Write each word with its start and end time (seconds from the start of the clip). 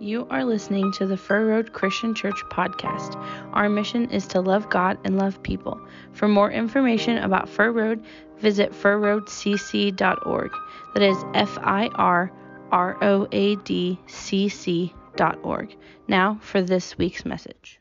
You 0.00 0.26
are 0.30 0.44
listening 0.44 0.90
to 0.94 1.06
the 1.06 1.16
Fir 1.16 1.46
Road 1.46 1.72
Christian 1.72 2.12
Church 2.14 2.42
podcast. 2.50 3.14
Our 3.52 3.68
mission 3.68 4.10
is 4.10 4.26
to 4.28 4.40
love 4.40 4.68
God 4.70 4.98
and 5.04 5.16
love 5.18 5.42
people. 5.42 5.80
For 6.12 6.26
more 6.26 6.50
information 6.50 7.18
about 7.18 7.48
Fir 7.48 7.70
Road, 7.70 8.04
visit 8.38 8.72
firroadcc.org. 8.72 10.50
That 10.94 11.02
is 11.02 11.24
F 11.34 11.58
I 11.62 11.88
R 11.94 12.32
R 12.72 12.98
O 13.04 13.28
A 13.30 13.54
D 13.56 14.00
C 14.06 14.48
C 14.48 14.94
dot 15.16 15.38
org. 15.44 15.76
Now 16.08 16.38
for 16.40 16.60
this 16.62 16.98
week's 16.98 17.24
message. 17.24 17.78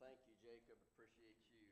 Thank 0.00 0.18
you, 0.28 0.36
Jacob. 0.44 0.76
Appreciate 0.92 1.40
you. 1.48 1.64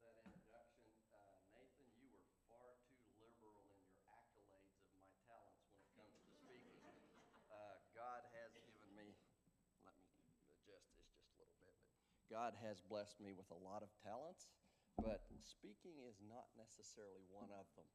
That 0.00 0.16
introduction. 0.24 0.88
Uh, 1.10 1.36
Nathan, 1.52 1.90
you 1.98 2.08
were 2.14 2.30
far 2.46 2.78
too 2.86 3.02
liberal 3.18 3.58
in 3.66 3.74
your 3.84 3.98
accolades 4.08 4.78
of 4.86 4.94
my 4.94 5.10
talents 5.26 5.66
when 5.68 5.84
it 5.84 5.90
comes 5.98 6.16
to 6.24 6.30
speaking. 6.40 6.80
Uh, 7.50 7.76
God 7.92 8.22
has 8.32 8.52
given 8.62 8.88
me, 8.94 9.18
let 9.84 9.94
me 9.98 10.06
adjust 10.14 10.46
this 10.64 10.64
just 10.64 10.86
a 11.12 11.12
little 11.36 11.52
bit, 11.60 11.74
but 12.30 12.33
God 12.44 12.60
has 12.60 12.76
blessed 12.92 13.24
me 13.24 13.32
with 13.32 13.48
a 13.48 13.56
lot 13.64 13.80
of 13.80 13.88
talents, 14.04 14.52
but 15.00 15.24
speaking 15.40 15.96
is 16.04 16.20
not 16.28 16.44
necessarily 16.60 17.24
one 17.32 17.48
of 17.56 17.64
them. 17.72 17.88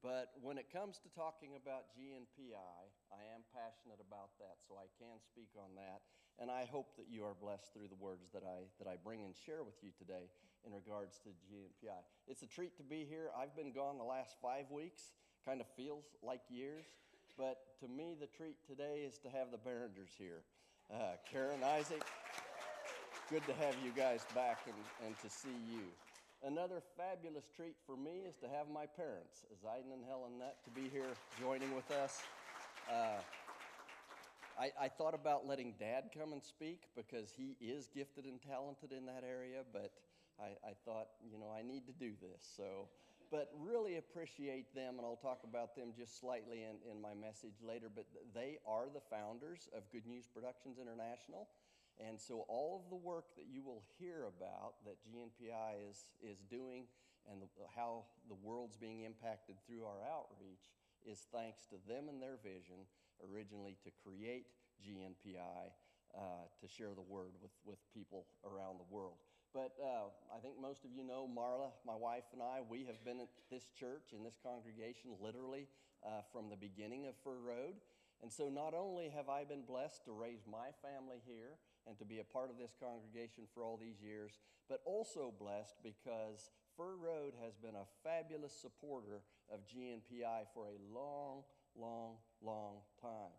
But 0.00 0.32
when 0.40 0.56
it 0.56 0.72
comes 0.72 0.96
to 1.04 1.12
talking 1.12 1.52
about 1.52 1.92
GNPI, 1.92 2.80
I 3.12 3.22
am 3.36 3.44
passionate 3.52 4.00
about 4.00 4.40
that, 4.40 4.64
so 4.64 4.80
I 4.80 4.88
can 4.96 5.20
speak 5.20 5.52
on 5.52 5.76
that. 5.76 6.00
And 6.40 6.48
I 6.48 6.64
hope 6.64 6.96
that 6.96 7.12
you 7.12 7.28
are 7.28 7.36
blessed 7.36 7.76
through 7.76 7.92
the 7.92 8.00
words 8.00 8.24
that 8.32 8.40
I, 8.40 8.72
that 8.80 8.88
I 8.88 8.96
bring 8.96 9.20
and 9.20 9.36
share 9.36 9.60
with 9.68 9.76
you 9.84 9.92
today 9.92 10.32
in 10.64 10.72
regards 10.72 11.20
to 11.28 11.36
GNPI. 11.52 12.00
It's 12.24 12.40
a 12.40 12.48
treat 12.48 12.80
to 12.80 12.86
be 12.88 13.04
here. 13.04 13.28
I've 13.36 13.52
been 13.52 13.76
gone 13.76 14.00
the 14.00 14.08
last 14.08 14.40
five 14.40 14.72
weeks, 14.72 15.12
kind 15.44 15.60
of 15.60 15.68
feels 15.76 16.08
like 16.24 16.40
years. 16.48 16.88
But 17.36 17.76
to 17.84 17.86
me, 17.86 18.16
the 18.16 18.32
treat 18.32 18.64
today 18.64 19.04
is 19.04 19.20
to 19.20 19.28
have 19.28 19.52
the 19.52 19.60
Berringers 19.60 20.16
here. 20.16 20.40
Uh, 20.88 21.20
Karen 21.28 21.60
Isaac, 21.62 22.00
good 23.30 23.46
to 23.46 23.54
have 23.62 23.76
you 23.86 23.94
guys 23.94 24.26
back 24.34 24.58
and, 24.66 24.74
and 25.06 25.14
to 25.22 25.30
see 25.30 25.54
you. 25.70 25.86
Another 26.42 26.82
fabulous 26.98 27.46
treat 27.54 27.78
for 27.86 27.94
me 27.94 28.26
is 28.26 28.34
to 28.42 28.50
have 28.50 28.66
my 28.66 28.90
parents, 28.90 29.46
Zayden 29.62 29.94
and 29.94 30.02
Helen 30.02 30.34
Nutt, 30.34 30.58
to 30.66 30.70
be 30.74 30.90
here 30.90 31.14
joining 31.38 31.70
with 31.76 31.86
us. 31.92 32.18
Uh, 32.90 33.22
I, 34.58 34.72
I, 34.74 34.88
thought 34.88 35.14
about 35.14 35.46
letting 35.46 35.74
Dad 35.78 36.10
come 36.10 36.32
and 36.32 36.42
speak 36.42 36.90
because 36.96 37.30
he 37.30 37.54
is 37.62 37.86
gifted 37.94 38.24
and 38.24 38.42
talented 38.42 38.90
in 38.90 39.06
that 39.06 39.22
area, 39.22 39.62
but 39.72 39.92
I, 40.42 40.58
I 40.66 40.74
thought, 40.84 41.14
you 41.22 41.38
know, 41.38 41.54
I 41.54 41.62
need 41.62 41.86
to 41.86 41.94
do 41.94 42.10
this. 42.18 42.42
So, 42.56 42.90
but 43.30 43.54
really 43.62 43.98
appreciate 43.98 44.74
them, 44.74 44.98
and 44.98 45.06
I'll 45.06 45.22
talk 45.22 45.46
about 45.46 45.76
them 45.76 45.94
just 45.96 46.18
slightly 46.18 46.66
in, 46.66 46.82
in 46.90 47.00
my 47.00 47.14
message 47.14 47.62
later. 47.62 47.86
But 47.94 48.06
they 48.34 48.58
are 48.66 48.90
the 48.90 49.06
founders 49.06 49.68
of 49.70 49.86
Good 49.92 50.06
News 50.08 50.26
Productions 50.26 50.82
International. 50.82 51.46
And 52.00 52.20
so 52.20 52.44
all 52.48 52.80
of 52.82 52.88
the 52.88 52.96
work 52.96 53.36
that 53.36 53.46
you 53.52 53.62
will 53.62 53.82
hear 53.98 54.24
about 54.24 54.80
that 54.86 54.96
GNPI 55.04 55.90
is, 55.90 56.06
is 56.22 56.40
doing 56.48 56.84
and 57.30 57.42
the, 57.42 57.48
how 57.76 58.04
the 58.28 58.38
world's 58.42 58.76
being 58.76 59.04
impacted 59.04 59.56
through 59.66 59.84
our 59.84 60.00
outreach 60.08 60.72
is 61.04 61.26
thanks 61.32 61.66
to 61.66 61.76
them 61.88 62.08
and 62.08 62.20
their 62.20 62.38
vision 62.42 62.88
originally 63.20 63.76
to 63.84 63.90
create 64.04 64.46
GNPI 64.80 65.72
uh, 66.16 66.48
to 66.60 66.66
share 66.66 66.94
the 66.96 67.04
word 67.04 67.32
with, 67.42 67.52
with 67.64 67.78
people 67.92 68.26
around 68.44 68.80
the 68.80 68.88
world. 68.88 69.20
But 69.52 69.74
uh, 69.82 70.10
I 70.34 70.38
think 70.38 70.60
most 70.60 70.84
of 70.84 70.90
you 70.94 71.02
know 71.02 71.28
Marla, 71.28 71.74
my 71.86 71.94
wife, 71.94 72.24
and 72.32 72.40
I. 72.40 72.62
We 72.62 72.84
have 72.86 73.02
been 73.04 73.18
at 73.18 73.28
this 73.50 73.66
church, 73.78 74.14
in 74.14 74.22
this 74.22 74.38
congregation, 74.42 75.10
literally 75.20 75.66
uh, 76.06 76.22
from 76.32 76.48
the 76.48 76.56
beginning 76.56 77.06
of 77.06 77.14
Fir 77.24 77.38
Road. 77.42 77.74
And 78.22 78.30
so 78.30 78.48
not 78.48 78.74
only 78.74 79.08
have 79.10 79.28
I 79.28 79.44
been 79.44 79.62
blessed 79.66 80.04
to 80.04 80.12
raise 80.12 80.46
my 80.46 80.70
family 80.82 81.18
here, 81.26 81.58
and 81.86 81.98
to 81.98 82.04
be 82.04 82.18
a 82.18 82.24
part 82.24 82.50
of 82.50 82.58
this 82.58 82.74
congregation 82.78 83.44
for 83.54 83.62
all 83.62 83.76
these 83.76 84.00
years, 84.02 84.38
but 84.68 84.80
also 84.84 85.32
blessed 85.38 85.76
because 85.82 86.50
Fir 86.76 86.96
Road 86.96 87.34
has 87.42 87.56
been 87.56 87.74
a 87.74 87.88
fabulous 88.04 88.52
supporter 88.52 89.22
of 89.52 89.60
GNPI 89.66 90.46
for 90.54 90.66
a 90.66 90.78
long, 90.92 91.42
long, 91.76 92.16
long 92.42 92.80
time. 93.00 93.34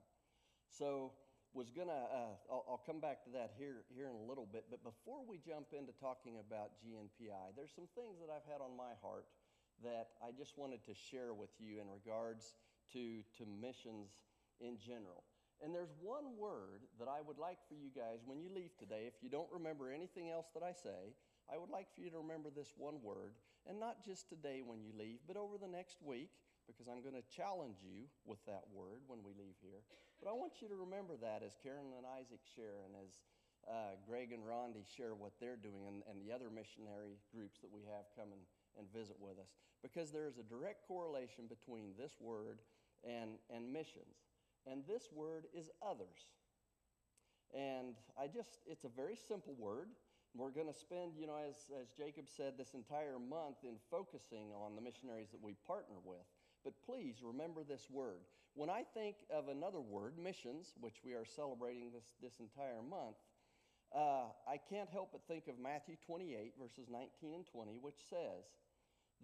So, 0.69 1.13
was 1.53 1.69
gonna, 1.69 2.07
uh, 2.07 2.35
I'll, 2.47 2.63
I'll, 2.63 2.84
come 2.85 3.01
back 3.03 3.24
to 3.28 3.31
that 3.35 3.51
here, 3.59 3.84
here 3.91 4.07
in 4.07 4.16
a 4.16 4.24
little 4.24 4.47
bit, 4.47 4.72
but 4.72 4.80
before 4.88 5.19
we 5.28 5.35
jump 5.35 5.75
into 5.75 5.91
talking 6.00 6.40
about 6.40 6.80
GNPI, 6.80 7.59
there's 7.59 7.75
some 7.75 7.91
things 7.91 8.24
that 8.24 8.31
I've 8.31 8.47
had 8.47 8.63
on 8.63 8.72
my 8.78 8.96
heart 9.03 9.28
that 9.84 10.16
I 10.24 10.31
just 10.31 10.57
wanted 10.57 10.80
to 10.85 10.94
share 10.96 11.34
with 11.34 11.51
you 11.59 11.81
in 11.81 11.91
regards 11.91 12.56
to, 12.94 13.19
to 13.35 13.44
missions 13.59 14.16
in 14.62 14.78
general. 14.80 15.28
And 15.61 15.69
there's 15.69 15.94
one 16.01 16.38
word 16.41 16.89
that 16.97 17.07
I 17.07 17.22
would 17.22 17.38
like 17.38 17.61
for 17.69 17.77
you 17.77 17.94
guys 17.94 18.25
when 18.25 18.41
you 18.41 18.49
leave 18.49 18.73
today, 18.81 19.05
if 19.05 19.22
you 19.22 19.29
don't 19.29 19.49
remember 19.53 19.94
anything 19.94 20.33
else 20.33 20.49
that 20.57 20.66
I 20.66 20.73
say, 20.73 21.13
I 21.45 21.61
would 21.61 21.69
like 21.69 21.85
for 21.94 22.01
you 22.01 22.09
to 22.09 22.17
remember 22.17 22.49
this 22.49 22.73
one 22.73 22.97
word, 23.05 23.38
and 23.69 23.77
not 23.77 24.01
just 24.01 24.25
today 24.25 24.66
when 24.66 24.81
you 24.81 24.89
leave, 24.97 25.21
but 25.29 25.38
over 25.38 25.61
the 25.61 25.69
next 25.69 26.01
week, 26.01 26.33
because 26.66 26.89
I'm 26.89 27.05
going 27.05 27.17
to 27.17 27.25
challenge 27.29 27.85
you 27.85 28.09
with 28.25 28.41
that 28.50 28.66
word 28.73 29.05
when 29.05 29.21
we 29.21 29.38
leave 29.38 29.59
here. 29.61 29.85
But 30.17 30.29
I 30.29 30.33
want 30.33 30.66
you 30.66 30.69
to 30.69 30.77
remember 30.77 31.13
that 31.21 31.45
as 31.45 31.53
Karen 31.61 31.94
and 31.94 32.09
Isaac 32.09 32.41
share, 32.57 32.81
and 32.89 32.97
as 32.97 33.21
uh, 33.69 34.01
Greg 34.01 34.33
and 34.33 34.41
Rondi 34.41 34.81
share 34.81 35.13
what 35.13 35.38
they're 35.38 35.61
doing, 35.61 35.85
and, 35.85 36.01
and 36.09 36.17
the 36.17 36.33
other 36.33 36.50
missionary 36.50 37.21
groups 37.29 37.61
that 37.61 37.69
we 37.69 37.85
have 37.85 38.09
come 38.17 38.33
and, 38.33 38.41
and 38.81 38.89
visit 38.89 39.17
with 39.21 39.38
us, 39.38 39.53
because 39.85 40.09
there 40.09 40.25
is 40.25 40.41
a 40.41 40.45
direct 40.50 40.88
correlation 40.89 41.45
between 41.45 41.94
this 42.01 42.17
word 42.17 42.66
and, 43.05 43.38
and 43.53 43.69
missions. 43.69 44.31
And 44.69 44.83
this 44.88 45.09
word 45.13 45.45
is 45.53 45.69
others. 45.81 46.29
And 47.53 47.95
I 48.19 48.27
just, 48.27 48.59
it's 48.66 48.85
a 48.85 48.89
very 48.89 49.16
simple 49.16 49.55
word. 49.57 49.89
We're 50.33 50.51
going 50.51 50.72
to 50.72 50.77
spend, 50.77 51.13
you 51.19 51.27
know, 51.27 51.35
as, 51.35 51.55
as 51.75 51.89
Jacob 51.97 52.25
said, 52.29 52.53
this 52.57 52.73
entire 52.73 53.19
month 53.19 53.57
in 53.63 53.75
focusing 53.89 54.55
on 54.55 54.75
the 54.75 54.81
missionaries 54.81 55.27
that 55.31 55.44
we 55.44 55.55
partner 55.67 56.00
with. 56.05 56.23
But 56.63 56.73
please 56.85 57.19
remember 57.21 57.63
this 57.67 57.88
word. 57.91 58.21
When 58.53 58.69
I 58.69 58.83
think 58.94 59.16
of 59.29 59.50
another 59.50 59.81
word, 59.81 60.13
missions, 60.17 60.73
which 60.79 61.03
we 61.03 61.13
are 61.13 61.25
celebrating 61.25 61.91
this, 61.91 62.05
this 62.21 62.39
entire 62.39 62.81
month, 62.81 63.16
uh, 63.91 64.31
I 64.47 64.55
can't 64.69 64.89
help 64.89 65.11
but 65.11 65.21
think 65.27 65.47
of 65.47 65.59
Matthew 65.59 65.95
28, 66.05 66.53
verses 66.61 66.88
19 66.89 67.33
and 67.33 67.45
20, 67.45 67.77
which 67.81 68.00
says, 68.09 68.47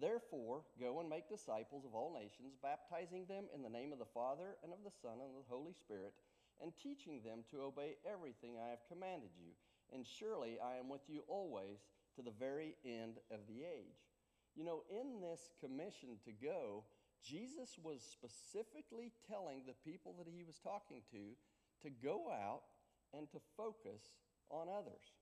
Therefore, 0.00 0.62
go 0.78 1.00
and 1.00 1.08
make 1.10 1.28
disciples 1.28 1.84
of 1.84 1.94
all 1.94 2.14
nations, 2.14 2.54
baptizing 2.62 3.26
them 3.26 3.50
in 3.54 3.62
the 3.62 3.68
name 3.68 3.92
of 3.92 3.98
the 3.98 4.14
Father 4.14 4.54
and 4.62 4.72
of 4.72 4.84
the 4.84 4.94
Son 5.02 5.18
and 5.18 5.34
of 5.34 5.42
the 5.42 5.50
Holy 5.50 5.74
Spirit, 5.74 6.14
and 6.62 6.72
teaching 6.74 7.20
them 7.24 7.42
to 7.50 7.62
obey 7.62 7.98
everything 8.06 8.58
I 8.58 8.70
have 8.70 8.86
commanded 8.88 9.34
you. 9.34 9.50
And 9.92 10.06
surely 10.06 10.58
I 10.62 10.78
am 10.78 10.88
with 10.88 11.02
you 11.08 11.22
always 11.26 11.82
to 12.14 12.22
the 12.22 12.34
very 12.38 12.76
end 12.84 13.18
of 13.30 13.40
the 13.48 13.64
age. 13.64 14.06
You 14.54 14.64
know, 14.64 14.82
in 14.90 15.20
this 15.20 15.50
commission 15.60 16.18
to 16.24 16.32
go, 16.32 16.84
Jesus 17.24 17.78
was 17.82 18.02
specifically 18.02 19.12
telling 19.26 19.62
the 19.66 19.78
people 19.84 20.14
that 20.18 20.30
he 20.30 20.42
was 20.42 20.58
talking 20.58 21.02
to 21.10 21.34
to 21.82 21.90
go 21.90 22.30
out 22.30 22.62
and 23.14 23.30
to 23.30 23.38
focus 23.56 24.02
on 24.50 24.66
others. 24.68 25.14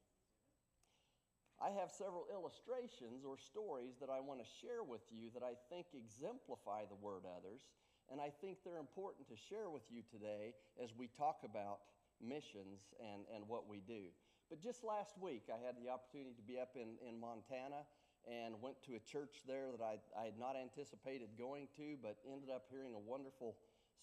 I 1.56 1.72
have 1.81 1.89
several 1.89 2.28
illustrations 2.28 3.25
or 3.25 3.41
stories 3.41 3.97
that 4.00 4.12
I 4.12 4.21
want 4.21 4.44
to 4.44 4.49
share 4.61 4.84
with 4.84 5.00
you 5.09 5.33
that 5.33 5.43
I 5.43 5.56
think 5.72 5.89
exemplify 5.97 6.84
the 6.84 7.00
word 7.00 7.25
others, 7.25 7.65
and 8.12 8.21
I 8.21 8.28
think 8.28 8.61
they're 8.61 8.83
important 8.83 9.28
to 9.33 9.37
share 9.49 9.72
with 9.72 9.89
you 9.89 10.05
today 10.05 10.53
as 10.77 10.93
we 10.93 11.09
talk 11.17 11.41
about 11.49 11.81
missions 12.21 12.93
and, 13.00 13.25
and 13.33 13.49
what 13.49 13.65
we 13.65 13.81
do. 13.81 14.12
But 14.53 14.62
just 14.62 14.84
last 14.84 15.17
week, 15.19 15.49
I 15.50 15.59
had 15.59 15.75
the 15.81 15.91
opportunity 15.91 16.37
to 16.37 16.44
be 16.44 16.61
up 16.61 16.77
in, 16.77 17.00
in 17.03 17.19
Montana 17.19 17.88
and 18.28 18.55
went 18.61 18.77
to 18.87 18.94
a 18.94 19.03
church 19.03 19.43
there 19.47 19.73
that 19.73 19.83
I, 19.83 19.99
I 20.15 20.25
had 20.27 20.38
not 20.38 20.55
anticipated 20.55 21.34
going 21.38 21.69
to, 21.77 21.97
but 22.03 22.19
ended 22.31 22.50
up 22.50 22.67
hearing 22.71 22.94
a 22.94 23.03
wonderful 23.03 23.56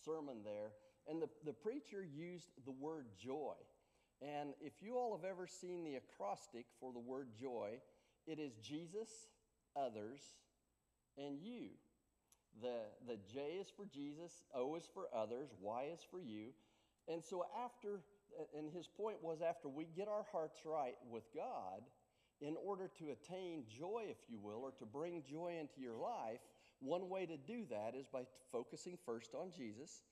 sermon 0.03 0.43
there. 0.43 0.73
And 1.07 1.21
the, 1.21 1.29
the 1.45 1.53
preacher 1.53 2.03
used 2.03 2.51
the 2.65 2.71
word 2.71 3.07
joy. 3.19 3.55
And 4.21 4.53
if 4.61 4.73
you 4.81 4.97
all 4.97 5.17
have 5.17 5.29
ever 5.29 5.47
seen 5.47 5.83
the 5.83 5.95
acrostic 5.95 6.65
for 6.79 6.93
the 6.93 6.99
word 6.99 7.29
joy, 7.39 7.79
it 8.25 8.39
is 8.39 8.53
Jesus, 8.57 9.09
others, 9.75 10.21
and 11.17 11.39
you. 11.41 11.69
The, 12.61 12.81
the 13.07 13.17
J 13.33 13.57
is 13.59 13.67
for 13.75 13.85
Jesus, 13.85 14.43
O 14.53 14.75
is 14.75 14.87
for 14.93 15.07
others, 15.15 15.49
Y 15.59 15.89
is 15.93 16.01
for 16.09 16.19
you. 16.19 16.49
And 17.07 17.23
so, 17.23 17.45
after, 17.65 18.01
and 18.57 18.71
his 18.71 18.87
point 18.87 19.17
was 19.21 19.41
after 19.41 19.67
we 19.67 19.87
get 19.95 20.07
our 20.07 20.25
hearts 20.31 20.61
right 20.65 20.95
with 21.09 21.23
God, 21.35 21.81
in 22.41 22.55
order 22.63 22.89
to 22.99 23.11
attain 23.11 23.63
joy, 23.67 24.05
if 24.09 24.17
you 24.29 24.37
will, 24.39 24.61
or 24.63 24.71
to 24.71 24.85
bring 24.85 25.23
joy 25.29 25.57
into 25.59 25.79
your 25.81 25.97
life, 25.97 26.39
one 26.79 27.09
way 27.09 27.25
to 27.25 27.37
do 27.37 27.63
that 27.69 27.95
is 27.97 28.05
by 28.11 28.23
focusing 28.51 28.97
first 29.05 29.33
on 29.33 29.51
Jesus, 29.55 30.03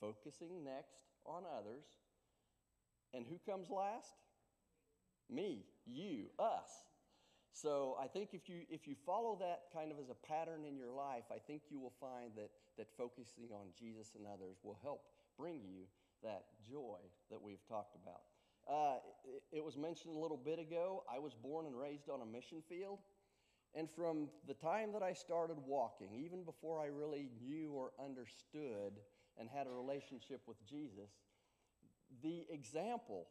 focusing 0.00 0.64
next 0.64 0.98
on 1.24 1.44
others, 1.46 1.84
and 3.16 3.24
who 3.26 3.40
comes 3.50 3.70
last? 3.70 4.12
Me, 5.30 5.64
you, 5.86 6.26
us. 6.38 6.70
So 7.52 7.96
I 7.98 8.06
think 8.06 8.30
if 8.32 8.48
you, 8.48 8.60
if 8.68 8.86
you 8.86 8.94
follow 9.06 9.38
that 9.40 9.72
kind 9.72 9.90
of 9.90 9.98
as 9.98 10.10
a 10.10 10.26
pattern 10.26 10.64
in 10.68 10.76
your 10.76 10.92
life, 10.92 11.24
I 11.32 11.38
think 11.38 11.62
you 11.70 11.80
will 11.80 11.94
find 11.98 12.32
that, 12.36 12.50
that 12.76 12.88
focusing 12.98 13.48
on 13.50 13.72
Jesus 13.78 14.14
and 14.14 14.26
others 14.26 14.58
will 14.62 14.78
help 14.82 15.00
bring 15.38 15.62
you 15.64 15.88
that 16.22 16.44
joy 16.70 16.98
that 17.30 17.40
we've 17.40 17.66
talked 17.66 17.96
about. 17.96 18.20
Uh, 18.68 18.98
it, 19.24 19.58
it 19.58 19.64
was 19.64 19.76
mentioned 19.78 20.14
a 20.14 20.18
little 20.18 20.36
bit 20.36 20.58
ago. 20.58 21.02
I 21.10 21.18
was 21.18 21.32
born 21.34 21.66
and 21.66 21.78
raised 21.78 22.10
on 22.10 22.20
a 22.20 22.26
mission 22.26 22.62
field. 22.68 22.98
And 23.74 23.88
from 23.90 24.28
the 24.46 24.54
time 24.54 24.92
that 24.92 25.02
I 25.02 25.12
started 25.12 25.56
walking, 25.66 26.14
even 26.14 26.44
before 26.44 26.80
I 26.80 26.86
really 26.86 27.30
knew 27.42 27.72
or 27.72 27.92
understood 28.02 29.00
and 29.38 29.48
had 29.48 29.66
a 29.66 29.70
relationship 29.70 30.40
with 30.46 30.56
Jesus, 30.68 31.10
the 32.22 32.46
example 32.50 33.26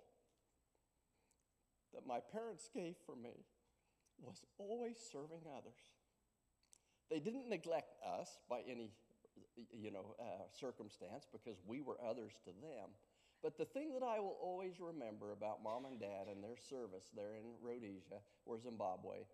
that 1.94 2.06
my 2.06 2.19
parents 2.19 2.69
gave 2.74 2.95
for 3.06 3.16
me 3.16 3.45
was 4.22 4.42
always 4.57 4.98
serving 5.12 5.42
others. 5.57 5.80
They 7.10 7.19
didn't 7.19 7.50
neglect 7.50 7.95
us 8.04 8.39
by 8.50 8.62
any 8.69 8.92
you 9.72 9.92
know, 9.92 10.16
uh, 10.19 10.45
circumstance 10.60 11.27
because 11.31 11.57
we 11.66 11.81
were 11.81 11.98
others 12.04 12.33
to 12.44 12.51
them. 12.62 12.89
But 13.44 13.57
the 13.57 13.66
thing 13.66 13.94
that 13.94 14.04
I 14.04 14.19
will 14.19 14.38
always 14.42 14.80
remember 14.80 15.31
about 15.31 15.63
mom 15.63 15.86
and 15.86 16.00
dad 16.00 16.27
and 16.31 16.44
their 16.44 16.57
service 16.57 17.12
there 17.16 17.36
in 17.36 17.44
Rhodesia 17.62 18.19
or 18.45 18.60
Zimbabwe 18.60 19.27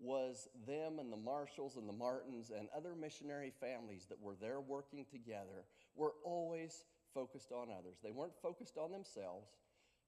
was 0.00 0.48
them 0.66 0.98
and 0.98 1.12
the 1.12 1.16
Marshalls 1.16 1.76
and 1.76 1.88
the 1.88 1.92
Martins 1.92 2.50
and 2.56 2.68
other 2.74 2.94
missionary 2.94 3.52
families 3.60 4.06
that 4.08 4.20
were 4.20 4.36
there 4.40 4.60
working 4.60 5.04
together 5.10 5.66
were 5.96 6.12
always 6.24 6.84
focused 7.14 7.52
on 7.52 7.68
others. 7.70 7.98
They 8.02 8.12
weren't 8.12 8.36
focused 8.42 8.78
on 8.78 8.92
themselves, 8.92 9.48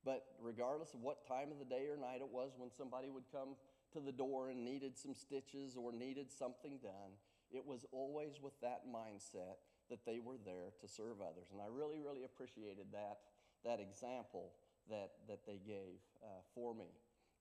but 0.04 0.24
regardless 0.40 0.94
of 0.94 1.00
what 1.00 1.26
time 1.26 1.50
of 1.52 1.58
the 1.58 1.64
day 1.64 1.86
or 1.90 1.96
night 1.96 2.20
it 2.20 2.32
was 2.32 2.52
when 2.56 2.70
somebody 2.70 3.10
would 3.10 3.30
come 3.32 3.56
to 3.92 4.00
the 4.00 4.12
door 4.12 4.48
and 4.48 4.64
needed 4.64 4.96
some 4.96 5.14
stitches 5.14 5.76
or 5.76 5.92
needed 5.92 6.30
something 6.30 6.78
done, 6.82 7.18
it 7.50 7.66
was 7.66 7.84
always 7.92 8.40
with 8.40 8.54
that 8.60 8.82
mindset 8.86 9.58
that 9.90 10.06
they 10.06 10.20
were 10.20 10.38
there 10.44 10.70
to 10.80 10.86
serve 10.88 11.20
others. 11.20 11.50
And 11.52 11.60
I 11.60 11.66
really, 11.66 11.98
really 11.98 12.24
appreciated 12.24 12.86
that, 12.92 13.18
that 13.64 13.80
example 13.80 14.52
that, 14.88 15.10
that 15.28 15.40
they 15.46 15.60
gave 15.66 15.98
uh, 16.22 16.40
for 16.54 16.74
me 16.74 16.94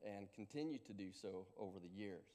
and 0.05 0.27
continue 0.33 0.79
to 0.79 0.93
do 0.93 1.09
so 1.11 1.45
over 1.57 1.77
the 1.79 1.89
years. 1.89 2.25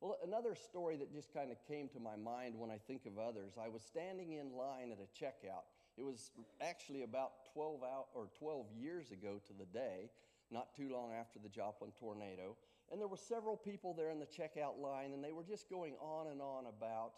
Well, 0.00 0.16
another 0.24 0.56
story 0.56 0.96
that 0.96 1.12
just 1.14 1.32
kind 1.32 1.50
of 1.52 1.58
came 1.68 1.88
to 1.90 2.00
my 2.00 2.16
mind 2.16 2.54
when 2.58 2.70
I 2.70 2.78
think 2.86 3.06
of 3.06 3.18
others, 3.18 3.54
I 3.54 3.68
was 3.68 3.82
standing 3.82 4.32
in 4.32 4.56
line 4.56 4.90
at 4.90 4.98
a 4.98 5.06
checkout. 5.14 5.62
It 5.96 6.02
was 6.02 6.30
actually 6.60 7.02
about 7.02 7.32
12 7.52 7.82
out 7.82 8.06
or 8.14 8.28
12 8.38 8.66
years 8.78 9.10
ago 9.10 9.40
to 9.46 9.52
the 9.52 9.66
day, 9.66 10.10
not 10.50 10.74
too 10.74 10.90
long 10.90 11.12
after 11.12 11.38
the 11.38 11.48
Joplin 11.48 11.92
tornado, 11.98 12.56
and 12.90 13.00
there 13.00 13.08
were 13.08 13.16
several 13.16 13.56
people 13.56 13.94
there 13.94 14.10
in 14.10 14.18
the 14.18 14.26
checkout 14.26 14.78
line 14.80 15.12
and 15.12 15.24
they 15.24 15.32
were 15.32 15.44
just 15.44 15.68
going 15.70 15.94
on 16.00 16.28
and 16.28 16.40
on 16.40 16.66
about 16.66 17.12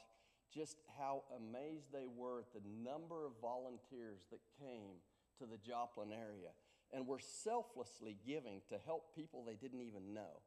just 0.55 0.79
how 0.97 1.25
amazed 1.37 1.93
they 1.93 2.06
were 2.06 2.41
at 2.41 2.53
the 2.53 2.62
number 2.82 3.26
of 3.26 3.32
volunteers 3.43 4.21
that 4.31 4.38
came 4.61 5.03
to 5.38 5.47
the 5.47 5.59
Joplin 5.59 6.12
area 6.12 6.50
and 6.93 7.06
were 7.06 7.19
selflessly 7.19 8.17
giving 8.25 8.61
to 8.69 8.76
help 8.87 9.17
people 9.17 9.44
they 9.44 9.56
didn't 9.56 9.81
even 9.81 10.15
know. 10.15 10.43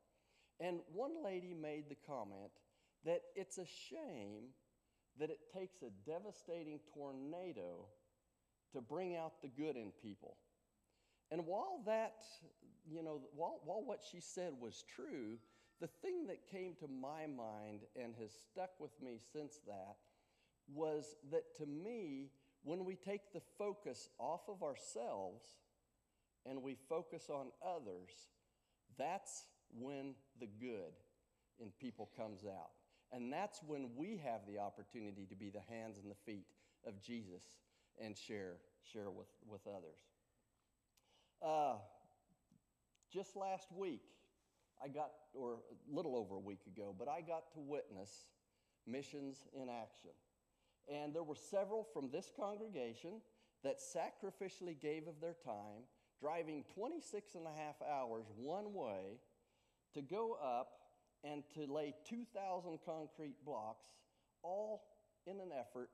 And 0.62 0.80
one 0.94 1.24
lady 1.24 1.54
made 1.54 1.90
the 1.90 1.98
comment 2.08 2.52
that 3.06 3.22
it's 3.36 3.58
a 3.58 3.66
shame 3.66 4.54
that 5.20 5.30
it 5.30 5.40
takes 5.54 5.82
a 5.82 5.92
devastating 6.10 6.80
tornado 6.94 7.86
to 8.78 8.82
bring 8.82 9.16
out 9.16 9.42
the 9.42 9.48
good 9.48 9.76
in 9.76 9.92
people. 10.02 10.38
And 11.32 11.46
while 11.46 11.82
that, 11.86 12.22
you 12.90 13.04
know, 13.04 13.22
while, 13.36 13.60
while 13.66 13.84
what 13.84 14.02
she 14.10 14.20
said 14.22 14.54
was 14.62 14.86
true, 14.96 15.38
the 15.82 15.88
thing 15.88 16.28
that 16.28 16.48
came 16.50 16.76
to 16.80 16.88
my 16.88 17.26
mind 17.28 17.82
and 18.02 18.14
has 18.20 18.32
stuck 18.52 18.72
with 18.80 18.92
me 19.02 19.20
since 19.34 19.60
that 19.68 19.98
was 20.74 21.16
that 21.32 21.56
to 21.58 21.66
me, 21.66 22.30
when 22.64 22.86
we 22.86 22.96
take 22.96 23.34
the 23.34 23.42
focus 23.58 24.10
off 24.20 24.42
of 24.48 24.64
ourselves 24.64 25.44
and 26.46 26.62
we 26.62 26.76
focus 26.88 27.30
on 27.30 27.48
others, 27.66 28.12
that's 28.98 29.46
when 29.78 30.14
the 30.40 30.48
good 30.60 30.94
in 31.60 31.72
people 31.80 32.10
comes 32.16 32.46
out. 32.46 32.72
And 33.12 33.32
that's 33.32 33.62
when 33.66 33.90
we 33.96 34.22
have 34.24 34.42
the 34.48 34.60
opportunity 34.60 35.26
to 35.30 35.36
be 35.36 35.50
the 35.50 35.62
hands 35.74 35.98
and 35.98 36.12
the 36.12 36.32
feet 36.32 36.46
of 36.86 37.02
Jesus 37.02 37.44
and 38.04 38.18
share, 38.18 38.56
share 38.92 39.10
with, 39.10 39.28
with 39.48 39.62
others. 39.68 40.00
Uh, 41.42 41.76
just 43.12 43.36
last 43.36 43.68
week, 43.76 44.02
I 44.84 44.88
got, 44.88 45.12
or 45.34 45.54
a 45.54 45.96
little 45.96 46.16
over 46.16 46.36
a 46.36 46.40
week 46.40 46.62
ago, 46.68 46.96
but 46.98 47.08
I 47.08 47.22
got 47.22 47.52
to 47.54 47.60
witness 47.60 48.12
missions 48.86 49.38
in 49.54 49.70
action. 49.70 50.12
And 50.88 51.14
there 51.14 51.24
were 51.24 51.36
several 51.36 51.84
from 51.94 52.10
this 52.12 52.32
congregation 52.36 53.22
that 53.64 53.78
sacrificially 53.80 54.80
gave 54.80 55.08
of 55.08 55.20
their 55.20 55.36
time, 55.44 55.84
driving 56.22 56.64
26 56.74 57.36
and 57.36 57.46
a 57.46 57.52
half 57.52 57.76
hours 57.82 58.26
one 58.36 58.74
way 58.74 59.20
to 59.94 60.02
go 60.02 60.38
up 60.42 60.70
and 61.24 61.44
to 61.56 61.72
lay 61.72 61.94
2,000 62.08 62.80
concrete 62.86 63.36
blocks, 63.46 63.86
all 64.44 64.84
in 65.26 65.40
an 65.40 65.50
effort 65.58 65.90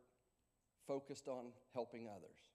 focused 0.88 1.28
on 1.28 1.52
helping 1.74 2.08
others. 2.08 2.52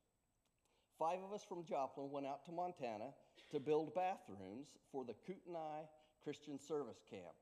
Five 0.98 1.18
of 1.22 1.32
us 1.32 1.44
from 1.44 1.64
Joplin 1.64 2.10
went 2.10 2.26
out 2.26 2.44
to 2.46 2.52
Montana 2.52 3.10
to 3.50 3.60
build 3.60 3.94
bathrooms 3.94 4.68
for 4.90 5.04
the 5.04 5.14
Kootenai 5.26 5.82
Christian 6.24 6.58
Service 6.58 7.02
Camp. 7.08 7.34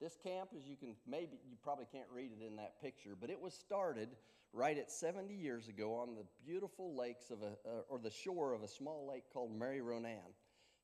This 0.00 0.16
camp, 0.22 0.50
as 0.56 0.66
you 0.66 0.76
can 0.76 0.94
maybe, 1.06 1.38
you 1.48 1.56
probably 1.62 1.86
can't 1.90 2.08
read 2.12 2.30
it 2.38 2.44
in 2.44 2.56
that 2.56 2.80
picture, 2.82 3.16
but 3.18 3.30
it 3.30 3.40
was 3.40 3.54
started 3.54 4.08
right 4.52 4.76
at 4.76 4.90
70 4.90 5.32
years 5.34 5.68
ago 5.68 5.94
on 5.94 6.14
the 6.14 6.24
beautiful 6.44 6.94
lakes 6.96 7.30
of 7.30 7.42
a, 7.42 7.56
uh, 7.68 7.82
or 7.88 7.98
the 7.98 8.10
shore 8.10 8.52
of 8.52 8.62
a 8.62 8.68
small 8.68 9.08
lake 9.08 9.24
called 9.32 9.56
Mary 9.56 9.80
Ronan. 9.80 10.34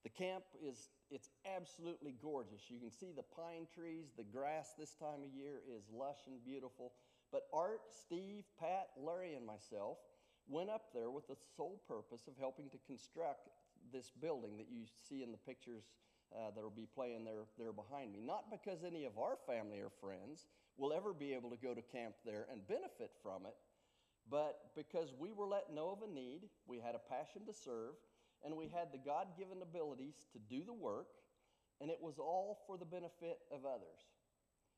The 0.04 0.10
camp 0.10 0.44
is 0.66 0.88
it's 1.10 1.28
absolutely 1.44 2.16
gorgeous. 2.22 2.62
You 2.68 2.80
can 2.80 2.90
see 2.90 3.12
the 3.14 3.22
pine 3.22 3.66
trees, 3.74 4.06
the 4.16 4.24
grass 4.24 4.72
this 4.78 4.94
time 4.94 5.22
of 5.22 5.30
year 5.30 5.60
is 5.68 5.84
lush 5.92 6.24
and 6.26 6.42
beautiful. 6.42 6.92
But 7.32 7.48
Art, 7.52 7.80
Steve, 7.88 8.44
Pat, 8.60 8.88
Larry, 8.96 9.34
and 9.34 9.46
myself 9.46 9.96
went 10.46 10.68
up 10.70 10.92
there 10.92 11.10
with 11.10 11.26
the 11.26 11.36
sole 11.56 11.80
purpose 11.88 12.28
of 12.28 12.34
helping 12.38 12.68
to 12.70 12.78
construct 12.86 13.48
this 13.92 14.12
building 14.20 14.58
that 14.58 14.68
you 14.70 14.84
see 15.08 15.22
in 15.22 15.32
the 15.32 15.38
pictures 15.38 15.84
uh, 16.36 16.50
that 16.54 16.62
will 16.62 16.70
be 16.70 16.88
playing 16.94 17.24
there, 17.24 17.48
there 17.58 17.72
behind 17.72 18.12
me. 18.12 18.20
Not 18.20 18.50
because 18.50 18.84
any 18.84 19.04
of 19.04 19.18
our 19.18 19.36
family 19.46 19.80
or 19.80 19.90
friends 20.00 20.46
will 20.76 20.92
ever 20.92 21.12
be 21.12 21.32
able 21.32 21.50
to 21.50 21.56
go 21.56 21.74
to 21.74 21.82
camp 21.82 22.14
there 22.24 22.46
and 22.50 22.66
benefit 22.68 23.10
from 23.22 23.46
it, 23.46 23.54
but 24.30 24.70
because 24.76 25.12
we 25.18 25.32
were 25.32 25.46
let 25.46 25.72
know 25.74 25.90
of 25.90 26.08
a 26.08 26.12
need, 26.12 26.48
we 26.66 26.78
had 26.78 26.94
a 26.94 27.08
passion 27.10 27.42
to 27.46 27.52
serve, 27.52 27.94
and 28.44 28.56
we 28.56 28.68
had 28.68 28.92
the 28.92 28.98
God 28.98 29.28
given 29.38 29.62
abilities 29.62 30.14
to 30.32 30.38
do 30.38 30.64
the 30.64 30.72
work, 30.72 31.08
and 31.80 31.90
it 31.90 31.98
was 32.00 32.18
all 32.18 32.60
for 32.66 32.78
the 32.78 32.84
benefit 32.84 33.38
of 33.50 33.66
others. 33.66 34.00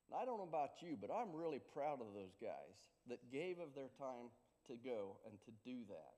And 0.09 0.21
I 0.21 0.25
don't 0.25 0.39
know 0.39 0.49
about 0.49 0.83
you, 0.83 0.97
but 1.01 1.11
I'm 1.11 1.33
really 1.33 1.61
proud 1.73 2.01
of 2.01 2.13
those 2.15 2.37
guys 2.41 2.77
that 3.09 3.31
gave 3.33 3.59
of 3.59 3.75
their 3.75 3.91
time 3.99 4.33
to 4.69 4.75
go 4.77 5.17
and 5.29 5.37
to 5.45 5.53
do 5.65 5.85
that. 5.89 6.15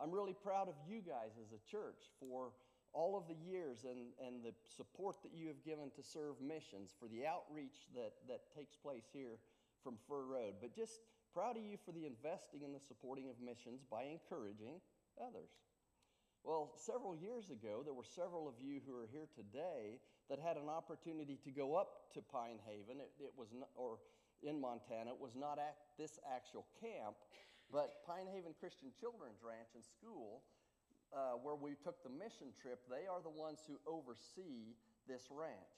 I'm 0.00 0.12
really 0.12 0.34
proud 0.34 0.68
of 0.68 0.74
you 0.86 1.00
guys 1.00 1.34
as 1.42 1.52
a 1.52 1.60
church 1.70 2.12
for 2.20 2.52
all 2.92 3.16
of 3.18 3.28
the 3.28 3.36
years 3.36 3.84
and, 3.84 4.14
and 4.24 4.44
the 4.44 4.54
support 4.64 5.20
that 5.22 5.34
you 5.34 5.48
have 5.48 5.60
given 5.64 5.90
to 5.96 6.02
serve 6.02 6.40
missions, 6.40 6.94
for 6.98 7.08
the 7.08 7.26
outreach 7.26 7.88
that, 7.94 8.12
that 8.28 8.48
takes 8.56 8.76
place 8.76 9.04
here 9.12 9.36
from 9.82 9.96
Fir 10.08 10.24
Road. 10.24 10.54
But 10.60 10.74
just 10.74 11.00
proud 11.34 11.56
of 11.56 11.62
you 11.62 11.76
for 11.84 11.92
the 11.92 12.06
investing 12.06 12.64
and 12.64 12.74
the 12.74 12.80
supporting 12.80 13.28
of 13.28 13.36
missions 13.44 13.84
by 13.90 14.04
encouraging 14.08 14.80
others. 15.20 15.52
Well, 16.44 16.72
several 16.78 17.14
years 17.14 17.50
ago, 17.50 17.82
there 17.84 17.94
were 17.94 18.06
several 18.06 18.48
of 18.48 18.54
you 18.62 18.80
who 18.86 18.96
are 18.96 19.08
here 19.10 19.28
today 19.34 20.00
that 20.28 20.38
had 20.38 20.56
an 20.56 20.68
opportunity 20.68 21.40
to 21.44 21.50
go 21.50 21.74
up 21.74 22.12
to 22.14 22.20
Pine 22.20 22.60
Haven. 22.68 23.00
It, 23.00 23.12
it 23.20 23.32
was 23.36 23.48
not, 23.52 23.68
or 23.74 23.98
in 24.42 24.60
Montana. 24.60 25.10
It 25.16 25.20
was 25.20 25.34
not 25.34 25.58
at 25.58 25.76
this 25.98 26.18
actual 26.28 26.66
camp, 26.80 27.16
but 27.72 28.04
Pine 28.06 28.28
Haven 28.30 28.54
Christian 28.60 28.92
Children's 28.94 29.40
Ranch 29.42 29.72
and 29.74 29.84
School, 29.84 30.44
uh, 31.10 31.40
where 31.40 31.56
we 31.56 31.74
took 31.80 32.04
the 32.04 32.12
mission 32.12 32.52
trip. 32.54 32.84
They 32.86 33.08
are 33.08 33.24
the 33.24 33.32
ones 33.32 33.64
who 33.66 33.80
oversee 33.88 34.76
this 35.08 35.32
ranch, 35.32 35.74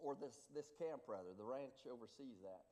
or 0.00 0.16
this, 0.16 0.48
this 0.56 0.72
camp 0.80 1.04
rather. 1.06 1.36
The 1.36 1.44
ranch 1.44 1.84
oversees 1.84 2.40
that. 2.42 2.64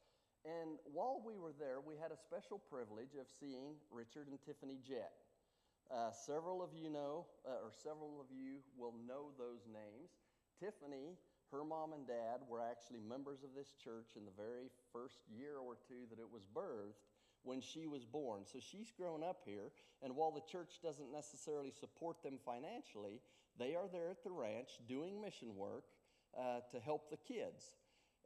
And 0.48 0.80
while 0.88 1.20
we 1.20 1.36
were 1.36 1.52
there, 1.52 1.84
we 1.84 2.00
had 2.00 2.12
a 2.12 2.16
special 2.16 2.56
privilege 2.56 3.12
of 3.20 3.28
seeing 3.28 3.76
Richard 3.92 4.24
and 4.32 4.40
Tiffany 4.40 4.80
Jett. 4.80 5.12
Uh, 5.92 6.08
several 6.14 6.62
of 6.62 6.72
you 6.72 6.88
know, 6.88 7.26
uh, 7.44 7.60
or 7.60 7.74
several 7.76 8.24
of 8.24 8.32
you 8.32 8.64
will 8.78 8.94
know 9.04 9.36
those 9.36 9.68
names. 9.68 10.16
Tiffany, 10.60 11.16
her 11.50 11.64
mom 11.64 11.92
and 11.92 12.06
dad 12.06 12.44
were 12.46 12.60
actually 12.60 13.00
members 13.00 13.42
of 13.42 13.56
this 13.56 13.72
church 13.82 14.14
in 14.14 14.24
the 14.28 14.36
very 14.36 14.68
first 14.92 15.24
year 15.26 15.56
or 15.56 15.74
two 15.88 16.06
that 16.10 16.20
it 16.20 16.28
was 16.30 16.44
birthed 16.54 17.00
when 17.42 17.60
she 17.60 17.86
was 17.86 18.04
born. 18.04 18.44
So 18.44 18.60
she's 18.60 18.92
grown 18.92 19.24
up 19.24 19.40
here, 19.44 19.72
and 20.02 20.14
while 20.14 20.30
the 20.30 20.44
church 20.44 20.78
doesn't 20.82 21.10
necessarily 21.10 21.72
support 21.72 22.22
them 22.22 22.38
financially, 22.44 23.20
they 23.58 23.74
are 23.74 23.88
there 23.90 24.10
at 24.10 24.22
the 24.22 24.30
ranch 24.30 24.78
doing 24.86 25.20
mission 25.20 25.56
work 25.56 25.84
uh, 26.38 26.60
to 26.70 26.78
help 26.78 27.10
the 27.10 27.16
kids. 27.16 27.74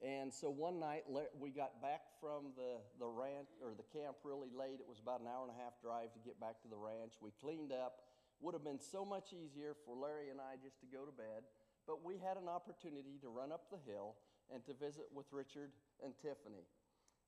And 0.02 0.34
so 0.34 0.50
one 0.50 0.80
night 0.80 1.04
we 1.38 1.50
got 1.50 1.80
back 1.80 2.02
from 2.20 2.52
the, 2.58 2.82
the 2.98 3.06
ranch 3.06 3.48
or 3.62 3.72
the 3.72 3.86
camp 3.96 4.20
really 4.24 4.50
late. 4.52 4.82
It 4.82 4.88
was 4.90 4.98
about 4.98 5.22
an 5.22 5.30
hour 5.30 5.46
and 5.46 5.54
a 5.54 5.58
half 5.62 5.80
drive 5.80 6.12
to 6.12 6.20
get 6.20 6.36
back 6.40 6.60
to 6.62 6.68
the 6.68 6.76
ranch. 6.76 7.14
We 7.22 7.30
cleaned 7.40 7.72
up. 7.72 8.04
Would 8.42 8.52
have 8.52 8.66
been 8.66 8.82
so 8.82 9.06
much 9.06 9.32
easier 9.32 9.72
for 9.86 9.96
Larry 9.96 10.28
and 10.28 10.42
I 10.42 10.60
just 10.60 10.82
to 10.82 10.86
go 10.90 11.06
to 11.06 11.14
bed, 11.14 11.46
but 11.86 12.04
we 12.04 12.16
had 12.16 12.36
an 12.36 12.48
opportunity 12.48 13.20
to 13.20 13.28
run 13.28 13.52
up 13.52 13.68
the 13.70 13.80
hill 13.84 14.16
and 14.52 14.64
to 14.64 14.72
visit 14.74 15.08
with 15.12 15.26
Richard 15.32 15.72
and 16.02 16.12
Tiffany. 16.20 16.64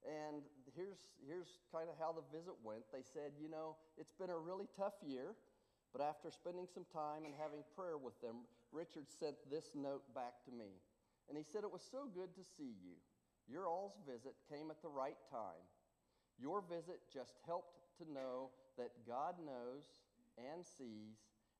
And 0.05 0.45
here's, 0.77 1.13
here's 1.25 1.61
kind 1.73 1.89
of 1.89 1.97
how 1.99 2.13
the 2.13 2.25
visit 2.31 2.55
went. 2.63 2.85
They 2.93 3.03
said, 3.03 3.37
You 3.41 3.49
know, 3.49 3.77
it's 3.97 4.13
been 4.13 4.31
a 4.31 4.39
really 4.39 4.69
tough 4.77 4.95
year, 5.03 5.35
but 5.93 6.05
after 6.05 6.31
spending 6.31 6.69
some 6.69 6.85
time 6.93 7.25
and 7.25 7.35
having 7.35 7.65
prayer 7.75 7.97
with 7.97 8.17
them, 8.21 8.45
Richard 8.73 9.09
sent 9.09 9.37
this 9.51 9.73
note 9.75 10.05
back 10.15 10.45
to 10.45 10.53
me. 10.53 10.79
And 11.29 11.37
he 11.37 11.43
said, 11.43 11.65
It 11.65 11.73
was 11.73 11.83
so 11.83 12.07
good 12.13 12.37
to 12.37 12.45
see 12.45 12.77
you. 12.79 13.01
Your 13.49 13.67
all's 13.67 13.99
visit 14.07 14.35
came 14.51 14.71
at 14.71 14.83
the 14.83 14.93
right 14.93 15.19
time. 15.31 15.65
Your 16.39 16.63
visit 16.63 17.01
just 17.13 17.41
helped 17.47 17.81
to 17.99 18.05
know 18.05 18.51
that 18.77 18.93
God 19.09 19.37
knows 19.41 19.89
and 20.37 20.65
sees 20.65 21.17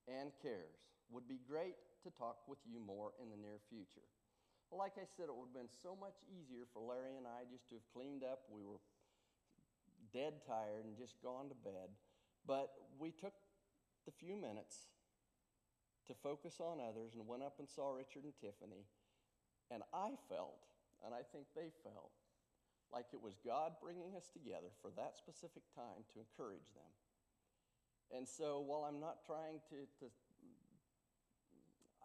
and 0.07 0.31
cares. 0.43 0.93
Would 1.11 1.27
be 1.27 1.41
great 1.49 1.77
to 2.07 2.15
talk 2.15 2.47
with 2.47 2.63
you 2.63 2.79
more 2.79 3.13
in 3.19 3.29
the 3.29 3.37
near 3.37 3.59
future. 3.67 4.07
Like 4.71 4.95
I 4.99 5.07
said, 5.07 5.27
it 5.27 5.35
would 5.35 5.51
have 5.51 5.59
been 5.59 5.71
so 5.83 5.99
much 5.99 6.19
easier 6.31 6.67
for 6.71 6.83
Larry 6.83 7.19
and 7.19 7.27
I 7.27 7.47
just 7.51 7.67
to 7.71 7.79
have 7.79 7.87
cleaned 7.91 8.23
up. 8.23 8.47
We 8.51 8.63
were 8.63 8.79
dead 10.15 10.43
tired 10.47 10.87
and 10.87 10.95
just 10.95 11.19
gone 11.23 11.51
to 11.51 11.59
bed. 11.59 11.91
But 12.47 12.71
we 12.99 13.11
took 13.11 13.35
the 14.07 14.15
few 14.15 14.39
minutes 14.39 14.91
to 16.07 16.15
focus 16.15 16.63
on 16.63 16.79
others 16.79 17.19
and 17.19 17.27
went 17.27 17.43
up 17.43 17.59
and 17.59 17.67
saw 17.67 17.91
Richard 17.91 18.23
and 18.23 18.35
Tiffany. 18.39 18.87
And 19.71 19.83
I 19.91 20.15
felt, 20.31 20.63
and 21.03 21.11
I 21.11 21.27
think 21.35 21.51
they 21.55 21.75
felt, 21.83 22.15
like 22.95 23.11
it 23.11 23.19
was 23.19 23.35
God 23.43 23.83
bringing 23.83 24.15
us 24.15 24.31
together 24.31 24.71
for 24.79 24.95
that 24.95 25.19
specific 25.19 25.67
time 25.75 26.07
to 26.15 26.23
encourage 26.23 26.71
them. 26.79 26.91
And 28.15 28.23
so 28.23 28.63
while 28.63 28.87
I'm 28.87 29.03
not 29.03 29.27
trying 29.27 29.59
to, 29.75 29.91
to 29.99 30.07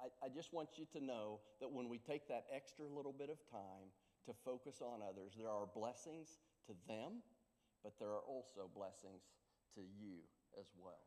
I, 0.02 0.26
I 0.26 0.30
just 0.30 0.54
want 0.54 0.70
you 0.78 0.86
to 0.98 1.04
know 1.04 1.40
that 1.60 1.72
when 1.72 1.88
we 1.88 2.00
take 2.00 2.28
that 2.28 2.46
extra 2.54 2.86
little 2.90 3.14
bit 3.14 3.30
of 3.30 3.38
time 3.52 3.94
to 4.26 4.34
focus 4.46 4.82
on 4.82 5.02
others, 5.06 5.34
there 5.38 5.50
are 5.50 5.70
blessings 5.76 6.42
to 6.66 6.74
them, 6.88 7.22
but 7.84 7.94
there 8.00 8.10
are 8.10 8.26
also 8.26 8.70
blessings 8.74 9.22
to 9.76 9.82
you 9.82 10.26
as 10.60 10.68
well. 10.78 11.06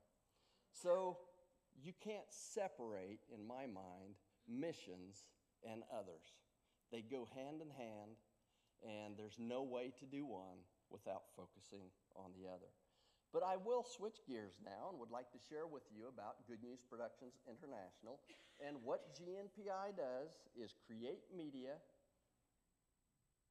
So 0.73 1.19
you 1.83 1.93
can't 2.03 2.31
separate, 2.31 3.21
in 3.35 3.47
my 3.47 3.67
mind, 3.67 4.15
missions 4.47 5.27
and 5.67 5.83
others. 5.91 6.39
They 6.93 7.03
go 7.03 7.27
hand 7.35 7.63
in 7.63 7.71
hand, 7.71 8.15
and 8.83 9.17
there's 9.17 9.39
no 9.39 9.63
way 9.63 9.93
to 9.99 10.07
do 10.07 10.27
one 10.27 10.63
without 10.91 11.27
focusing 11.35 11.91
on 12.15 12.31
the 12.39 12.47
other. 12.47 12.71
But 13.33 13.43
I 13.43 13.59
will 13.59 13.83
switch 13.83 14.23
gears 14.31 14.55
now 14.63 14.95
and 14.95 14.99
would 15.03 15.11
like 15.11 15.35
to 15.35 15.43
share 15.51 15.67
with 15.67 15.83
you 15.91 16.07
about 16.07 16.47
Good 16.47 16.63
News 16.63 16.79
Productions 16.87 17.35
International. 17.51 18.23
And 18.63 18.77
what 18.83 19.15
GNPI 19.19 19.99
does 19.99 20.31
is 20.55 20.75
create 20.87 21.27
media 21.35 21.75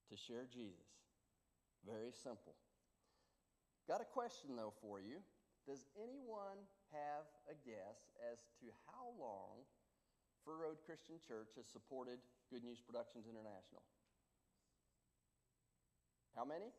to 0.09 0.15
share 0.15 0.47
Jesus. 0.47 0.87
Very 1.83 2.11
simple. 2.11 2.55
Got 3.87 3.99
a 3.99 4.07
question 4.07 4.55
though 4.55 4.73
for 4.79 4.99
you. 4.99 5.19
Does 5.67 5.87
anyone 5.99 6.59
have 6.91 7.27
a 7.47 7.55
guess 7.67 8.11
as 8.19 8.39
to 8.59 8.71
how 8.87 9.11
long 9.19 9.63
Fir 10.43 10.67
Road 10.67 10.79
Christian 10.83 11.19
Church 11.23 11.55
has 11.55 11.67
supported 11.67 12.19
Good 12.51 12.63
News 12.63 12.79
Productions 12.79 13.27
International? 13.27 13.83
How 16.35 16.43
many? 16.43 16.71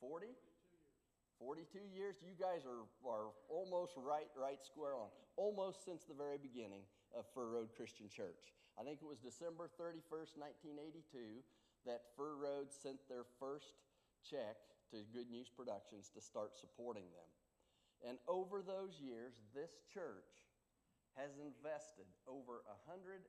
40. 0.00 0.32
40? 1.40 1.64
42 1.72 1.88
years. 1.96 2.20
You 2.20 2.36
guys 2.36 2.68
are, 2.68 2.84
are 3.08 3.32
almost 3.48 3.96
right, 3.96 4.28
right 4.36 4.60
square 4.60 4.92
on. 4.92 5.08
Almost 5.36 5.84
since 5.84 6.04
the 6.04 6.12
very 6.12 6.36
beginning 6.36 6.84
of 7.16 7.26
Fir 7.34 7.48
Road 7.48 7.68
Christian 7.76 8.08
Church. 8.08 8.54
I 8.78 8.82
think 8.82 9.02
it 9.02 9.08
was 9.08 9.18
December 9.18 9.68
31st, 9.76 10.38
1982, 10.38 11.42
that 11.86 12.12
Fir 12.16 12.36
Road 12.36 12.72
sent 12.72 13.00
their 13.08 13.24
first 13.38 13.74
check 14.22 14.56
to 14.90 15.06
Good 15.12 15.30
News 15.30 15.48
Productions 15.48 16.10
to 16.14 16.20
start 16.20 16.56
supporting 16.56 17.08
them. 17.14 17.30
And 18.06 18.18
over 18.26 18.62
those 18.62 18.96
years, 19.00 19.36
this 19.54 19.70
church 19.92 20.48
has 21.18 21.36
invested 21.36 22.06
over 22.24 22.62
$117,000 22.88 23.20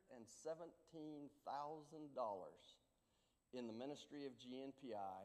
in 3.54 3.68
the 3.68 3.74
ministry 3.74 4.26
of 4.26 4.32
GNPI 4.40 5.22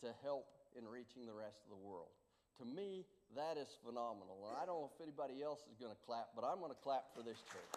to 0.00 0.08
help 0.22 0.46
in 0.74 0.88
reaching 0.88 1.26
the 1.26 1.34
rest 1.34 1.62
of 1.62 1.70
the 1.70 1.86
world. 1.86 2.23
To 2.62 2.64
me, 2.64 3.02
that 3.34 3.58
is 3.58 3.66
phenomenal. 3.82 4.46
And 4.46 4.54
I 4.54 4.62
don't 4.62 4.86
know 4.86 4.90
if 4.94 5.02
anybody 5.02 5.42
else 5.42 5.66
is 5.66 5.74
going 5.74 5.90
to 5.90 5.98
clap, 6.06 6.30
but 6.38 6.46
I'm 6.46 6.62
going 6.62 6.70
to 6.70 6.82
clap 6.86 7.10
for 7.10 7.26
this 7.26 7.42
church. 7.50 7.74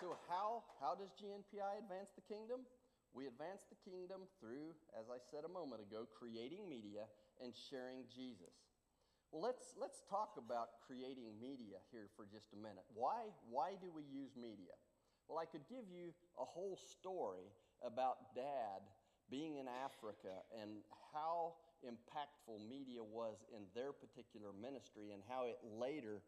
So, 0.00 0.16
how, 0.28 0.64
how 0.80 0.96
does 0.96 1.12
GNPI 1.20 1.82
advance 1.84 2.12
the 2.16 2.24
kingdom? 2.24 2.64
We 3.12 3.28
advance 3.28 3.64
the 3.68 3.80
kingdom 3.80 4.28
through, 4.40 4.76
as 4.92 5.08
I 5.08 5.16
said 5.32 5.48
a 5.48 5.52
moment 5.52 5.80
ago, 5.80 6.04
creating 6.08 6.68
media 6.68 7.08
and 7.40 7.52
sharing 7.52 8.04
Jesus. 8.12 8.52
Well, 9.32 9.40
let's, 9.40 9.72
let's 9.76 10.04
talk 10.08 10.36
about 10.36 10.80
creating 10.84 11.36
media 11.40 11.80
here 11.92 12.08
for 12.16 12.24
just 12.28 12.52
a 12.52 12.60
minute. 12.60 12.84
Why, 12.92 13.28
why 13.48 13.76
do 13.80 13.88
we 13.92 14.04
use 14.08 14.36
media? 14.36 14.72
Well, 15.28 15.40
I 15.40 15.48
could 15.48 15.64
give 15.68 15.88
you 15.90 16.14
a 16.38 16.44
whole 16.44 16.78
story 16.80 17.50
about 17.82 18.36
dad 18.36 18.84
being 19.30 19.56
in 19.56 19.66
Africa 19.66 20.44
and 20.54 20.82
how 21.12 21.54
impactful 21.84 22.62
media 22.68 23.02
was 23.02 23.44
in 23.54 23.66
their 23.74 23.92
particular 23.92 24.50
ministry 24.54 25.12
and 25.12 25.22
how 25.28 25.44
it 25.44 25.58
later 25.62 26.22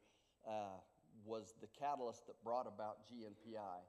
uh, 0.47 0.78
was 1.25 1.55
the 1.61 1.69
catalyst 1.78 2.26
that 2.26 2.37
brought 2.45 2.67
about 2.67 3.07
GNPI. 3.07 3.81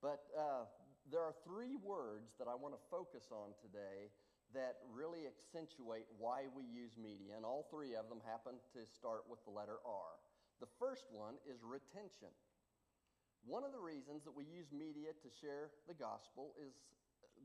But 0.00 0.24
uh, 0.36 0.64
there 1.10 1.20
are 1.20 1.34
three 1.44 1.76
words 1.80 2.36
that 2.38 2.48
I 2.48 2.54
want 2.54 2.74
to 2.74 2.82
focus 2.90 3.32
on 3.32 3.56
today 3.60 4.12
that 4.54 4.80
really 4.88 5.28
accentuate 5.28 6.08
why 6.16 6.48
we 6.56 6.64
use 6.64 6.96
media, 6.96 7.36
and 7.36 7.44
all 7.44 7.68
three 7.68 7.92
of 7.92 8.08
them 8.08 8.24
happen 8.24 8.56
to 8.72 8.80
start 8.88 9.28
with 9.28 9.44
the 9.44 9.52
letter 9.52 9.76
R. 9.84 10.16
The 10.60 10.70
first 10.80 11.04
one 11.12 11.36
is 11.44 11.60
retention. 11.60 12.32
One 13.44 13.62
of 13.62 13.72
the 13.76 13.80
reasons 13.80 14.24
that 14.24 14.32
we 14.34 14.48
use 14.48 14.72
media 14.72 15.12
to 15.12 15.28
share 15.28 15.70
the 15.86 15.94
gospel 15.94 16.56
is 16.56 16.72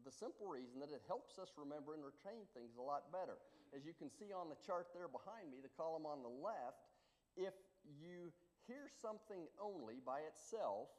the 0.04 0.12
simple 0.12 0.48
reason 0.48 0.80
that 0.80 0.92
it 0.92 1.02
helps 1.08 1.40
us 1.40 1.56
remember 1.58 1.96
and 1.96 2.04
retain 2.04 2.46
things 2.54 2.76
a 2.76 2.84
lot 2.84 3.12
better. 3.12 3.40
As 3.76 3.88
you 3.88 3.96
can 3.96 4.12
see 4.12 4.32
on 4.36 4.52
the 4.52 4.60
chart 4.62 4.92
there 4.94 5.08
behind 5.08 5.50
me, 5.50 5.64
the 5.64 5.72
column 5.74 6.06
on 6.06 6.22
the 6.22 6.32
left, 6.32 6.92
if 7.36 7.56
you 7.84 8.32
hear 8.68 8.88
something 9.02 9.48
only 9.60 10.00
by 10.04 10.24
itself, 10.28 10.92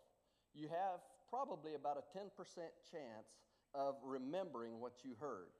you 0.55 0.69
have 0.69 1.01
probably 1.29 1.75
about 1.75 1.99
a 1.99 2.07
10% 2.17 2.29
chance 2.91 3.29
of 3.75 3.97
remembering 4.03 4.81
what 4.81 5.05
you 5.05 5.15
heard. 5.19 5.51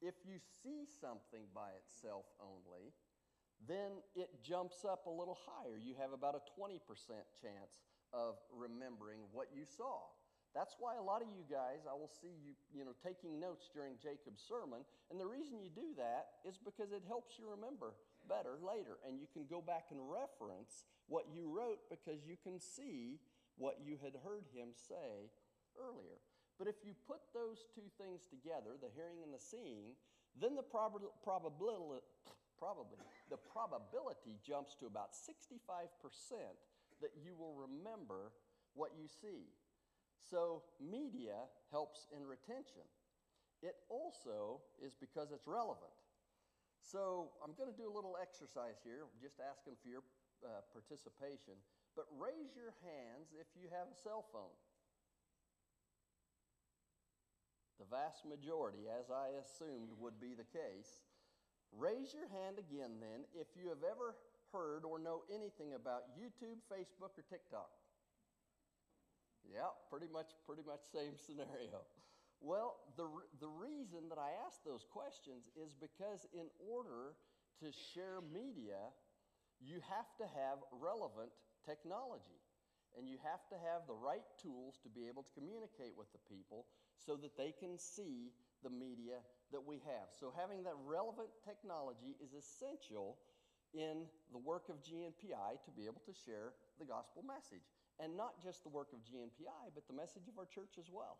If 0.00 0.14
you 0.24 0.40
see 0.62 0.88
something 0.88 1.44
by 1.54 1.76
itself 1.76 2.24
only, 2.40 2.92
then 3.68 4.00
it 4.16 4.30
jumps 4.42 4.84
up 4.88 5.04
a 5.06 5.10
little 5.10 5.36
higher. 5.44 5.76
You 5.76 5.94
have 6.00 6.12
about 6.12 6.34
a 6.34 6.42
20% 6.60 6.80
chance 7.36 7.84
of 8.12 8.36
remembering 8.48 9.20
what 9.32 9.48
you 9.54 9.64
saw. 9.64 10.08
That's 10.54 10.74
why 10.82 10.98
a 10.98 11.02
lot 11.02 11.22
of 11.22 11.30
you 11.30 11.46
guys, 11.46 11.86
I 11.86 11.94
will 11.94 12.10
see 12.10 12.34
you, 12.42 12.58
you 12.74 12.82
know, 12.82 12.94
taking 12.98 13.38
notes 13.38 13.70
during 13.70 13.94
Jacob's 14.02 14.42
sermon. 14.42 14.82
And 15.10 15.18
the 15.18 15.26
reason 15.26 15.62
you 15.62 15.70
do 15.70 15.94
that 15.94 16.42
is 16.42 16.58
because 16.58 16.90
it 16.90 17.06
helps 17.06 17.38
you 17.38 17.46
remember 17.46 17.94
better 18.26 18.58
later. 18.58 18.98
And 19.06 19.22
you 19.22 19.30
can 19.30 19.46
go 19.46 19.62
back 19.62 19.94
and 19.94 20.02
reference 20.02 20.90
what 21.06 21.30
you 21.30 21.46
wrote 21.46 21.86
because 21.86 22.26
you 22.26 22.34
can 22.34 22.58
see 22.58 23.22
what 23.62 23.78
you 23.78 23.94
had 24.02 24.18
heard 24.26 24.42
him 24.50 24.74
say 24.74 25.30
earlier. 25.78 26.18
But 26.58 26.66
if 26.66 26.82
you 26.82 26.98
put 27.06 27.22
those 27.30 27.64
two 27.70 27.86
things 27.94 28.26
together, 28.26 28.74
the 28.74 28.90
hearing 28.92 29.22
and 29.22 29.30
the 29.32 29.40
seeing, 29.40 29.94
then 30.34 30.58
the 30.58 30.66
prob- 30.66 31.14
probability, 31.22 32.02
probably, 32.58 32.98
the 33.30 33.38
probability 33.38 34.36
jumps 34.42 34.74
to 34.82 34.86
about 34.86 35.14
65% 35.14 35.62
that 37.00 37.14
you 37.22 37.38
will 37.38 37.54
remember 37.54 38.34
what 38.74 38.92
you 38.98 39.08
see. 39.08 39.48
So, 40.22 40.62
media 40.78 41.48
helps 41.70 42.06
in 42.14 42.26
retention. 42.26 42.86
It 43.62 43.76
also 43.88 44.60
is 44.80 44.94
because 44.94 45.32
it's 45.32 45.46
relevant. 45.46 45.92
So, 46.80 47.32
I'm 47.44 47.52
going 47.56 47.70
to 47.70 47.76
do 47.76 47.88
a 47.88 47.94
little 47.94 48.16
exercise 48.20 48.80
here, 48.84 49.08
just 49.20 49.40
asking 49.40 49.74
for 49.82 49.88
your 49.88 50.04
uh, 50.44 50.64
participation. 50.72 51.58
But 51.96 52.06
raise 52.16 52.54
your 52.54 52.72
hands 52.86 53.34
if 53.34 53.48
you 53.58 53.68
have 53.74 53.90
a 53.90 53.96
cell 53.96 54.24
phone. 54.32 54.54
The 57.80 57.88
vast 57.88 58.28
majority, 58.28 58.92
as 58.92 59.08
I 59.08 59.40
assumed 59.40 59.96
would 59.96 60.20
be 60.20 60.36
the 60.36 60.46
case. 60.52 61.08
Raise 61.72 62.12
your 62.12 62.28
hand 62.28 62.60
again 62.60 63.00
then 63.00 63.24
if 63.32 63.48
you 63.56 63.72
have 63.72 63.80
ever 63.80 64.14
heard 64.52 64.84
or 64.84 64.98
know 64.98 65.22
anything 65.32 65.72
about 65.72 66.12
YouTube, 66.12 66.60
Facebook, 66.68 67.16
or 67.16 67.24
TikTok. 67.30 67.70
Yeah, 69.50 69.74
pretty 69.90 70.06
much, 70.06 70.30
pretty 70.46 70.62
much 70.62 70.86
same 70.86 71.18
scenario. 71.18 71.82
Well, 72.40 72.78
the, 72.96 73.04
the 73.42 73.50
reason 73.50 74.08
that 74.08 74.18
I 74.18 74.32
ask 74.46 74.62
those 74.64 74.86
questions 74.86 75.50
is 75.58 75.74
because 75.74 76.24
in 76.32 76.46
order 76.56 77.18
to 77.60 77.68
share 77.68 78.22
media, 78.22 78.78
you 79.60 79.82
have 79.90 80.08
to 80.22 80.24
have 80.24 80.62
relevant 80.72 81.34
technology. 81.66 82.40
And 82.98 83.06
you 83.06 83.18
have 83.22 83.46
to 83.54 83.56
have 83.70 83.86
the 83.86 83.94
right 83.94 84.26
tools 84.42 84.80
to 84.82 84.88
be 84.90 85.06
able 85.06 85.22
to 85.22 85.32
communicate 85.38 85.94
with 85.94 86.10
the 86.10 86.18
people 86.26 86.66
so 86.98 87.14
that 87.22 87.38
they 87.38 87.54
can 87.54 87.78
see 87.78 88.34
the 88.66 88.70
media 88.70 89.22
that 89.52 89.62
we 89.62 89.78
have. 89.86 90.10
So, 90.10 90.34
having 90.34 90.64
that 90.64 90.74
relevant 90.82 91.30
technology 91.46 92.18
is 92.18 92.34
essential 92.34 93.18
in 93.72 94.10
the 94.34 94.42
work 94.42 94.68
of 94.68 94.82
GNPI 94.82 95.62
to 95.62 95.70
be 95.70 95.86
able 95.86 96.02
to 96.02 96.14
share 96.26 96.50
the 96.82 96.84
gospel 96.84 97.22
message. 97.22 97.62
And 98.02 98.16
not 98.16 98.42
just 98.42 98.62
the 98.62 98.70
work 98.70 98.88
of 98.92 99.00
GNPI, 99.04 99.74
but 99.74 99.86
the 99.86 99.92
message 99.92 100.26
of 100.28 100.38
our 100.38 100.46
church 100.46 100.78
as 100.78 100.88
well. 100.90 101.18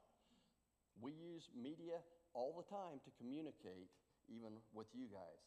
We 1.01 1.13
use 1.13 1.51
media 1.53 2.01
all 2.33 2.57
the 2.57 2.65
time 2.65 3.01
to 3.05 3.11
communicate, 3.19 3.93
even 4.29 4.65
with 4.73 4.89
you 4.95 5.07
guys. 5.13 5.45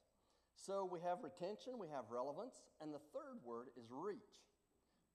So 0.56 0.88
we 0.90 1.00
have 1.02 1.24
retention, 1.24 1.80
we 1.80 1.88
have 1.88 2.06
relevance, 2.12 2.62
and 2.82 2.94
the 2.94 3.02
third 3.14 3.42
word 3.44 3.68
is 3.78 3.90
reach. 3.90 4.46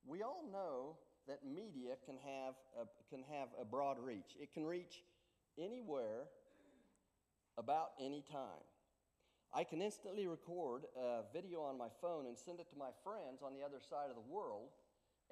We 0.07 0.23
all 0.23 0.45
know 0.51 0.97
that 1.29 1.41
media 1.47 1.95
can 2.05 2.17
have 2.25 2.55
a, 2.75 2.87
can 3.09 3.23
have 3.31 3.49
a 3.61 3.65
broad 3.65 3.99
reach. 4.03 4.35
It 4.41 4.53
can 4.53 4.67
reach 4.67 5.05
anywhere 5.59 6.27
about 7.57 7.91
any 8.01 8.25
time. 8.31 8.65
I 9.53 9.65
can 9.65 9.81
instantly 9.81 10.27
record 10.27 10.85
a 10.97 11.23
video 11.33 11.63
on 11.63 11.79
my 11.79 11.89
phone 12.01 12.27
and 12.27 12.37
send 12.37 12.61
it 12.61 12.69
to 12.71 12.77
my 12.77 12.91
friends 13.03 13.41
on 13.43 13.55
the 13.55 13.65
other 13.65 13.81
side 13.81 14.11
of 14.11 14.17
the 14.17 14.33
world, 14.33 14.69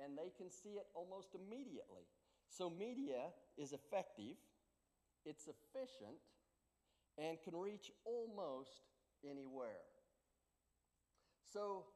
and 0.02 0.16
they 0.16 0.32
can 0.36 0.50
see 0.50 0.76
it 0.80 0.86
almost 0.94 1.34
immediately. 1.34 2.04
So, 2.48 2.70
media 2.70 3.32
is 3.56 3.72
effective, 3.72 4.36
it's 5.24 5.48
efficient, 5.48 6.20
and 7.18 7.40
can 7.42 7.56
reach 7.56 7.90
almost 8.04 8.84
anywhere. 9.24 9.82
So, 11.42 11.86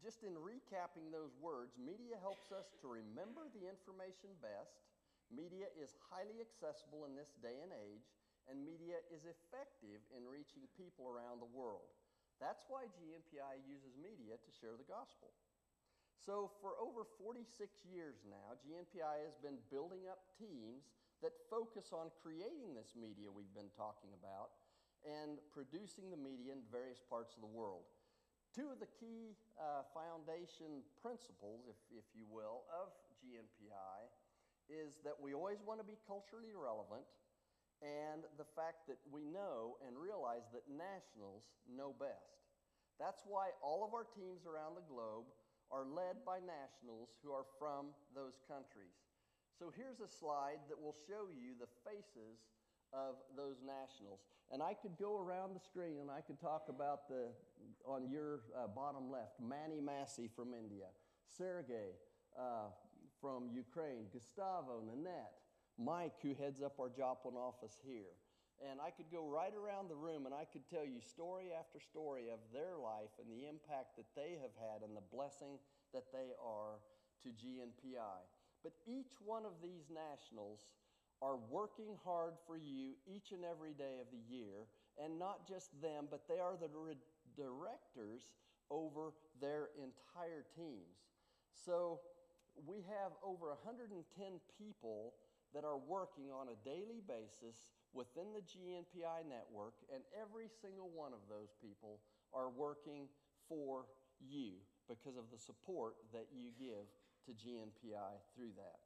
just 0.00 0.24
in 0.24 0.32
recapping 0.40 1.12
those 1.12 1.36
words, 1.36 1.76
media 1.76 2.16
helps 2.24 2.48
us 2.48 2.72
to 2.80 2.88
remember 2.88 3.52
the 3.52 3.68
information 3.68 4.32
best. 4.40 4.80
Media 5.28 5.68
is 5.76 5.94
highly 6.08 6.40
accessible 6.40 7.04
in 7.04 7.12
this 7.14 7.36
day 7.44 7.60
and 7.60 7.70
age, 7.70 8.08
and 8.48 8.64
media 8.64 8.98
is 9.12 9.28
effective 9.28 10.00
in 10.10 10.24
reaching 10.24 10.64
people 10.74 11.06
around 11.06 11.38
the 11.38 11.52
world. 11.52 11.92
That's 12.40 12.64
why 12.72 12.88
GNPI 12.96 13.60
uses 13.68 14.00
media 14.00 14.40
to 14.40 14.50
share 14.50 14.74
the 14.80 14.88
gospel. 14.88 15.30
So, 16.20 16.52
for 16.60 16.76
over 16.76 17.08
46 17.16 17.48
years 17.88 18.20
now, 18.28 18.52
GNPI 18.60 19.24
has 19.24 19.40
been 19.40 19.56
building 19.72 20.04
up 20.04 20.20
teams 20.36 20.92
that 21.24 21.32
focus 21.48 21.96
on 21.96 22.12
creating 22.20 22.76
this 22.76 22.92
media 22.92 23.32
we've 23.32 23.52
been 23.56 23.72
talking 23.72 24.12
about 24.12 24.52
and 25.00 25.40
producing 25.48 26.12
the 26.12 26.20
media 26.20 26.52
in 26.52 26.60
various 26.68 27.00
parts 27.00 27.32
of 27.32 27.40
the 27.40 27.48
world. 27.48 27.88
Two 28.52 28.68
of 28.68 28.84
the 28.84 28.90
key 29.00 29.32
uh, 29.56 29.88
foundation 29.96 30.84
principles, 31.00 31.64
if, 31.72 31.80
if 31.88 32.04
you 32.12 32.28
will, 32.28 32.68
of 32.68 32.92
GNPI 33.24 34.00
is 34.68 35.00
that 35.08 35.16
we 35.16 35.32
always 35.32 35.64
want 35.64 35.80
to 35.80 35.88
be 35.88 35.96
culturally 36.04 36.52
relevant 36.52 37.08
and 37.80 38.28
the 38.36 38.44
fact 38.52 38.84
that 38.92 39.00
we 39.08 39.24
know 39.24 39.80
and 39.80 39.96
realize 39.96 40.44
that 40.52 40.68
nationals 40.68 41.48
know 41.64 41.96
best. 41.96 42.44
That's 43.00 43.24
why 43.24 43.56
all 43.64 43.80
of 43.80 43.96
our 43.96 44.04
teams 44.04 44.44
around 44.44 44.76
the 44.76 44.84
globe 44.84 45.24
are 45.70 45.86
led 45.86 46.26
by 46.26 46.38
nationals 46.42 47.14
who 47.22 47.32
are 47.32 47.46
from 47.58 47.94
those 48.14 48.38
countries. 48.46 48.98
So 49.58 49.72
here's 49.74 50.00
a 50.00 50.08
slide 50.10 50.58
that 50.68 50.80
will 50.80 50.96
show 51.06 51.30
you 51.30 51.54
the 51.58 51.70
faces 51.86 52.42
of 52.92 53.16
those 53.36 53.62
nationals. 53.62 54.20
And 54.50 54.62
I 54.62 54.74
could 54.74 54.98
go 54.98 55.16
around 55.16 55.54
the 55.54 55.60
screen 55.60 55.98
and 56.00 56.10
I 56.10 56.20
could 56.22 56.40
talk 56.40 56.66
about 56.68 57.08
the, 57.08 57.30
on 57.86 58.10
your 58.10 58.40
uh, 58.56 58.66
bottom 58.66 59.10
left, 59.10 59.38
Manny 59.38 59.80
Massey 59.80 60.28
from 60.34 60.54
India, 60.54 60.90
Sergey 61.38 61.94
uh, 62.38 62.74
from 63.20 63.50
Ukraine, 63.54 64.06
Gustavo, 64.12 64.82
Nanette, 64.84 65.38
Mike, 65.78 66.14
who 66.22 66.34
heads 66.34 66.62
up 66.62 66.80
our 66.80 66.88
Joplin 66.88 67.34
office 67.34 67.78
here. 67.86 68.16
And 68.60 68.76
I 68.76 68.92
could 68.92 69.08
go 69.08 69.24
right 69.24 69.56
around 69.56 69.88
the 69.88 69.96
room 69.96 70.28
and 70.28 70.36
I 70.36 70.44
could 70.44 70.68
tell 70.68 70.84
you 70.84 71.00
story 71.00 71.48
after 71.56 71.80
story 71.80 72.28
of 72.28 72.44
their 72.52 72.76
life 72.76 73.16
and 73.16 73.24
the 73.32 73.48
impact 73.48 73.96
that 73.96 74.12
they 74.12 74.36
have 74.36 74.52
had 74.60 74.84
and 74.84 74.92
the 74.92 75.08
blessing 75.08 75.56
that 75.96 76.12
they 76.12 76.36
are 76.36 76.76
to 77.24 77.28
GNPI. 77.32 78.20
But 78.60 78.76
each 78.84 79.16
one 79.24 79.48
of 79.48 79.56
these 79.64 79.88
nationals 79.88 80.68
are 81.24 81.40
working 81.48 81.96
hard 82.04 82.36
for 82.46 82.56
you 82.56 83.00
each 83.08 83.32
and 83.32 83.44
every 83.48 83.72
day 83.72 84.00
of 84.00 84.12
the 84.12 84.20
year. 84.28 84.68
And 85.00 85.18
not 85.18 85.48
just 85.48 85.72
them, 85.80 86.08
but 86.10 86.28
they 86.28 86.36
are 86.36 86.60
the 86.60 86.68
directors 87.32 88.28
over 88.68 89.16
their 89.40 89.72
entire 89.80 90.44
teams. 90.52 91.00
So 91.64 92.00
we 92.66 92.84
have 92.88 93.12
over 93.24 93.48
110 93.48 93.96
people 94.58 95.14
that 95.54 95.64
are 95.64 95.78
working 95.78 96.30
on 96.30 96.48
a 96.48 96.60
daily 96.64 97.02
basis 97.06 97.56
within 97.92 98.30
the 98.32 98.44
GNPI 98.44 99.26
network, 99.26 99.74
and 99.92 100.02
every 100.14 100.46
single 100.62 100.90
one 100.90 101.12
of 101.12 101.22
those 101.26 101.50
people 101.58 102.00
are 102.32 102.50
working 102.50 103.10
for 103.48 103.90
you 104.22 104.62
because 104.86 105.18
of 105.18 105.26
the 105.30 105.38
support 105.38 105.98
that 106.14 106.30
you 106.30 106.54
give 106.58 106.86
to 107.26 107.30
GNPI 107.34 108.12
through 108.34 108.54
that. 108.58 108.78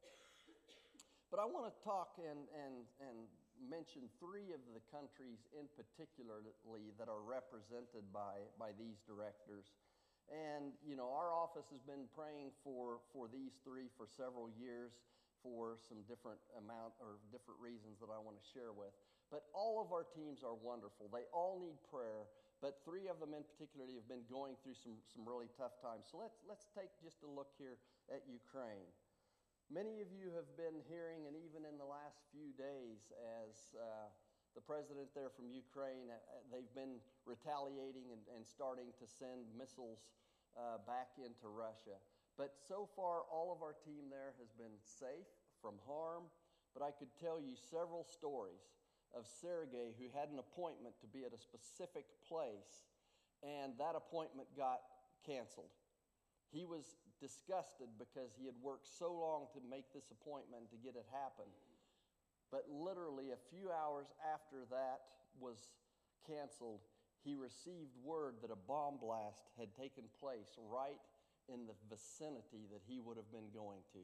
But 1.29 1.41
I 1.41 1.45
want 1.45 1.67
to 1.67 1.75
talk 1.81 2.17
and, 2.21 2.45
and, 2.53 2.85
and 3.01 3.25
mention 3.59 4.05
three 4.21 4.53
of 4.53 4.61
the 4.71 4.83
countries 4.93 5.41
in 5.57 5.65
particularly 5.73 6.93
that 7.01 7.09
are 7.09 7.23
represented 7.23 8.05
by, 8.13 8.45
by 8.61 8.71
these 8.77 9.01
directors. 9.03 9.73
And, 10.29 10.73
you 10.81 10.97
know, 10.97 11.13
our 11.13 11.33
office 11.33 11.69
has 11.69 11.81
been 11.85 12.09
praying 12.13 12.53
for, 12.65 13.01
for 13.13 13.29
these 13.29 13.57
three 13.61 13.89
for 13.93 14.09
several 14.09 14.49
years 14.57 14.93
for 15.45 15.77
some 15.85 16.01
different 16.09 16.41
amount 16.57 16.97
or 16.97 17.21
different 17.29 17.61
reasons 17.61 18.01
that 18.01 18.09
I 18.09 18.17
want 18.17 18.41
to 18.41 18.45
share 18.49 18.73
with. 18.73 18.89
But 19.29 19.45
all 19.53 19.77
of 19.77 19.93
our 19.93 20.01
teams 20.01 20.41
are 20.41 20.57
wonderful. 20.57 21.05
They 21.13 21.29
all 21.29 21.61
need 21.61 21.77
prayer, 21.85 22.25
but 22.65 22.81
three 22.81 23.05
of 23.05 23.21
them 23.21 23.37
in 23.37 23.45
particular 23.45 23.85
have 23.93 24.09
been 24.09 24.25
going 24.25 24.57
through 24.65 24.77
some, 24.81 24.97
some 25.13 25.21
really 25.21 25.53
tough 25.53 25.77
times. 25.85 26.09
So 26.09 26.17
let's, 26.17 26.41
let's 26.49 26.65
take 26.73 26.89
just 27.05 27.21
a 27.21 27.29
look 27.29 27.53
here 27.61 27.77
at 28.09 28.25
Ukraine. 28.25 28.89
Many 29.69 30.01
of 30.01 30.13
you 30.13 30.29
have 30.37 30.49
been 30.57 30.77
hearing, 30.85 31.25
and 31.25 31.33
even 31.37 31.65
in 31.65 31.77
the 31.81 31.89
last 31.89 32.21
few 32.29 32.53
days, 32.53 33.09
as 33.45 33.73
uh, 33.73 34.09
the 34.53 34.61
president 34.61 35.09
there 35.17 35.33
from 35.33 35.49
Ukraine, 35.49 36.13
uh, 36.13 36.17
they've 36.53 36.69
been 36.77 37.01
retaliating 37.25 38.13
and, 38.13 38.21
and 38.37 38.45
starting 38.45 38.93
to 39.01 39.05
send 39.09 39.49
missiles 39.57 40.05
uh, 40.53 40.79
back 40.85 41.17
into 41.17 41.49
Russia. 41.49 41.97
But 42.37 42.53
so 42.67 42.87
far, 42.95 43.23
all 43.31 43.55
of 43.55 43.63
our 43.63 43.75
team 43.85 44.11
there 44.11 44.35
has 44.39 44.51
been 44.59 44.75
safe 44.83 45.27
from 45.61 45.75
harm. 45.87 46.27
But 46.75 46.83
I 46.83 46.91
could 46.91 47.07
tell 47.15 47.39
you 47.39 47.55
several 47.55 48.03
stories 48.03 48.67
of 49.15 49.23
Sergey 49.23 49.95
who 49.95 50.11
had 50.11 50.27
an 50.27 50.43
appointment 50.43 50.99
to 50.99 51.07
be 51.07 51.23
at 51.23 51.31
a 51.31 51.39
specific 51.39 52.03
place, 52.27 52.83
and 53.39 53.71
that 53.79 53.95
appointment 53.95 54.51
got 54.59 54.83
canceled. 55.23 55.71
He 56.51 56.67
was 56.67 56.99
disgusted 57.23 57.87
because 57.95 58.35
he 58.35 58.45
had 58.45 58.59
worked 58.59 58.91
so 58.91 59.07
long 59.15 59.47
to 59.55 59.63
make 59.63 59.87
this 59.95 60.11
appointment 60.11 60.67
to 60.71 60.77
get 60.83 60.99
it 60.99 61.07
happen. 61.15 61.47
But 62.51 62.67
literally, 62.67 63.31
a 63.31 63.39
few 63.49 63.71
hours 63.71 64.11
after 64.19 64.67
that 64.69 64.99
was 65.39 65.71
canceled, 66.27 66.83
he 67.23 67.35
received 67.35 67.95
word 68.03 68.35
that 68.43 68.51
a 68.51 68.59
bomb 68.67 68.99
blast 68.99 69.47
had 69.57 69.73
taken 69.73 70.03
place 70.19 70.59
right 70.59 70.99
in 71.51 71.67
the 71.67 71.77
vicinity 71.89 72.67
that 72.71 72.81
he 72.85 72.99
would 72.99 73.17
have 73.17 73.31
been 73.31 73.49
going 73.53 73.81
to. 73.93 74.03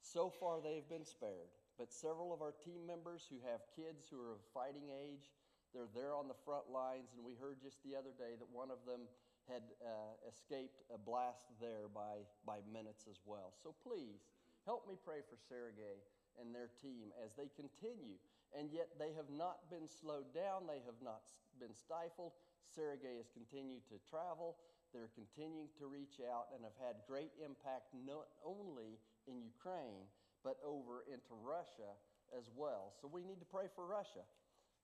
So 0.00 0.30
far, 0.30 0.58
they've 0.58 0.88
been 0.88 1.04
spared, 1.04 1.52
but 1.78 1.92
several 1.92 2.32
of 2.32 2.42
our 2.42 2.54
team 2.56 2.86
members 2.86 3.28
who 3.28 3.38
have 3.46 3.60
kids 3.76 4.08
who 4.08 4.18
are 4.18 4.34
of 4.34 4.42
fighting 4.54 4.90
age, 4.90 5.30
they're 5.70 5.92
there 5.94 6.16
on 6.16 6.26
the 6.26 6.38
front 6.42 6.66
lines, 6.66 7.14
and 7.14 7.22
we 7.22 7.38
heard 7.38 7.62
just 7.62 7.78
the 7.86 7.94
other 7.94 8.10
day 8.18 8.34
that 8.34 8.50
one 8.50 8.74
of 8.74 8.82
them 8.88 9.06
had 9.46 9.62
uh, 9.82 10.14
escaped 10.26 10.82
a 10.90 10.98
blast 10.98 11.46
there 11.62 11.86
by, 11.90 12.26
by 12.42 12.58
minutes 12.66 13.06
as 13.06 13.22
well. 13.22 13.54
So 13.62 13.74
please, 13.82 14.26
help 14.66 14.86
me 14.86 14.98
pray 14.98 15.22
for 15.22 15.38
Sergey 15.38 16.02
and 16.38 16.54
their 16.54 16.70
team 16.82 17.14
as 17.22 17.34
they 17.34 17.50
continue. 17.54 18.18
And 18.50 18.70
yet 18.74 18.90
they 18.98 19.14
have 19.14 19.30
not 19.30 19.70
been 19.70 19.86
slowed 19.86 20.34
down, 20.34 20.66
they 20.66 20.82
have 20.86 20.98
not 21.02 21.22
been 21.62 21.74
stifled. 21.74 22.34
Sergey 22.66 23.18
has 23.18 23.30
continued 23.30 23.86
to 23.90 23.98
travel. 24.10 24.58
They're 24.92 25.14
continuing 25.14 25.70
to 25.78 25.86
reach 25.86 26.18
out 26.18 26.50
and 26.54 26.66
have 26.66 26.78
had 26.80 27.06
great 27.06 27.30
impact 27.38 27.94
not 27.94 28.26
only 28.42 28.98
in 29.30 29.38
Ukraine, 29.38 30.10
but 30.42 30.58
over 30.66 31.06
into 31.06 31.36
Russia 31.38 31.94
as 32.36 32.50
well. 32.56 32.92
So 33.00 33.06
we 33.06 33.22
need 33.22 33.38
to 33.38 33.48
pray 33.48 33.68
for 33.74 33.86
Russia 33.86 34.24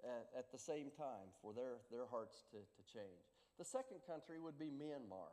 at, 0.04 0.46
at 0.46 0.52
the 0.52 0.58
same 0.58 0.92
time 0.94 1.32
for 1.42 1.52
their, 1.52 1.82
their 1.90 2.06
hearts 2.06 2.44
to, 2.52 2.60
to 2.60 2.82
change. 2.86 3.26
The 3.58 3.64
second 3.64 4.04
country 4.06 4.38
would 4.38 4.58
be 4.58 4.68
Myanmar. 4.68 5.32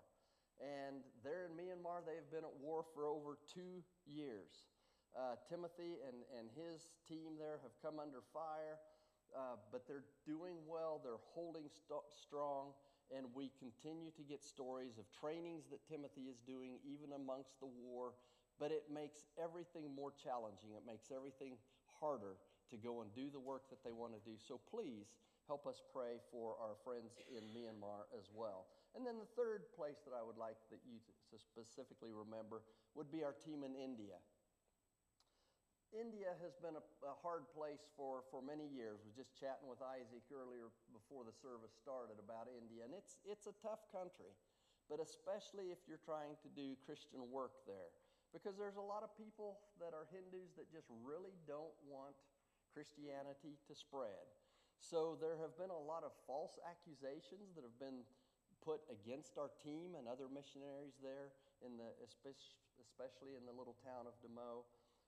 And 0.62 1.04
there 1.26 1.50
in 1.50 1.54
Myanmar, 1.58 2.06
they 2.06 2.16
have 2.16 2.30
been 2.32 2.46
at 2.46 2.56
war 2.62 2.86
for 2.94 3.06
over 3.06 3.38
two 3.52 3.84
years. 4.06 4.70
Uh, 5.14 5.36
Timothy 5.50 6.02
and, 6.08 6.26
and 6.34 6.50
his 6.58 6.90
team 7.06 7.38
there 7.38 7.60
have 7.62 7.76
come 7.82 8.00
under 8.00 8.26
fire, 8.34 8.82
uh, 9.36 9.62
but 9.72 9.86
they're 9.86 10.06
doing 10.26 10.58
well. 10.66 11.02
They're 11.04 11.22
holding 11.34 11.70
st- 11.70 12.10
strong, 12.10 12.74
and 13.12 13.28
we 13.34 13.52
continue 13.60 14.12
to 14.16 14.24
get 14.24 14.44
stories 14.44 14.98
of 14.98 15.06
trainings 15.12 15.66
that 15.72 15.84
Timothy 15.88 16.30
is 16.32 16.40
doing, 16.46 16.80
even 16.86 17.12
amongst 17.16 17.60
the 17.60 17.68
war. 17.68 18.14
But 18.60 18.72
it 18.72 18.86
makes 18.94 19.26
everything 19.42 19.90
more 19.92 20.14
challenging. 20.14 20.78
It 20.78 20.86
makes 20.86 21.10
everything 21.10 21.58
harder 22.00 22.38
to 22.70 22.78
go 22.78 23.02
and 23.02 23.10
do 23.14 23.28
the 23.34 23.42
work 23.42 23.68
that 23.70 23.84
they 23.84 23.92
want 23.92 24.14
to 24.14 24.22
do. 24.22 24.38
So 24.38 24.62
please 24.70 25.18
help 25.48 25.68
us 25.68 25.82
pray 25.92 26.22
for 26.32 26.56
our 26.62 26.78
friends 26.86 27.20
in 27.28 27.44
Myanmar 27.52 28.08
as 28.16 28.32
well. 28.32 28.70
And 28.96 29.02
then 29.06 29.18
the 29.18 29.30
third 29.34 29.74
place 29.76 30.00
that 30.06 30.14
I 30.14 30.22
would 30.22 30.38
like 30.38 30.62
that 30.70 30.80
you 30.86 31.02
to 31.02 31.38
specifically 31.42 32.14
remember 32.14 32.62
would 32.94 33.12
be 33.12 33.26
our 33.26 33.34
team 33.34 33.66
in 33.66 33.74
India. 33.74 34.22
India 35.94 36.34
has 36.42 36.58
been 36.58 36.74
a, 36.74 36.84
a, 37.06 37.14
hard 37.22 37.46
place 37.54 37.86
for, 37.94 38.26
for 38.34 38.42
many 38.42 38.66
years. 38.66 38.98
We 39.06 39.14
was 39.14 39.18
just 39.18 39.38
chatting 39.38 39.70
with 39.70 39.78
Isaac 39.86 40.26
earlier 40.34 40.74
before 40.90 41.22
the 41.22 41.36
service 41.38 41.70
started 41.78 42.18
about 42.18 42.50
India, 42.50 42.82
and 42.82 42.98
it's, 42.98 43.22
it's 43.30 43.46
a 43.46 43.54
tough 43.62 43.86
country, 43.94 44.34
but 44.90 44.98
especially 44.98 45.70
if 45.70 45.86
you're 45.86 46.02
trying 46.02 46.34
to 46.42 46.50
do 46.58 46.74
Christian 46.82 47.30
work 47.30 47.62
there. 47.70 47.94
Because 48.34 48.58
there's 48.58 48.82
a 48.82 48.84
lot 48.84 49.06
of 49.06 49.14
people 49.14 49.62
that 49.78 49.94
are 49.94 50.10
Hindus 50.10 50.58
that 50.58 50.66
just 50.74 50.90
really 51.06 51.38
don't 51.46 51.78
want 51.86 52.18
Christianity 52.74 53.62
to 53.70 53.78
spread. 53.78 54.26
So 54.82 55.14
there 55.22 55.38
have 55.38 55.54
been 55.62 55.70
a 55.70 55.78
lot 55.78 56.02
of 56.02 56.12
false 56.26 56.58
accusations 56.66 57.54
that 57.54 57.62
have 57.62 57.78
been 57.78 58.02
put 58.66 58.82
against 58.90 59.38
our 59.38 59.54
team 59.62 59.94
and 59.94 60.10
other 60.10 60.26
missionaries 60.26 60.98
there, 61.06 61.38
in 61.62 61.78
the, 61.78 61.94
especially 62.82 63.38
in 63.38 63.46
the 63.46 63.54
little 63.54 63.78
town 63.86 64.10
of 64.10 64.18
Demo. 64.26 64.66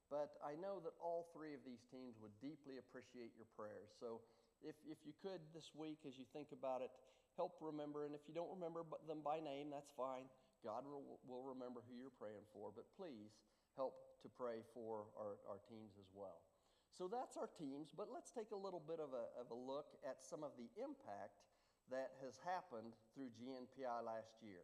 But 0.10 0.38
I 0.46 0.54
know 0.58 0.78
that 0.86 0.94
all 1.02 1.34
three 1.34 1.58
of 1.58 1.66
these 1.66 1.82
teams 1.90 2.22
would 2.22 2.34
deeply 2.38 2.78
appreciate 2.78 3.34
your 3.34 3.50
prayers. 3.58 3.90
So 3.98 4.22
if, 4.62 4.78
if 4.86 5.02
you 5.02 5.18
could 5.18 5.42
this 5.54 5.74
week, 5.74 6.06
as 6.06 6.18
you 6.18 6.30
think 6.30 6.54
about 6.54 6.86
it, 6.86 6.94
help 7.34 7.58
remember. 7.58 8.06
And 8.06 8.14
if 8.14 8.24
you 8.30 8.34
don't 8.38 8.54
remember 8.54 8.86
them 9.10 9.26
by 9.26 9.42
name, 9.42 9.74
that's 9.74 9.90
fine. 9.98 10.30
God 10.62 10.86
will, 10.86 11.20
remember 11.26 11.82
who 11.86 11.98
you're 11.98 12.14
praying 12.14 12.46
for. 12.54 12.70
But 12.74 12.86
please 12.94 13.38
help 13.78 13.98
to 14.22 14.30
pray 14.30 14.66
for 14.74 15.10
our, 15.18 15.38
our 15.46 15.62
teams 15.70 15.98
as 15.98 16.10
well. 16.14 16.42
So 16.96 17.12
that's 17.12 17.36
our 17.36 17.52
teams, 17.52 17.92
but 17.92 18.08
let's 18.08 18.32
take 18.32 18.56
a 18.56 18.58
little 18.58 18.80
bit 18.80 19.04
of 19.04 19.12
a, 19.12 19.28
of 19.36 19.52
a 19.52 19.58
look 19.58 20.00
at 20.08 20.24
some 20.24 20.48
of 20.48 20.56
the 20.56 20.72
impact 20.80 21.44
that 21.92 22.16
has 22.24 22.40
happened 22.40 22.96
through 23.12 23.36
GNPI 23.36 24.00
last 24.00 24.40
year. 24.40 24.64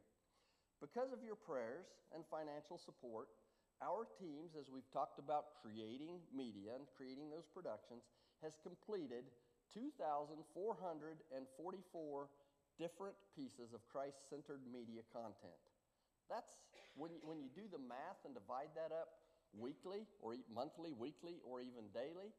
Because 0.80 1.12
of 1.12 1.22
your 1.22 1.36
prayers 1.36 1.92
and 2.16 2.24
financial 2.26 2.80
support, 2.80 3.28
our 3.82 4.06
teams, 4.22 4.54
as 4.54 4.70
we've 4.70 4.86
talked 4.94 5.18
about 5.18 5.58
creating 5.62 6.22
media 6.30 6.78
and 6.78 6.86
creating 6.94 7.34
those 7.34 7.50
productions, 7.50 8.06
has 8.46 8.54
completed 8.62 9.26
2,444 9.74 10.46
different 12.78 13.18
pieces 13.34 13.74
of 13.74 13.82
Christ 13.90 14.30
centered 14.30 14.62
media 14.70 15.02
content. 15.14 15.58
That's 16.30 16.62
when 16.96 17.12
you, 17.12 17.20
when 17.26 17.42
you 17.42 17.50
do 17.52 17.68
the 17.68 17.82
math 17.82 18.26
and 18.26 18.34
divide 18.34 18.72
that 18.78 18.92
up 18.94 19.10
weekly 19.52 20.08
or 20.22 20.38
monthly, 20.48 20.94
weekly, 20.96 21.42
or 21.44 21.60
even 21.60 21.92
daily, 21.92 22.32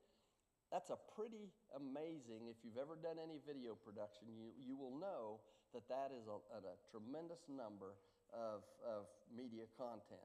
that's 0.73 0.89
a 0.89 0.97
pretty 1.13 1.53
amazing. 1.77 2.49
If 2.49 2.57
you've 2.65 2.81
ever 2.81 2.97
done 2.97 3.21
any 3.21 3.45
video 3.45 3.77
production, 3.77 4.33
you, 4.33 4.57
you 4.57 4.73
will 4.73 4.97
know 4.97 5.45
that 5.77 5.85
that 5.93 6.09
is 6.17 6.25
a, 6.25 6.41
a, 6.57 6.65
a 6.65 6.77
tremendous 6.89 7.45
number 7.49 7.93
of, 8.33 8.65
of 8.81 9.05
media 9.29 9.69
content. 9.77 10.25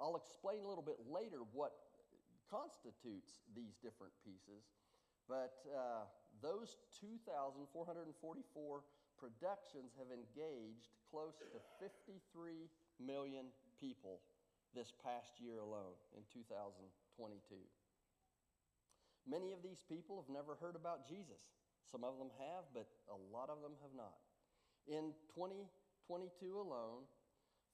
I'll 0.00 0.16
explain 0.16 0.64
a 0.64 0.68
little 0.68 0.84
bit 0.84 0.98
later 1.08 1.44
what 1.52 1.72
constitutes 2.50 3.40
these 3.56 3.76
different 3.80 4.12
pieces, 4.24 4.68
but 5.28 5.64
uh, 5.72 6.04
those 6.42 6.76
2,444 7.00 8.84
productions 9.16 9.94
have 9.96 10.10
engaged 10.10 10.92
close 11.08 11.38
to 11.38 11.58
53 11.78 12.68
million 12.98 13.46
people 13.78 14.20
this 14.74 14.92
past 15.04 15.38
year 15.38 15.60
alone 15.60 15.94
in 16.16 16.24
2022. 16.32 17.56
Many 19.28 19.52
of 19.54 19.62
these 19.62 19.84
people 19.86 20.18
have 20.18 20.32
never 20.32 20.58
heard 20.58 20.74
about 20.74 21.06
Jesus. 21.06 21.38
Some 21.86 22.02
of 22.02 22.18
them 22.18 22.34
have, 22.42 22.66
but 22.74 22.88
a 23.06 23.18
lot 23.30 23.50
of 23.50 23.62
them 23.62 23.78
have 23.84 23.94
not. 23.94 24.18
In 24.90 25.14
2022 25.38 26.58
alone, 26.58 27.06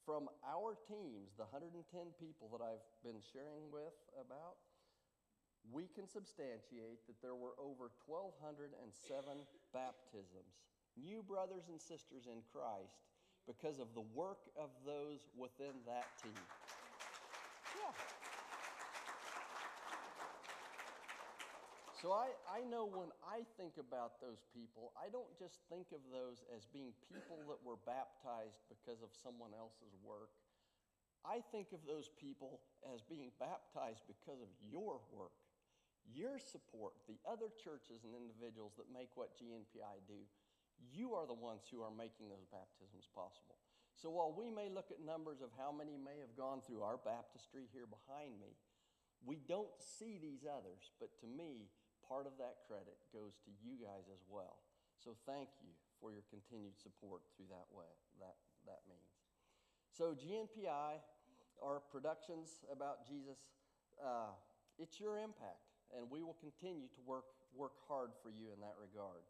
from 0.09 0.25
our 0.41 0.73
teams, 0.89 1.37
the 1.37 1.45
110 1.53 1.85
people 2.17 2.49
that 2.49 2.65
I've 2.65 2.81
been 3.05 3.21
sharing 3.21 3.69
with 3.69 3.93
about, 4.17 4.57
we 5.69 5.85
can 5.85 6.09
substantiate 6.09 7.05
that 7.05 7.21
there 7.21 7.37
were 7.37 7.53
over 7.61 7.93
1,207 8.09 8.73
baptisms, 9.77 10.65
new 10.97 11.21
brothers 11.21 11.69
and 11.69 11.77
sisters 11.77 12.25
in 12.25 12.41
Christ, 12.49 13.05
because 13.45 13.85
of 13.85 13.93
the 13.93 14.09
work 14.17 14.49
of 14.57 14.73
those 14.89 15.29
within 15.37 15.77
that 15.85 16.09
team. 16.25 16.41
Yeah. 17.77 18.18
So 21.99 22.15
I, 22.15 22.31
I 22.47 22.63
know 22.63 22.87
when 22.87 23.11
I 23.27 23.43
think 23.59 23.75
about 23.75 24.23
those 24.23 24.39
people, 24.55 24.95
I 24.95 25.11
don't 25.11 25.35
just 25.35 25.67
think 25.67 25.91
of 25.91 25.99
those 26.15 26.47
as 26.55 26.63
being 26.71 26.95
people 27.11 27.43
that 27.51 27.59
were 27.67 27.75
baptized 27.83 28.63
because 28.71 29.03
of 29.03 29.11
someone 29.11 29.51
else's 29.51 29.99
work. 29.99 30.31
I 31.27 31.43
think 31.51 31.75
of 31.75 31.83
those 31.83 32.07
people 32.15 32.63
as 32.87 33.03
being 33.03 33.35
baptized 33.43 34.07
because 34.07 34.39
of 34.39 34.47
your 34.63 35.03
work, 35.11 35.35
your 36.07 36.39
support, 36.39 36.95
the 37.11 37.19
other 37.27 37.51
churches 37.51 38.07
and 38.07 38.15
individuals 38.15 38.79
that 38.79 38.87
make 38.95 39.11
what 39.19 39.35
GNPI 39.35 39.99
do. 40.07 40.23
You 40.95 41.19
are 41.19 41.27
the 41.27 41.35
ones 41.35 41.67
who 41.67 41.83
are 41.83 41.91
making 41.91 42.31
those 42.31 42.47
baptisms 42.55 43.11
possible. 43.11 43.59
So 43.99 44.15
while 44.15 44.31
we 44.31 44.55
may 44.55 44.71
look 44.71 44.95
at 44.95 45.03
numbers 45.03 45.43
of 45.43 45.51
how 45.59 45.75
many 45.75 45.99
may 45.99 46.23
have 46.23 46.39
gone 46.39 46.63
through 46.63 46.87
our 46.87 47.03
baptistry 47.03 47.67
here 47.75 47.91
behind 47.91 48.39
me, 48.39 48.55
we 49.27 49.43
don't 49.51 49.75
see 49.83 50.23
these 50.23 50.47
others, 50.47 50.95
but 51.03 51.11
to 51.19 51.27
me, 51.27 51.67
part 52.09 52.25
of 52.25 52.41
that 52.41 52.65
credit 52.65 52.97
goes 53.13 53.37
to 53.45 53.53
you 53.61 53.77
guys 53.77 54.09
as 54.09 54.25
well. 54.25 54.65
So 54.97 55.15
thank 55.29 55.53
you 55.61 55.71
for 56.01 56.11
your 56.11 56.25
continued 56.33 56.75
support 56.75 57.23
through 57.37 57.53
that 57.53 57.69
way, 57.71 57.93
that, 58.19 58.41
that 58.67 58.83
means. 58.89 59.13
So 59.93 60.17
GNPI, 60.17 60.99
our 61.61 61.79
productions 61.93 62.65
about 62.73 63.07
Jesus, 63.07 63.53
uh, 64.01 64.33
it's 64.81 64.99
your 64.99 65.21
impact, 65.21 65.69
and 65.93 66.09
we 66.09 66.25
will 66.25 66.39
continue 66.41 66.89
to 66.97 67.01
work, 67.05 67.29
work 67.53 67.77
hard 67.87 68.17
for 68.23 68.31
you 68.31 68.51
in 68.55 68.59
that 68.65 68.75
regard. 68.81 69.23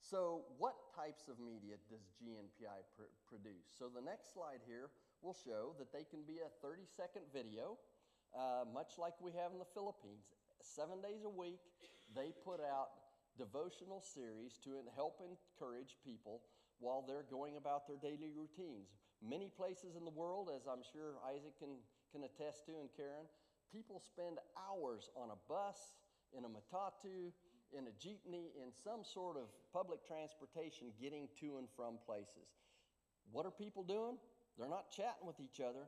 So 0.00 0.48
what 0.56 0.92
types 0.96 1.28
of 1.28 1.40
media 1.40 1.76
does 1.88 2.04
GNPI 2.20 2.84
pr- 2.96 3.12
produce? 3.28 3.68
So 3.72 3.88
the 3.88 4.00
next 4.00 4.32
slide 4.32 4.64
here 4.66 4.90
will 5.20 5.36
show 5.36 5.76
that 5.78 5.92
they 5.92 6.04
can 6.08 6.24
be 6.24 6.40
a 6.40 6.50
30-second 6.64 7.28
video, 7.32 7.76
uh, 8.32 8.64
much 8.72 8.96
like 8.96 9.14
we 9.20 9.32
have 9.36 9.52
in 9.52 9.60
the 9.60 9.68
Philippines 9.76 10.32
seven 10.62 11.00
days 11.00 11.24
a 11.24 11.32
week, 11.32 11.60
they 12.14 12.32
put 12.44 12.60
out 12.60 12.90
devotional 13.38 14.02
series 14.02 14.58
to 14.64 14.76
help 14.94 15.20
encourage 15.22 15.96
people 16.04 16.42
while 16.78 17.04
they're 17.06 17.28
going 17.30 17.56
about 17.56 17.86
their 17.86 18.00
daily 18.00 18.32
routines. 18.34 18.88
Many 19.20 19.52
places 19.52 19.96
in 19.96 20.04
the 20.04 20.10
world, 20.10 20.50
as 20.54 20.66
I'm 20.66 20.82
sure 20.92 21.20
Isaac 21.28 21.56
can, 21.58 21.76
can 22.12 22.24
attest 22.24 22.64
to 22.66 22.80
and 22.80 22.88
Karen, 22.96 23.28
people 23.72 24.00
spend 24.00 24.38
hours 24.56 25.10
on 25.14 25.30
a 25.30 25.38
bus, 25.48 25.76
in 26.36 26.44
a 26.44 26.48
matatu, 26.48 27.32
in 27.76 27.86
a 27.86 27.94
jeepney, 28.00 28.50
in 28.56 28.72
some 28.72 29.04
sort 29.04 29.36
of 29.36 29.52
public 29.72 30.04
transportation 30.06 30.88
getting 31.00 31.28
to 31.38 31.58
and 31.58 31.68
from 31.76 31.98
places. 32.04 32.48
What 33.30 33.46
are 33.46 33.52
people 33.52 33.84
doing? 33.84 34.16
They're 34.58 34.68
not 34.68 34.90
chatting 34.90 35.26
with 35.26 35.38
each 35.38 35.60
other. 35.60 35.86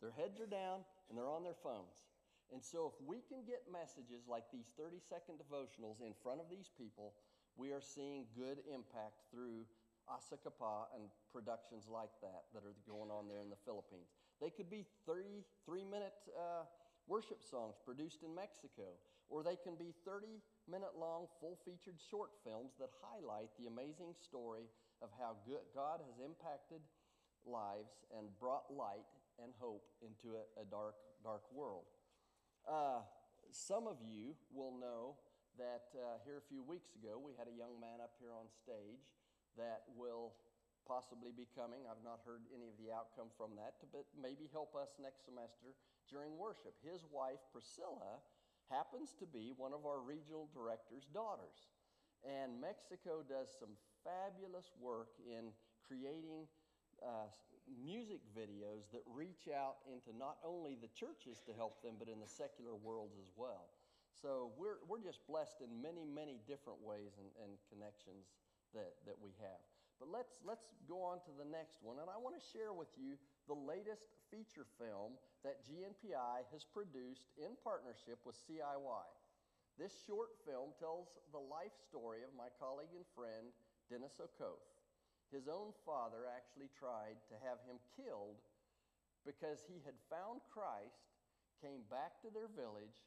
Their 0.00 0.10
heads 0.10 0.40
are 0.40 0.50
down 0.50 0.80
and 1.08 1.16
they're 1.16 1.30
on 1.30 1.44
their 1.44 1.58
phones. 1.62 2.09
And 2.50 2.58
so, 2.58 2.90
if 2.90 2.98
we 3.06 3.22
can 3.22 3.46
get 3.46 3.62
messages 3.70 4.26
like 4.26 4.50
these 4.50 4.74
30 4.74 4.98
second 4.98 5.38
devotionals 5.38 6.02
in 6.02 6.14
front 6.18 6.42
of 6.42 6.50
these 6.50 6.66
people, 6.74 7.14
we 7.54 7.70
are 7.70 7.80
seeing 7.82 8.26
good 8.34 8.58
impact 8.66 9.22
through 9.30 9.62
Asakapa 10.10 10.90
and 10.90 11.06
productions 11.30 11.86
like 11.86 12.10
that 12.22 12.50
that 12.50 12.66
are 12.66 12.74
going 12.90 13.10
on 13.14 13.30
there 13.30 13.38
in 13.38 13.50
the 13.50 13.62
Philippines. 13.62 14.10
They 14.42 14.50
could 14.50 14.66
be 14.66 14.82
three 15.06 15.46
three 15.62 15.86
minute 15.86 16.18
uh, 16.34 16.66
worship 17.06 17.42
songs 17.46 17.78
produced 17.86 18.26
in 18.26 18.34
Mexico, 18.34 18.98
or 19.30 19.42
they 19.42 19.54
can 19.54 19.78
be 19.78 19.94
30 20.02 20.42
minute 20.66 20.98
long 20.98 21.30
full 21.38 21.58
featured 21.62 21.98
short 22.10 22.30
films 22.42 22.74
that 22.82 22.90
highlight 22.98 23.50
the 23.58 23.70
amazing 23.70 24.14
story 24.18 24.66
of 25.02 25.10
how 25.18 25.38
good 25.46 25.62
God 25.74 26.00
has 26.02 26.18
impacted 26.18 26.82
lives 27.46 28.02
and 28.10 28.26
brought 28.38 28.66
light 28.70 29.06
and 29.42 29.52
hope 29.58 29.86
into 30.02 30.36
a, 30.36 30.44
a 30.60 30.64
dark, 30.66 30.94
dark 31.22 31.42
world. 31.54 31.86
Uh, 32.70 33.02
some 33.50 33.90
of 33.90 33.98
you 33.98 34.38
will 34.54 34.70
know 34.78 35.18
that 35.58 35.90
uh, 35.98 36.22
here 36.22 36.38
a 36.38 36.46
few 36.46 36.62
weeks 36.62 36.94
ago 36.94 37.18
we 37.18 37.34
had 37.34 37.50
a 37.50 37.56
young 37.58 37.74
man 37.82 37.98
up 37.98 38.14
here 38.22 38.30
on 38.30 38.46
stage 38.46 39.10
that 39.58 39.82
will 39.98 40.38
possibly 40.86 41.34
be 41.34 41.50
coming. 41.50 41.82
I've 41.90 42.06
not 42.06 42.22
heard 42.22 42.46
any 42.54 42.70
of 42.70 42.78
the 42.78 42.94
outcome 42.94 43.34
from 43.34 43.58
that, 43.58 43.82
but 43.90 44.06
maybe 44.14 44.46
help 44.54 44.78
us 44.78 44.94
next 45.02 45.26
semester 45.26 45.74
during 46.06 46.38
worship. 46.38 46.78
His 46.78 47.02
wife, 47.10 47.42
Priscilla, 47.50 48.22
happens 48.70 49.18
to 49.18 49.26
be 49.26 49.50
one 49.58 49.74
of 49.74 49.82
our 49.82 49.98
regional 49.98 50.46
director's 50.54 51.10
daughters. 51.10 51.74
And 52.22 52.62
Mexico 52.62 53.26
does 53.26 53.50
some 53.50 53.74
fabulous 54.06 54.70
work 54.78 55.18
in 55.26 55.50
creating 55.82 56.46
uh, 57.02 57.28
music 57.78 58.20
videos 58.34 58.88
that 58.92 59.02
reach 59.06 59.46
out 59.50 59.80
into 59.86 60.16
not 60.16 60.38
only 60.42 60.76
the 60.76 60.90
churches 60.92 61.40
to 61.46 61.52
help 61.54 61.82
them, 61.82 61.94
but 61.98 62.08
in 62.08 62.18
the 62.18 62.28
secular 62.28 62.74
worlds 62.74 63.16
as 63.18 63.30
well. 63.36 63.70
So 64.20 64.52
we're, 64.58 64.82
we're 64.84 65.00
just 65.00 65.24
blessed 65.24 65.62
in 65.64 65.70
many, 65.80 66.04
many 66.04 66.42
different 66.44 66.82
ways 66.82 67.16
and, 67.16 67.30
and 67.40 67.56
connections 67.70 68.28
that, 68.74 68.98
that 69.06 69.16
we 69.16 69.32
have. 69.40 69.62
But 69.96 70.08
let's, 70.08 70.32
let's 70.44 70.64
go 70.88 71.04
on 71.04 71.20
to 71.28 71.32
the 71.36 71.44
next 71.44 71.80
one. 71.84 72.00
And 72.00 72.08
I 72.08 72.16
want 72.16 72.36
to 72.36 72.44
share 72.56 72.72
with 72.72 72.88
you 72.96 73.20
the 73.48 73.56
latest 73.56 74.08
feature 74.32 74.64
film 74.80 75.16
that 75.44 75.60
GNPI 75.68 76.48
has 76.52 76.64
produced 76.64 77.28
in 77.36 77.52
partnership 77.60 78.20
with 78.24 78.36
CIY. 78.48 79.08
This 79.76 79.92
short 80.08 80.36
film 80.48 80.72
tells 80.80 81.12
the 81.32 81.40
life 81.40 81.76
story 81.88 82.24
of 82.24 82.32
my 82.36 82.48
colleague 82.56 82.92
and 82.96 83.04
friend, 83.16 83.52
Dennis 83.88 84.16
Okoth. 84.20 84.69
His 85.30 85.46
own 85.46 85.70
father 85.86 86.26
actually 86.26 86.70
tried 86.74 87.22
to 87.30 87.38
have 87.46 87.62
him 87.62 87.78
killed 87.94 88.42
because 89.22 89.62
he 89.70 89.78
had 89.86 89.94
found 90.10 90.42
Christ, 90.50 91.06
came 91.62 91.86
back 91.86 92.18
to 92.22 92.34
their 92.34 92.50
village, 92.50 93.06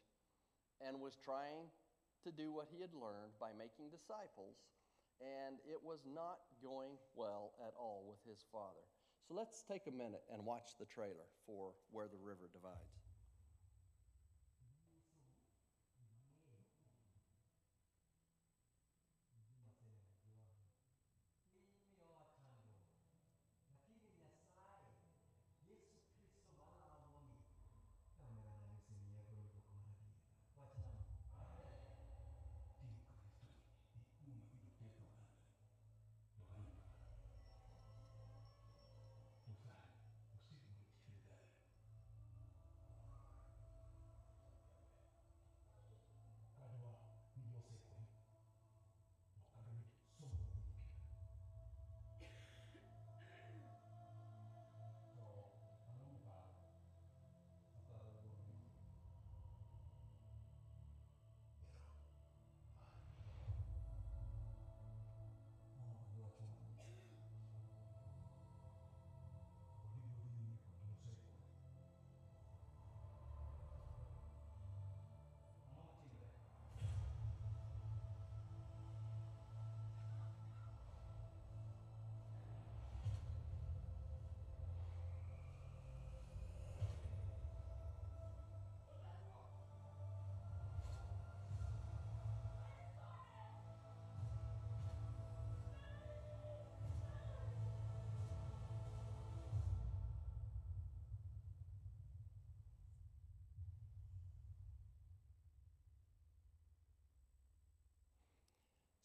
and 0.80 1.00
was 1.00 1.20
trying 1.20 1.68
to 2.24 2.32
do 2.32 2.48
what 2.48 2.72
he 2.72 2.80
had 2.80 2.96
learned 2.96 3.36
by 3.36 3.52
making 3.52 3.92
disciples, 3.92 4.56
and 5.20 5.60
it 5.68 5.78
was 5.78 6.00
not 6.08 6.40
going 6.64 6.96
well 7.12 7.52
at 7.60 7.76
all 7.76 8.08
with 8.08 8.18
his 8.24 8.40
father. 8.48 8.88
So 9.28 9.36
let's 9.36 9.62
take 9.62 9.86
a 9.86 9.94
minute 9.94 10.24
and 10.32 10.44
watch 10.44 10.80
the 10.80 10.88
trailer 10.88 11.28
for 11.46 11.76
Where 11.92 12.08
the 12.08 12.20
River 12.20 12.48
Divides. 12.52 13.03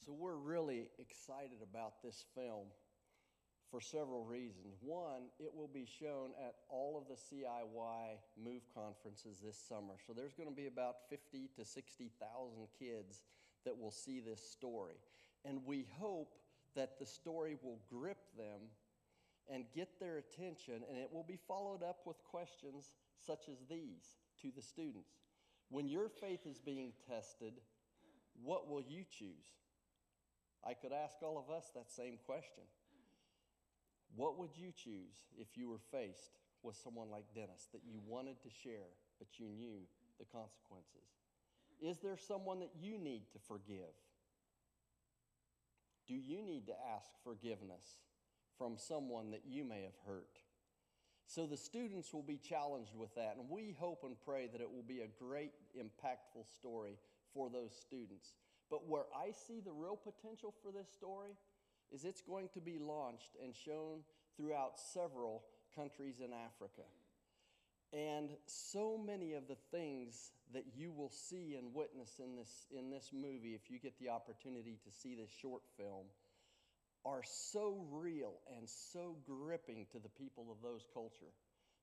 So 0.10 0.16
we're 0.20 0.38
really 0.38 0.88
excited 0.98 1.60
about 1.62 2.02
this 2.04 2.26
film 2.34 2.66
for 3.70 3.80
several 3.80 4.24
reasons. 4.24 4.74
One, 4.82 5.30
it 5.40 5.54
will 5.54 5.70
be 5.72 5.86
shown 5.86 6.32
at 6.44 6.56
all 6.68 6.98
of 6.98 7.08
the 7.08 7.14
CIY 7.14 8.18
Move 8.44 8.64
conferences 8.74 9.40
this 9.46 9.56
summer. 9.56 9.94
So 10.08 10.14
there's 10.14 10.34
going 10.34 10.50
to 10.50 10.56
be 10.56 10.66
about 10.66 10.96
50 11.12 11.52
to 11.56 11.64
60,000 11.64 12.68
kids 12.80 13.22
that 13.66 13.78
will 13.78 13.92
see 13.92 14.20
this 14.20 14.42
story. 14.42 14.96
And 15.46 15.60
we 15.64 15.86
hope 16.00 16.40
that 16.76 16.98
the 16.98 17.06
story 17.06 17.56
will 17.62 17.78
grip 17.88 18.36
them 18.36 18.62
and 19.48 19.66
get 19.76 20.00
their 20.00 20.18
attention, 20.18 20.82
and 20.90 20.98
it 20.98 21.10
will 21.14 21.26
be 21.28 21.38
followed 21.48 21.84
up 21.84 22.00
with 22.08 22.18
questions 22.24 22.94
such 23.24 23.48
as 23.48 23.60
these 23.70 24.16
to 24.42 24.50
the 24.56 24.64
students. 24.64 25.20
When 25.70 25.88
your 25.88 26.10
faith 26.10 26.48
is 26.48 26.58
being 26.58 26.94
tested, 27.08 27.54
what 28.42 28.68
will 28.68 28.82
you 28.82 29.04
choose? 29.08 29.54
I 30.66 30.74
could 30.74 30.92
ask 30.92 31.16
all 31.22 31.38
of 31.38 31.54
us 31.54 31.72
that 31.76 31.92
same 31.92 32.18
question. 32.26 32.64
What 34.16 34.38
would 34.38 34.52
you 34.56 34.72
choose 34.76 35.28
if 35.38 35.56
you 35.56 35.70
were 35.70 35.82
faced 35.92 36.40
with 36.64 36.76
someone 36.76 37.10
like 37.10 37.34
Dennis 37.34 37.68
that 37.72 37.82
you 37.86 38.00
wanted 38.06 38.42
to 38.44 38.50
share, 38.50 38.92
but 39.18 39.40
you 39.40 39.48
knew 39.48 39.88
the 40.20 40.26
consequences? 40.26 41.08
Is 41.82 42.00
there 42.00 42.18
someone 42.18 42.60
that 42.60 42.72
you 42.80 42.98
need 42.98 43.24
to 43.32 43.40
forgive? 43.48 43.96
Do 46.08 46.16
you 46.16 46.42
need 46.42 46.68
to 46.68 46.74
ask 46.96 47.10
forgiveness 47.24 47.86
from 48.58 48.78
someone 48.78 49.32
that 49.32 49.44
you 49.48 49.64
may 49.64 49.84
have 49.84 49.98
hurt? 50.06 50.40
So 51.26 51.46
the 51.46 51.56
students 51.56 52.12
will 52.12 52.24
be 52.24 52.38
challenged 52.38 52.96
with 52.96 53.14
that, 53.16 53.36
and 53.38 53.48
we 53.50 53.76
hope 53.80 54.04
and 54.04 54.16
pray 54.26 54.50
that 54.52 54.62
it 54.62 54.70
will 54.70 54.84
be 54.84 55.02
a 55.02 55.24
great, 55.24 55.52
impactful 55.78 56.52
story 56.56 56.98
for 57.34 57.50
those 57.50 57.72
students. 57.80 58.34
But 58.70 58.88
where 58.88 59.06
I 59.16 59.32
see 59.32 59.60
the 59.60 59.72
real 59.72 59.98
potential 59.98 60.54
for 60.64 60.72
this 60.72 60.92
story 60.92 61.32
is 61.92 62.06
it's 62.06 62.22
going 62.22 62.50
to 62.54 62.62
be 62.62 62.78
launched 62.78 63.36
and 63.44 63.56
shown 63.56 64.02
throughout 64.38 64.80
several 64.80 65.44
countries 65.76 66.20
in 66.20 66.32
Africa. 66.34 66.88
And 67.92 68.30
so 68.46 69.02
many 69.04 69.34
of 69.34 69.48
the 69.48 69.58
things 69.72 70.32
that 70.54 70.66
you 70.76 70.92
will 70.92 71.10
see 71.10 71.56
and 71.58 71.74
witness 71.74 72.20
in 72.24 72.36
this, 72.36 72.68
in 72.78 72.92
this 72.92 73.10
movie, 73.12 73.56
if 73.56 73.72
you 73.72 73.80
get 73.80 73.98
the 74.00 74.10
opportunity 74.10 74.78
to 74.84 74.92
see 74.92 75.16
this 75.16 75.32
short 75.42 75.64
film, 75.78 76.06
are 77.06 77.24
so 77.24 77.86
real 77.92 78.34
and 78.56 78.68
so 78.70 79.16
gripping 79.26 79.88
to 79.92 80.00
the 80.00 80.10
people 80.10 80.52
of 80.52 80.62
those 80.62 80.86
culture 80.94 81.34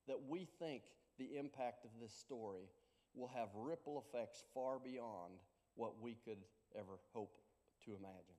that 0.06 0.18
we 0.28 0.46
think 0.58 0.82
the 1.18 1.36
impact 1.36 1.84
of 1.84 1.90
this 2.00 2.12
story 2.12 2.68
will 3.14 3.30
have 3.34 3.48
ripple 3.56 4.04
effects 4.06 4.44
far 4.54 4.78
beyond 4.78 5.32
what 5.74 6.00
we 6.00 6.16
could 6.24 6.38
ever 6.78 6.98
hope 7.12 7.36
to 7.84 7.96
imagine. 7.96 8.36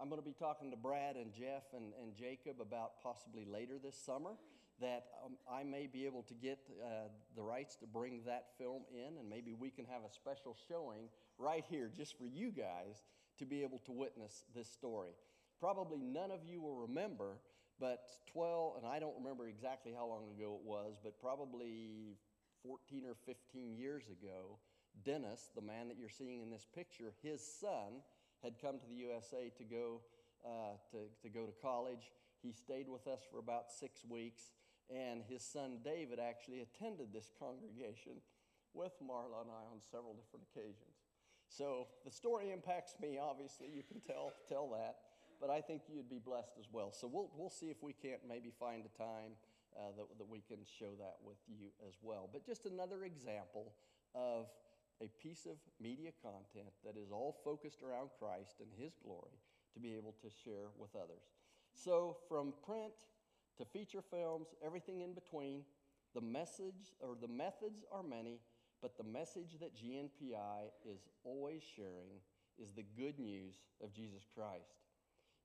I'm 0.00 0.08
going 0.08 0.20
to 0.20 0.26
be 0.26 0.34
talking 0.34 0.70
to 0.70 0.76
Brad 0.76 1.16
and 1.16 1.32
Jeff 1.32 1.62
and, 1.74 1.92
and 2.00 2.14
Jacob 2.14 2.60
about 2.60 3.02
possibly 3.02 3.44
later 3.44 3.74
this 3.82 3.96
summer 3.96 4.32
that 4.80 5.06
um, 5.24 5.36
I 5.50 5.62
may 5.62 5.86
be 5.86 6.06
able 6.06 6.22
to 6.24 6.34
get 6.34 6.58
uh, 6.82 7.08
the 7.36 7.42
rights 7.42 7.76
to 7.76 7.86
bring 7.86 8.22
that 8.26 8.48
film 8.58 8.82
in, 8.92 9.18
and 9.18 9.28
maybe 9.28 9.54
we 9.54 9.70
can 9.70 9.84
have 9.84 10.02
a 10.02 10.12
special 10.12 10.56
showing 10.68 11.08
right 11.38 11.64
here 11.68 11.90
just 11.94 12.18
for 12.18 12.26
you 12.26 12.50
guys 12.50 13.04
to 13.38 13.46
be 13.46 13.62
able 13.62 13.78
to 13.86 13.92
witness 13.92 14.44
this 14.54 14.68
story. 14.68 15.10
Probably 15.60 16.00
none 16.00 16.30
of 16.30 16.40
you 16.44 16.60
will 16.60 16.76
remember, 16.76 17.38
but 17.78 18.06
12, 18.32 18.78
and 18.78 18.86
I 18.86 18.98
don't 18.98 19.14
remember 19.16 19.46
exactly 19.46 19.92
how 19.96 20.06
long 20.06 20.24
ago 20.36 20.58
it 20.60 20.66
was, 20.66 20.96
but 21.02 21.20
probably 21.20 22.16
14 22.64 23.04
or 23.06 23.14
15 23.26 23.76
years 23.76 24.04
ago, 24.08 24.58
Dennis, 25.04 25.50
the 25.54 25.62
man 25.62 25.88
that 25.88 25.98
you're 25.98 26.08
seeing 26.08 26.42
in 26.42 26.50
this 26.50 26.66
picture, 26.74 27.12
his 27.22 27.40
son 27.40 28.02
had 28.42 28.60
come 28.60 28.78
to 28.78 28.86
the 28.88 28.96
USA 28.96 29.50
to 29.56 29.64
go, 29.64 30.00
uh, 30.44 30.76
to, 30.90 30.98
to 31.22 31.28
go 31.28 31.46
to 31.46 31.52
college. 31.62 32.10
He 32.42 32.52
stayed 32.52 32.88
with 32.88 33.06
us 33.06 33.20
for 33.30 33.38
about 33.38 33.70
six 33.70 34.04
weeks, 34.08 34.52
and 34.90 35.22
his 35.28 35.42
son 35.42 35.78
David 35.84 36.18
actually 36.18 36.60
attended 36.60 37.12
this 37.12 37.30
congregation 37.38 38.20
with 38.74 38.92
Marla 39.02 39.42
and 39.42 39.50
I 39.50 39.64
on 39.70 39.80
several 39.90 40.14
different 40.14 40.46
occasions. 40.50 40.96
So 41.48 41.86
the 42.04 42.10
story 42.10 42.50
impacts 42.50 42.94
me, 43.00 43.18
obviously, 43.20 43.68
you 43.68 43.82
can 43.82 44.00
tell, 44.00 44.32
tell 44.48 44.70
that, 44.72 44.96
but 45.40 45.50
I 45.50 45.60
think 45.60 45.82
you'd 45.88 46.08
be 46.08 46.18
blessed 46.18 46.56
as 46.58 46.66
well. 46.72 46.92
So 46.92 47.06
we'll, 47.06 47.30
we'll 47.36 47.50
see 47.50 47.66
if 47.66 47.82
we 47.82 47.92
can't 47.92 48.20
maybe 48.26 48.50
find 48.58 48.84
a 48.86 48.98
time 48.98 49.36
uh, 49.76 49.92
that, 49.96 50.06
that 50.18 50.28
we 50.28 50.40
can 50.48 50.58
show 50.78 50.92
that 50.98 51.16
with 51.24 51.38
you 51.48 51.68
as 51.86 51.94
well. 52.02 52.28
But 52.32 52.46
just 52.46 52.64
another 52.64 53.04
example 53.04 53.72
of 54.14 54.46
a 55.00 55.08
piece 55.22 55.46
of 55.46 55.56
media 55.80 56.10
content 56.22 56.72
that 56.84 56.96
is 56.96 57.10
all 57.10 57.36
focused 57.44 57.82
around 57.82 58.10
Christ 58.18 58.56
and 58.60 58.68
His 58.76 58.92
glory 59.02 59.38
to 59.74 59.80
be 59.80 59.94
able 59.94 60.14
to 60.22 60.28
share 60.44 60.68
with 60.78 60.94
others. 60.94 61.24
So, 61.74 62.16
from 62.28 62.52
print 62.64 62.92
to 63.58 63.64
feature 63.64 64.02
films, 64.02 64.48
everything 64.64 65.00
in 65.00 65.14
between, 65.14 65.62
the 66.14 66.20
message 66.20 66.92
or 67.00 67.16
the 67.20 67.28
methods 67.28 67.84
are 67.90 68.02
many, 68.02 68.40
but 68.82 68.96
the 68.98 69.04
message 69.04 69.58
that 69.60 69.74
GNPI 69.76 70.68
is 70.84 71.08
always 71.24 71.62
sharing 71.76 72.20
is 72.62 72.72
the 72.72 72.84
good 72.96 73.18
news 73.18 73.54
of 73.82 73.94
Jesus 73.94 74.24
Christ. 74.34 74.82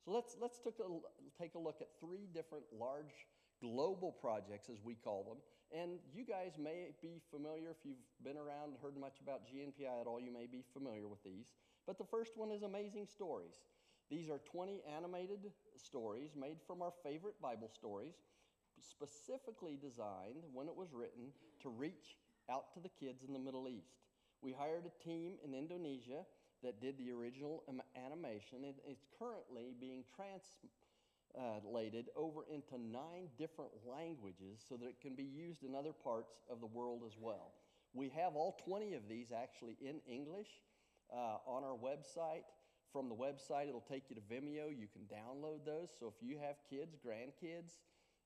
So 0.04 0.12
let's, 0.12 0.36
let's 0.42 0.60
take, 0.60 0.80
a, 0.80 1.42
take 1.42 1.56
a 1.56 1.60
look 1.60 1.78
at 1.82 1.88
three 2.00 2.28
different 2.34 2.66
large 2.78 3.28
global 3.62 4.12
projects, 4.12 4.70
as 4.70 4.78
we 4.84 4.96
call 4.96 5.24
them. 5.24 5.38
And 5.76 6.00
you 6.16 6.24
guys 6.24 6.56
may 6.58 6.96
be 7.02 7.20
familiar, 7.30 7.72
if 7.72 7.84
you've 7.84 8.00
been 8.24 8.38
around 8.38 8.72
and 8.72 8.78
heard 8.82 8.96
much 8.96 9.20
about 9.22 9.42
GNPI 9.48 10.02
at 10.02 10.08
all, 10.08 10.20
you 10.20 10.32
may 10.32 10.48
be 10.48 10.64
familiar 10.74 11.08
with 11.08 11.22
these. 11.24 11.52
But 11.86 11.98
the 11.98 12.06
first 12.06 12.38
one 12.38 12.52
is 12.52 12.64
Amazing 12.64 13.08
Stories. 13.08 13.56
These 14.10 14.30
are 14.30 14.40
20 14.40 14.82
animated 14.96 15.52
stories 15.76 16.32
made 16.40 16.58
from 16.66 16.82
our 16.82 16.94
favorite 17.04 17.42
Bible 17.42 17.68
stories, 17.68 18.16
specifically 18.80 19.78
designed 19.82 20.48
when 20.54 20.68
it 20.68 20.76
was 20.76 20.94
written 20.94 21.34
to 21.62 21.70
reach 21.70 22.16
out 22.50 22.74
to 22.74 22.80
the 22.80 22.90
kids 22.90 23.24
in 23.28 23.34
the 23.34 23.40
Middle 23.40 23.68
East. 23.68 24.00
We 24.42 24.54
hired 24.54 24.86
a 24.86 25.04
team 25.04 25.34
in 25.44 25.54
Indonesia 25.54 26.24
that 26.64 26.80
did 26.80 26.98
the 26.98 27.12
original 27.12 27.64
animation, 27.96 28.64
and 28.64 28.76
it's 28.88 29.06
currently 29.20 29.76
being 29.80 30.04
translated 31.38 32.10
over 32.16 32.46
into 32.52 32.76
nine 32.78 33.28
different 33.38 33.72
languages 33.90 34.66
so 34.68 34.76
that 34.76 34.88
it 34.88 35.00
can 35.02 35.16
be 35.16 35.24
used 35.24 35.64
in 35.64 35.76
other 35.76 35.94
parts 35.94 36.34
of 36.50 36.60
the 36.60 36.66
world 36.66 37.02
as 37.06 37.14
well. 37.20 37.54
We 37.94 38.10
have 38.10 38.36
all 38.36 38.58
20 38.66 38.94
of 38.94 39.08
these 39.10 39.32
actually 39.32 39.78
in 39.82 40.00
English 40.12 40.50
uh, 41.14 41.38
on 41.48 41.64
our 41.64 41.78
website. 41.78 42.44
From 42.92 43.10
the 43.10 43.16
website, 43.16 43.68
it'll 43.68 43.82
take 43.82 44.04
you 44.10 44.16
to 44.16 44.22
Vimeo. 44.22 44.70
You 44.70 44.88
can 44.92 45.04
download 45.12 45.66
those. 45.66 45.90
So 46.00 46.08
if 46.08 46.16
you 46.22 46.38
have 46.40 46.56
kids, 46.70 46.96
grandkids, 46.96 47.78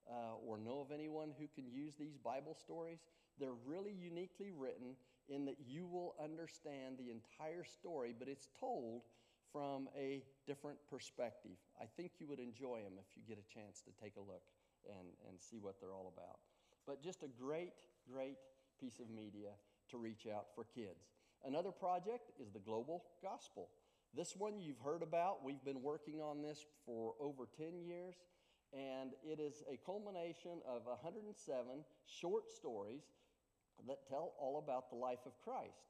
uh, 0.10 0.36
or 0.46 0.58
know 0.58 0.80
of 0.82 0.92
anyone 0.92 1.32
who 1.40 1.48
can 1.54 1.70
use 1.72 1.96
these 2.00 2.18
Bible 2.18 2.56
stories, 2.56 3.00
they're 3.40 3.58
really 3.66 3.92
uniquely 3.92 4.52
written 4.52 4.96
in 5.30 5.46
that 5.46 5.58
you 5.66 5.86
will 5.86 6.16
understand 6.22 6.98
the 6.98 7.12
entire 7.12 7.64
story, 7.64 8.14
but 8.18 8.28
it's 8.28 8.50
told 8.60 9.04
from 9.52 9.90
a 9.98 10.24
different 10.48 10.78
perspective. 10.90 11.58
I 11.80 11.86
think 11.98 12.14
you 12.20 12.28
would 12.28 12.40
enjoy 12.40 12.80
them 12.84 12.94
if 13.00 13.16
you 13.16 13.24
get 13.28 13.38
a 13.38 13.54
chance 13.54 13.82
to 13.82 13.92
take 14.02 14.16
a 14.16 14.22
look 14.22 14.44
and, 14.88 15.08
and 15.28 15.40
see 15.40 15.58
what 15.60 15.80
they're 15.80 15.94
all 15.94 16.14
about. 16.16 16.40
But 16.88 17.04
just 17.04 17.24
a 17.24 17.28
great, 17.28 17.74
great 18.12 18.38
piece 18.80 19.00
of 19.00 19.10
media 19.10 19.50
to 19.92 19.98
reach 19.98 20.26
out 20.26 20.48
for 20.56 20.64
kids. 20.64 21.12
Another 21.46 21.72
project 21.72 22.32
is 22.40 22.52
the 22.52 22.60
Global 22.60 23.04
Gospel. 23.22 23.70
This 24.14 24.36
one 24.36 24.60
you've 24.60 24.80
heard 24.84 25.04
about. 25.04 25.44
We've 25.44 25.64
been 25.64 25.82
working 25.82 26.22
on 26.22 26.42
this 26.42 26.66
for 26.86 27.14
over 27.20 27.48
10 27.58 27.80
years, 27.80 28.16
and 28.74 29.12
it 29.24 29.40
is 29.40 29.64
a 29.72 29.78
culmination 29.86 30.62
of 30.68 30.86
107 30.86 31.86
short 32.06 32.50
stories 32.50 33.04
that 33.88 34.08
tell 34.08 34.34
all 34.40 34.60
about 34.64 34.90
the 34.90 34.96
life 34.96 35.26
of 35.26 35.34
Christ. 35.44 35.90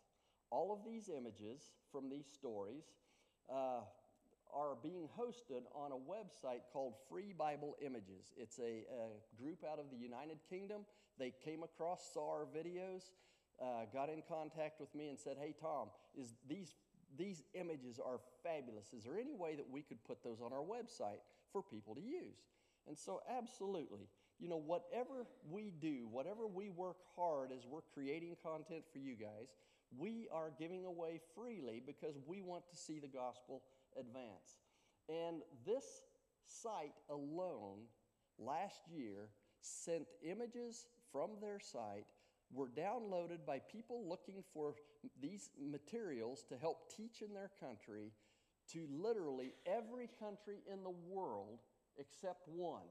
All 0.50 0.72
of 0.72 0.86
these 0.86 1.10
images 1.10 1.62
from 1.92 2.10
these 2.10 2.28
stories 2.32 2.84
uh, 3.50 3.82
are 4.54 4.76
being 4.84 5.08
hosted 5.18 5.64
on 5.74 5.92
a 5.92 5.96
website 5.96 6.62
called 6.74 6.94
Free 7.10 7.34
Bible 7.38 7.78
Images. 7.86 8.34
It's 8.36 8.60
a, 8.60 8.84
a, 8.84 9.42
group 9.42 9.64
out 9.70 9.80
of 9.80 9.86
the 9.92 9.98
United 9.98 10.40
Kingdom. 10.50 10.82
They 11.18 11.34
came 11.44 11.64
across, 11.64 12.14
saw 12.14 12.30
our 12.32 12.46
videos, 12.46 13.12
uh, 13.62 13.86
got 13.94 14.10
in 14.10 14.24
contact 14.28 14.80
with 14.80 14.94
me, 14.94 15.10
and 15.10 15.20
said, 15.20 15.38
"Hey 15.40 15.54
Tom, 15.60 15.90
is 16.18 16.34
these 16.48 16.76
these 17.18 17.44
images 17.54 18.00
are 18.00 18.20
fabulous. 18.44 18.94
Is 18.94 19.04
there 19.04 19.18
any 19.18 19.34
way 19.34 19.56
that 19.56 19.70
we 19.70 19.82
could 19.82 20.04
put 20.04 20.24
those 20.24 20.42
on 20.42 20.52
our 20.54 20.64
website 20.64 21.22
for 21.52 21.62
people 21.62 21.96
to 21.96 22.02
use?" 22.02 22.48
And 22.88 22.98
so, 22.98 23.22
absolutely, 23.30 24.10
you 24.40 24.50
know, 24.50 24.58
whatever 24.58 25.28
we 25.50 25.72
do, 25.80 26.08
whatever 26.10 26.48
we 26.48 26.70
work 26.70 26.98
hard 27.16 27.52
as 27.52 27.66
we're 27.68 27.86
creating 27.94 28.36
content 28.44 28.84
for 28.92 28.98
you 28.98 29.16
guys, 29.16 29.54
we 29.98 30.28
are 30.32 30.52
giving 30.58 30.86
away 30.86 31.20
freely 31.36 31.82
because 31.86 32.16
we 32.26 32.42
want 32.42 32.68
to 32.70 32.76
see 32.76 33.00
the 33.00 33.08
gospel 33.08 33.64
advance. 34.00 34.60
And 35.10 35.42
this 35.66 35.86
site 36.48 36.96
alone 37.10 37.88
last 38.40 38.82
year 38.90 39.30
sent 39.62 40.08
images 40.24 40.88
from 41.12 41.32
their 41.42 41.60
site 41.60 42.06
were 42.54 42.68
downloaded 42.68 43.46
by 43.46 43.60
people 43.72 44.08
looking 44.08 44.44
for 44.54 44.76
these 45.22 45.50
materials 45.60 46.44
to 46.50 46.58
help 46.58 46.92
teach 46.96 47.22
in 47.22 47.34
their 47.34 47.52
country 47.60 48.12
to 48.72 48.88
literally 48.92 49.54
every 49.66 50.10
country 50.20 50.60
in 50.72 50.84
the 50.84 50.94
world 51.10 51.60
except 51.98 52.48
one. 52.48 52.88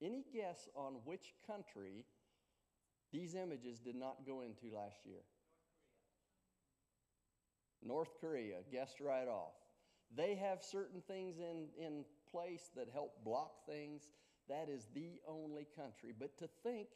Any 0.00 0.24
guess 0.32 0.68
on 0.76 0.94
which 1.04 1.34
country 1.46 2.04
these 3.12 3.34
images 3.34 3.78
did 3.78 3.96
not 3.96 4.26
go 4.26 4.42
into 4.42 4.74
last 4.74 4.98
year? 5.04 5.22
North 7.84 8.10
Korea, 8.20 8.56
guessed 8.70 9.00
right 9.00 9.28
off. 9.28 9.54
They 10.16 10.34
have 10.36 10.62
certain 10.62 11.02
things 11.06 11.38
in, 11.38 11.68
in 11.78 12.04
place 12.30 12.70
that 12.76 12.88
help 12.92 13.24
block 13.24 13.66
things. 13.66 14.08
That 14.48 14.68
is 14.68 14.86
the 14.94 15.20
only 15.26 15.66
country. 15.76 16.14
But 16.18 16.36
to 16.38 16.48
think 16.62 16.88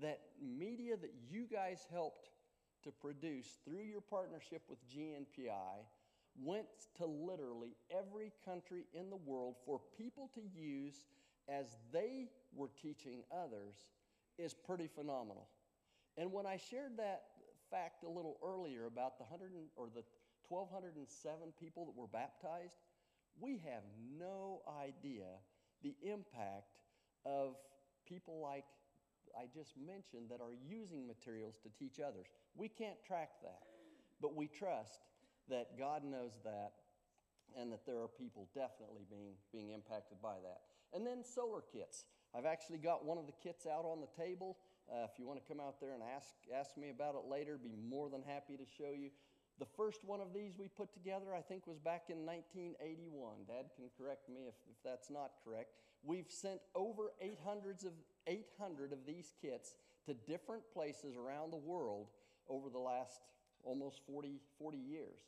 that 0.00 0.20
media 0.42 0.96
that 0.96 1.14
you 1.30 1.46
guys 1.50 1.86
helped 1.90 2.30
to 2.84 2.90
produce 2.90 3.58
through 3.64 3.84
your 3.84 4.00
partnership 4.00 4.62
with 4.68 4.78
GNPI 4.90 5.84
went 6.42 6.66
to 6.98 7.06
literally 7.06 7.76
every 7.90 8.32
country 8.44 8.84
in 8.92 9.08
the 9.10 9.16
world 9.16 9.56
for 9.64 9.80
people 9.96 10.30
to 10.34 10.40
use 10.54 11.06
as 11.48 11.66
they 11.92 12.28
were 12.54 12.70
teaching 12.82 13.22
others 13.32 13.74
is 14.38 14.52
pretty 14.52 14.88
phenomenal. 14.88 15.48
And 16.18 16.32
when 16.32 16.46
I 16.46 16.58
shared 16.58 16.98
that 16.98 17.22
fact 17.70 18.04
a 18.04 18.08
little 18.08 18.36
earlier 18.44 18.86
about 18.86 19.18
the 19.18 19.24
100 19.24 19.50
or 19.76 19.88
the 19.94 20.02
1207 20.48 21.52
people 21.58 21.86
that 21.86 21.96
were 21.96 22.06
baptized, 22.06 22.76
we 23.40 23.60
have 23.64 23.82
no 24.18 24.62
idea 24.80 25.26
the 25.82 25.94
impact 26.02 26.78
of 27.24 27.56
people 28.06 28.40
like 28.40 28.64
I 29.36 29.44
just 29.52 29.76
mentioned 29.76 30.30
that 30.30 30.40
are 30.40 30.56
using 30.66 31.06
materials 31.06 31.58
to 31.62 31.68
teach 31.78 32.00
others. 32.00 32.26
We 32.54 32.68
can't 32.68 32.96
track 33.06 33.30
that, 33.42 33.68
but 34.20 34.34
we 34.34 34.46
trust 34.46 35.00
that 35.48 35.78
God 35.78 36.02
knows 36.04 36.32
that 36.44 36.72
and 37.58 37.70
that 37.72 37.86
there 37.86 38.00
are 38.00 38.08
people 38.08 38.48
definitely 38.54 39.04
being, 39.08 39.34
being 39.52 39.70
impacted 39.70 40.20
by 40.22 40.36
that. 40.42 40.60
And 40.92 41.06
then 41.06 41.22
solar 41.22 41.60
kits. 41.60 42.04
I've 42.34 42.46
actually 42.46 42.78
got 42.78 43.04
one 43.04 43.18
of 43.18 43.26
the 43.26 43.36
kits 43.42 43.66
out 43.66 43.84
on 43.84 44.00
the 44.00 44.10
table. 44.16 44.58
Uh, 44.90 45.04
if 45.04 45.18
you 45.18 45.26
want 45.26 45.40
to 45.40 45.46
come 45.46 45.60
out 45.60 45.80
there 45.80 45.94
and 45.94 46.02
ask, 46.02 46.34
ask 46.54 46.76
me 46.76 46.90
about 46.90 47.14
it 47.14 47.28
later, 47.28 47.58
be 47.58 47.76
more 47.76 48.08
than 48.08 48.22
happy 48.22 48.56
to 48.56 48.64
show 48.64 48.92
you. 48.92 49.10
The 49.58 49.66
first 49.76 50.04
one 50.04 50.20
of 50.20 50.34
these 50.34 50.58
we 50.58 50.68
put 50.68 50.92
together, 50.92 51.34
I 51.34 51.40
think, 51.40 51.66
was 51.66 51.78
back 51.78 52.04
in 52.08 52.26
1981. 52.26 53.48
Dad 53.48 53.70
can 53.74 53.86
correct 53.96 54.28
me 54.28 54.40
if, 54.48 54.54
if 54.70 54.76
that's 54.84 55.10
not 55.10 55.32
correct. 55.44 55.70
We've 56.02 56.30
sent 56.30 56.60
over 56.74 57.12
800 57.20 57.84
of, 57.84 57.92
800 58.26 58.92
of 58.92 58.98
these 59.06 59.32
kits 59.40 59.74
to 60.06 60.14
different 60.14 60.62
places 60.72 61.16
around 61.16 61.52
the 61.52 61.56
world 61.56 62.08
over 62.48 62.68
the 62.68 62.78
last 62.78 63.20
almost 63.64 64.00
40, 64.06 64.40
40 64.58 64.78
years. 64.78 65.20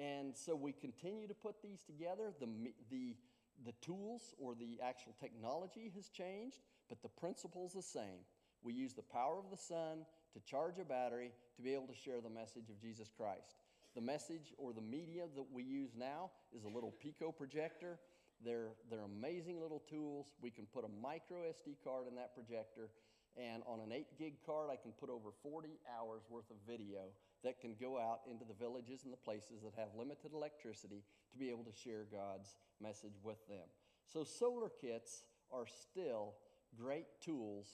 And 0.00 0.36
so 0.36 0.54
we 0.54 0.72
continue 0.72 1.26
to 1.26 1.34
put 1.34 1.62
these 1.62 1.82
together. 1.82 2.32
The, 2.40 2.48
the, 2.90 3.16
the 3.64 3.72
tools 3.80 4.34
or 4.38 4.54
the 4.54 4.78
actual 4.82 5.14
technology 5.20 5.90
has 5.94 6.08
changed, 6.08 6.58
but 6.88 7.02
the 7.02 7.08
principle's 7.08 7.72
the 7.72 7.82
same. 7.82 8.24
We 8.62 8.72
use 8.72 8.94
the 8.94 9.02
power 9.02 9.38
of 9.38 9.50
the 9.50 9.56
sun 9.56 10.06
to 10.34 10.40
charge 10.40 10.78
a 10.78 10.84
battery 10.84 11.32
to 11.56 11.62
be 11.62 11.74
able 11.74 11.88
to 11.88 11.94
share 11.94 12.20
the 12.20 12.30
message 12.30 12.70
of 12.70 12.80
Jesus 12.80 13.10
Christ. 13.14 13.56
The 13.94 14.00
message 14.00 14.54
or 14.56 14.72
the 14.72 14.80
media 14.80 15.24
that 15.36 15.46
we 15.52 15.62
use 15.62 15.90
now 15.98 16.30
is 16.56 16.64
a 16.64 16.68
little 16.68 16.92
Pico 16.92 17.30
projector. 17.30 17.98
They're, 18.44 18.72
they're 18.90 19.04
amazing 19.04 19.60
little 19.60 19.82
tools. 19.88 20.26
We 20.40 20.50
can 20.50 20.66
put 20.66 20.84
a 20.84 20.88
micro 20.88 21.42
SD 21.44 21.76
card 21.84 22.08
in 22.08 22.14
that 22.16 22.34
projector, 22.34 22.88
and 23.36 23.62
on 23.66 23.80
an 23.80 23.92
8 23.92 24.18
gig 24.18 24.34
card, 24.44 24.70
I 24.72 24.76
can 24.76 24.92
put 24.92 25.10
over 25.10 25.30
40 25.42 25.78
hours 25.98 26.22
worth 26.28 26.50
of 26.50 26.56
video 26.66 27.12
that 27.44 27.60
can 27.60 27.76
go 27.80 27.98
out 27.98 28.20
into 28.30 28.44
the 28.44 28.54
villages 28.54 29.04
and 29.04 29.12
the 29.12 29.18
places 29.18 29.62
that 29.62 29.74
have 29.76 29.88
limited 29.96 30.32
electricity 30.32 31.04
to 31.32 31.38
be 31.38 31.50
able 31.50 31.64
to 31.64 31.72
share 31.72 32.06
God's 32.10 32.56
message 32.80 33.16
with 33.22 33.46
them. 33.48 33.68
So, 34.06 34.24
solar 34.24 34.68
kits 34.68 35.24
are 35.52 35.66
still 35.66 36.34
great 36.76 37.06
tools 37.24 37.68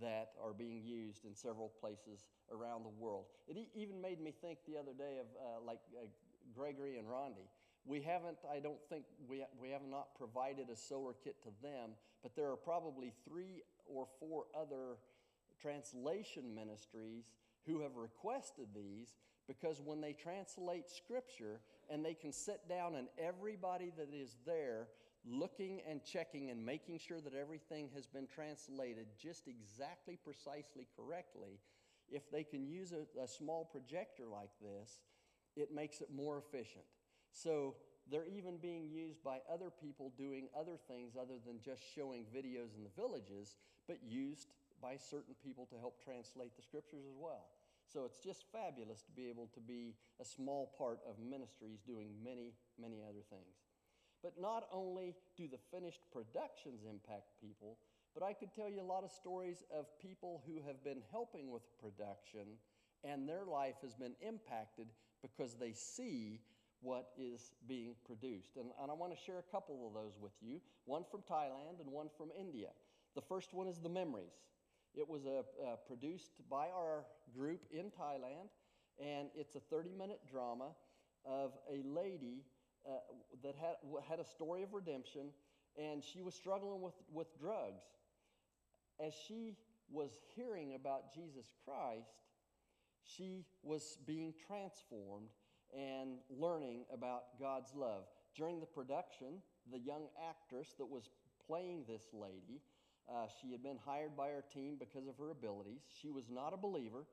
that 0.00 0.30
are 0.42 0.52
being 0.52 0.82
used 0.84 1.24
in 1.24 1.34
several 1.34 1.72
places 1.80 2.26
around 2.52 2.84
the 2.84 2.94
world. 2.98 3.26
It 3.48 3.56
even 3.74 4.00
made 4.00 4.20
me 4.20 4.32
think 4.40 4.58
the 4.66 4.76
other 4.76 4.92
day 4.92 5.18
of 5.20 5.26
uh, 5.38 5.64
like 5.64 5.80
uh, 5.96 6.06
Gregory 6.54 6.98
and 6.98 7.06
Rondi. 7.06 7.48
We 7.86 8.00
haven't, 8.00 8.38
I 8.50 8.60
don't 8.60 8.80
think, 8.88 9.04
we, 9.28 9.44
we 9.60 9.70
have 9.70 9.82
not 9.88 10.14
provided 10.16 10.70
a 10.70 10.76
solar 10.76 11.12
kit 11.22 11.42
to 11.42 11.50
them, 11.62 11.90
but 12.22 12.34
there 12.34 12.50
are 12.50 12.56
probably 12.56 13.12
three 13.28 13.62
or 13.86 14.06
four 14.18 14.44
other 14.58 14.96
translation 15.60 16.54
ministries 16.54 17.24
who 17.66 17.80
have 17.82 17.96
requested 17.96 18.68
these 18.74 19.14
because 19.46 19.80
when 19.84 20.00
they 20.00 20.12
translate 20.12 20.90
scripture 20.90 21.60
and 21.90 22.04
they 22.04 22.14
can 22.14 22.32
sit 22.32 22.66
down 22.68 22.94
and 22.94 23.08
everybody 23.18 23.92
that 23.98 24.08
is 24.14 24.36
there 24.46 24.88
looking 25.26 25.80
and 25.88 26.04
checking 26.04 26.50
and 26.50 26.64
making 26.64 26.98
sure 26.98 27.20
that 27.20 27.34
everything 27.34 27.88
has 27.94 28.06
been 28.06 28.26
translated 28.26 29.06
just 29.20 29.48
exactly 29.48 30.18
precisely 30.22 30.86
correctly 30.96 31.58
if 32.10 32.30
they 32.30 32.44
can 32.44 32.66
use 32.66 32.92
a, 32.92 33.22
a 33.22 33.26
small 33.26 33.64
projector 33.64 34.24
like 34.30 34.50
this 34.60 35.00
it 35.56 35.74
makes 35.74 36.00
it 36.00 36.08
more 36.14 36.38
efficient 36.38 36.84
so 37.32 37.74
they're 38.10 38.26
even 38.26 38.58
being 38.58 38.86
used 38.86 39.22
by 39.24 39.38
other 39.50 39.70
people 39.70 40.12
doing 40.18 40.46
other 40.58 40.76
things 40.88 41.16
other 41.16 41.38
than 41.46 41.58
just 41.64 41.82
showing 41.94 42.24
videos 42.34 42.76
in 42.76 42.84
the 42.84 43.00
villages 43.00 43.56
but 43.88 43.96
used 44.06 44.48
by 44.82 44.96
certain 44.96 45.34
people 45.42 45.66
to 45.66 45.78
help 45.78 46.02
translate 46.04 46.54
the 46.54 46.62
scriptures 46.62 47.04
as 47.08 47.16
well 47.18 47.46
so 47.86 48.04
it's 48.04 48.18
just 48.18 48.44
fabulous 48.52 49.02
to 49.02 49.12
be 49.12 49.28
able 49.28 49.48
to 49.54 49.60
be 49.60 49.94
a 50.20 50.24
small 50.24 50.74
part 50.78 51.00
of 51.08 51.18
ministries 51.18 51.80
doing 51.86 52.08
many, 52.24 52.54
many 52.80 53.02
other 53.02 53.22
things. 53.30 53.63
But 54.24 54.40
not 54.40 54.64
only 54.72 55.14
do 55.36 55.46
the 55.48 55.58
finished 55.70 56.00
productions 56.10 56.80
impact 56.88 57.28
people, 57.42 57.76
but 58.14 58.24
I 58.24 58.32
could 58.32 58.54
tell 58.54 58.70
you 58.70 58.80
a 58.80 58.82
lot 58.82 59.04
of 59.04 59.10
stories 59.10 59.62
of 59.70 59.84
people 60.00 60.42
who 60.46 60.62
have 60.66 60.82
been 60.82 61.02
helping 61.12 61.50
with 61.50 61.62
production 61.78 62.56
and 63.04 63.28
their 63.28 63.44
life 63.44 63.74
has 63.82 63.94
been 63.94 64.14
impacted 64.26 64.86
because 65.20 65.56
they 65.56 65.72
see 65.72 66.40
what 66.80 67.10
is 67.18 67.52
being 67.68 67.96
produced. 68.06 68.56
And, 68.56 68.70
and 68.80 68.90
I 68.90 68.94
want 68.94 69.12
to 69.14 69.18
share 69.22 69.38
a 69.40 69.52
couple 69.52 69.86
of 69.86 69.92
those 69.92 70.14
with 70.18 70.32
you 70.40 70.58
one 70.86 71.04
from 71.10 71.20
Thailand 71.30 71.80
and 71.80 71.90
one 71.90 72.08
from 72.16 72.28
India. 72.38 72.68
The 73.14 73.20
first 73.20 73.52
one 73.52 73.68
is 73.68 73.78
the 73.78 73.90
memories. 73.90 74.40
It 74.94 75.06
was 75.06 75.26
a, 75.26 75.40
uh, 75.62 75.76
produced 75.86 76.40
by 76.48 76.68
our 76.68 77.04
group 77.36 77.60
in 77.70 77.90
Thailand, 77.90 78.48
and 78.98 79.28
it's 79.34 79.54
a 79.54 79.60
30 79.60 79.92
minute 79.92 80.20
drama 80.30 80.68
of 81.26 81.52
a 81.70 81.82
lady 81.86 82.44
uh, 82.86 82.98
that 83.42 83.54
had, 83.56 83.76
had 84.08 84.20
a 84.20 84.24
story 84.24 84.62
of 84.62 84.72
redemption, 84.72 85.28
and 85.78 86.02
she 86.02 86.22
was 86.22 86.34
struggling 86.34 86.80
with, 86.82 86.94
with 87.12 87.26
drugs. 87.38 87.84
As 89.04 89.12
she 89.26 89.54
was 89.90 90.10
hearing 90.34 90.74
about 90.74 91.14
Jesus 91.14 91.46
Christ, 91.64 92.08
she 93.02 93.44
was 93.62 93.98
being 94.06 94.32
transformed 94.46 95.28
and 95.76 96.18
learning 96.30 96.84
about 96.92 97.38
God's 97.40 97.74
love. 97.74 98.04
During 98.36 98.60
the 98.60 98.66
production, 98.66 99.42
the 99.70 99.78
young 99.78 100.06
actress 100.28 100.74
that 100.78 100.86
was 100.86 101.10
playing 101.46 101.84
this 101.88 102.02
lady 102.12 102.60
uh, 103.08 103.26
she 103.40 103.52
had 103.52 103.62
been 103.62 103.78
hired 103.84 104.16
by 104.16 104.32
our 104.32 104.42
team 104.52 104.76
because 104.78 105.06
of 105.06 105.18
her 105.18 105.30
abilities. 105.30 105.82
She 106.00 106.10
was 106.10 106.30
not 106.30 106.54
a 106.54 106.56
believer, 106.56 107.04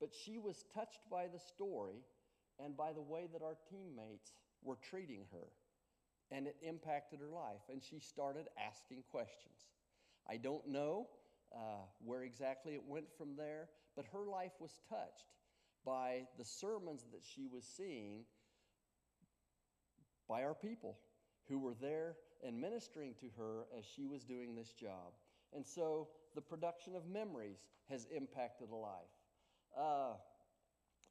but 0.00 0.10
she 0.12 0.38
was 0.38 0.64
touched 0.74 1.00
by 1.10 1.26
the 1.26 1.38
story 1.38 2.04
and 2.62 2.76
by 2.76 2.92
the 2.92 3.00
way 3.00 3.28
that 3.32 3.42
our 3.42 3.56
teammates 3.70 4.32
were 4.62 4.78
treating 4.90 5.24
her. 5.32 5.48
And 6.30 6.46
it 6.46 6.56
impacted 6.62 7.20
her 7.20 7.30
life. 7.30 7.62
And 7.70 7.82
she 7.82 7.98
started 7.98 8.48
asking 8.58 9.04
questions. 9.10 9.66
I 10.28 10.36
don't 10.36 10.66
know 10.68 11.08
uh, 11.54 11.86
where 12.04 12.22
exactly 12.22 12.74
it 12.74 12.82
went 12.86 13.06
from 13.16 13.34
there, 13.36 13.68
but 13.96 14.04
her 14.12 14.26
life 14.30 14.52
was 14.60 14.80
touched 14.88 15.32
by 15.84 16.26
the 16.36 16.44
sermons 16.44 17.06
that 17.12 17.22
she 17.24 17.46
was 17.50 17.64
seeing 17.64 18.24
by 20.28 20.42
our 20.42 20.54
people 20.54 20.98
who 21.48 21.58
were 21.58 21.74
there 21.80 22.16
and 22.46 22.60
ministering 22.60 23.14
to 23.20 23.26
her 23.38 23.66
as 23.76 23.84
she 23.84 24.04
was 24.04 24.22
doing 24.24 24.54
this 24.54 24.72
job. 24.72 25.14
And 25.54 25.66
so 25.66 26.08
the 26.34 26.42
production 26.42 26.94
of 26.94 27.08
memories 27.08 27.64
has 27.88 28.06
impacted 28.14 28.68
a 28.70 28.76
life. 28.76 28.92
Uh, 29.76 30.12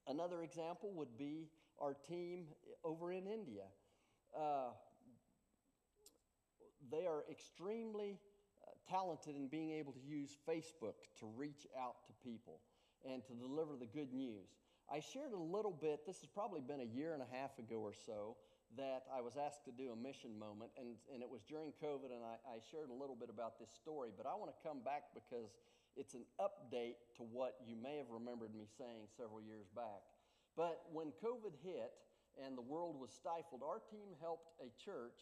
another 0.08 0.43
example 0.43 0.91
would 0.93 1.18
be 1.18 1.50
our 1.80 1.93
team 2.07 2.45
over 2.84 3.11
in 3.11 3.28
India. 3.28 3.63
Uh, 4.38 4.71
they 6.91 7.05
are 7.05 7.23
extremely 7.30 8.19
uh, 8.65 8.71
talented 8.89 9.36
in 9.36 9.47
being 9.47 9.71
able 9.71 9.91
to 9.93 9.99
use 9.99 10.38
Facebook 10.47 10.95
to 11.19 11.28
reach 11.36 11.67
out 11.80 12.05
to 12.07 12.13
people 12.23 12.59
and 13.05 13.25
to 13.25 13.34
deliver 13.34 13.75
the 13.75 13.86
good 13.86 14.13
news. 14.13 14.47
I 14.91 15.01
shared 15.01 15.34
a 15.34 15.38
little 15.38 15.75
bit, 15.75 16.05
this 16.05 16.21
has 16.21 16.30
probably 16.30 16.61
been 16.61 16.80
a 16.80 16.88
year 16.95 17.13
and 17.13 17.21
a 17.21 17.28
half 17.30 17.59
ago 17.59 17.84
or 17.84 17.93
so, 17.93 18.38
that 18.75 19.07
I 19.11 19.21
was 19.21 19.36
asked 19.39 19.63
to 19.65 19.71
do 19.71 19.91
a 19.91 19.95
mission 19.95 20.36
moment, 20.36 20.71
and, 20.75 20.99
and 21.11 21.23
it 21.23 21.30
was 21.30 21.39
during 21.47 21.71
COVID, 21.80 22.11
and 22.11 22.23
I, 22.23 22.36
I 22.47 22.59
shared 22.71 22.91
a 22.91 22.93
little 22.95 23.15
bit 23.15 23.32
about 23.32 23.59
this 23.59 23.71
story, 23.71 24.11
but 24.15 24.28
I 24.28 24.36
want 24.36 24.51
to 24.51 24.59
come 24.59 24.84
back 24.84 25.15
because 25.15 25.55
it's 25.95 26.13
an 26.13 26.28
update 26.39 26.99
to 27.17 27.23
what 27.23 27.55
you 27.63 27.75
may 27.75 27.95
have 27.97 28.11
remembered 28.11 28.53
me 28.53 28.67
saying 28.78 29.07
several 29.15 29.39
years 29.39 29.67
back. 29.75 30.03
But 30.58 30.82
when 30.91 31.14
COVID 31.24 31.53
hit 31.64 31.93
and 32.43 32.58
the 32.58 32.66
world 32.66 32.99
was 32.99 33.12
stifled, 33.14 33.62
our 33.64 33.80
team 33.80 34.18
helped 34.20 34.49
a 34.60 34.74
church 34.84 35.16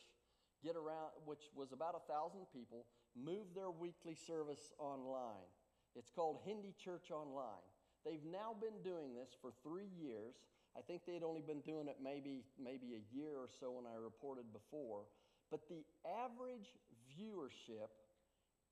get 0.64 0.76
around, 0.76 1.12
which 1.26 1.52
was 1.54 1.74
about 1.74 1.94
a 1.94 2.12
thousand 2.12 2.48
people, 2.56 2.88
move 3.14 3.54
their 3.54 3.70
weekly 3.70 4.16
service 4.16 4.72
online. 4.80 5.52
It's 5.96 6.10
called 6.10 6.40
Hindi 6.46 6.74
Church 6.82 7.12
Online. 7.12 7.68
They've 8.04 8.26
now 8.26 8.56
been 8.56 8.82
doing 8.84 9.14
this 9.14 9.30
for 9.42 9.52
three 9.64 9.92
years 10.00 10.36
I 10.78 10.82
think 10.82 11.08
they 11.08 11.14
had 11.14 11.24
only 11.24 11.42
been 11.42 11.62
doing 11.62 11.88
it 11.88 11.98
maybe, 12.04 12.44
maybe 12.60 13.00
a 13.00 13.04
year 13.16 13.32
or 13.32 13.48
so 13.48 13.72
when 13.72 13.86
I 13.88 13.96
reported 13.96 14.52
before. 14.52 15.08
But 15.50 15.62
the 15.70 15.86
average 16.04 16.68
viewership 17.16 17.96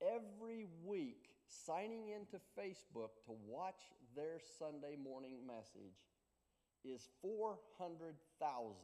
every 0.02 0.66
week 0.84 1.30
signing 1.48 2.10
into 2.12 2.36
Facebook 2.58 3.16
to 3.24 3.32
watch 3.46 3.80
their 4.14 4.36
Sunday 4.58 4.96
morning 5.02 5.46
message 5.46 5.96
is 6.84 7.08
400,000 7.22 8.74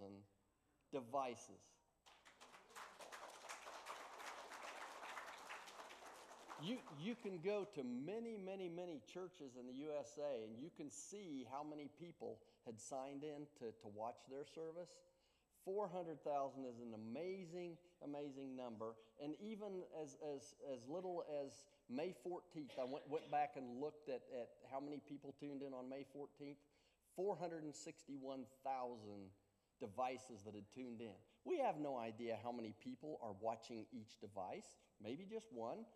devices. 0.93 1.63
You, 6.63 6.77
you 7.01 7.17
can 7.17 7.41
go 7.41 7.67
to 7.75 7.83
many, 7.85 8.37
many, 8.37 8.69
many 8.69 9.01
churches 9.09 9.57
in 9.59 9.67
the 9.67 9.73
USA 9.73 10.45
and 10.45 10.61
you 10.61 10.69
can 10.77 10.91
see 10.91 11.47
how 11.51 11.65
many 11.65 11.89
people 11.99 12.37
had 12.67 12.79
signed 12.79 13.25
in 13.25 13.49
to, 13.61 13.73
to 13.81 13.89
watch 13.97 14.21
their 14.29 14.45
service. 14.45 14.93
400,000 15.65 16.21
is 16.65 16.81
an 16.81 16.93
amazing, 16.93 17.77
amazing 18.05 18.57
number. 18.57 18.93
And 19.23 19.35
even 19.41 19.85
as, 20.03 20.17
as, 20.21 20.55
as 20.73 20.81
little 20.89 21.25
as 21.45 21.65
May 21.89 22.15
14th, 22.27 22.77
I 22.81 22.85
went, 22.85 23.09
went 23.09 23.31
back 23.31 23.57
and 23.57 23.81
looked 23.81 24.09
at, 24.09 24.21
at 24.37 24.49
how 24.71 24.81
many 24.81 25.01
people 25.09 25.35
tuned 25.41 25.63
in 25.63 25.73
on 25.73 25.89
May 25.89 26.05
14th 26.17 26.61
461,000 27.17 29.31
devices 29.81 30.45
that 30.45 30.55
had 30.55 30.69
tuned 30.75 31.01
in. 31.01 31.17
We 31.45 31.59
have 31.59 31.81
no 31.81 31.99
idea 31.99 32.39
how 32.43 32.53
many 32.53 32.75
people 32.83 33.19
are 33.23 33.33
watching 33.41 33.87
each 33.93 34.21
device, 34.21 34.77
maybe 35.03 35.25
just 35.25 35.47
one, 35.53 35.87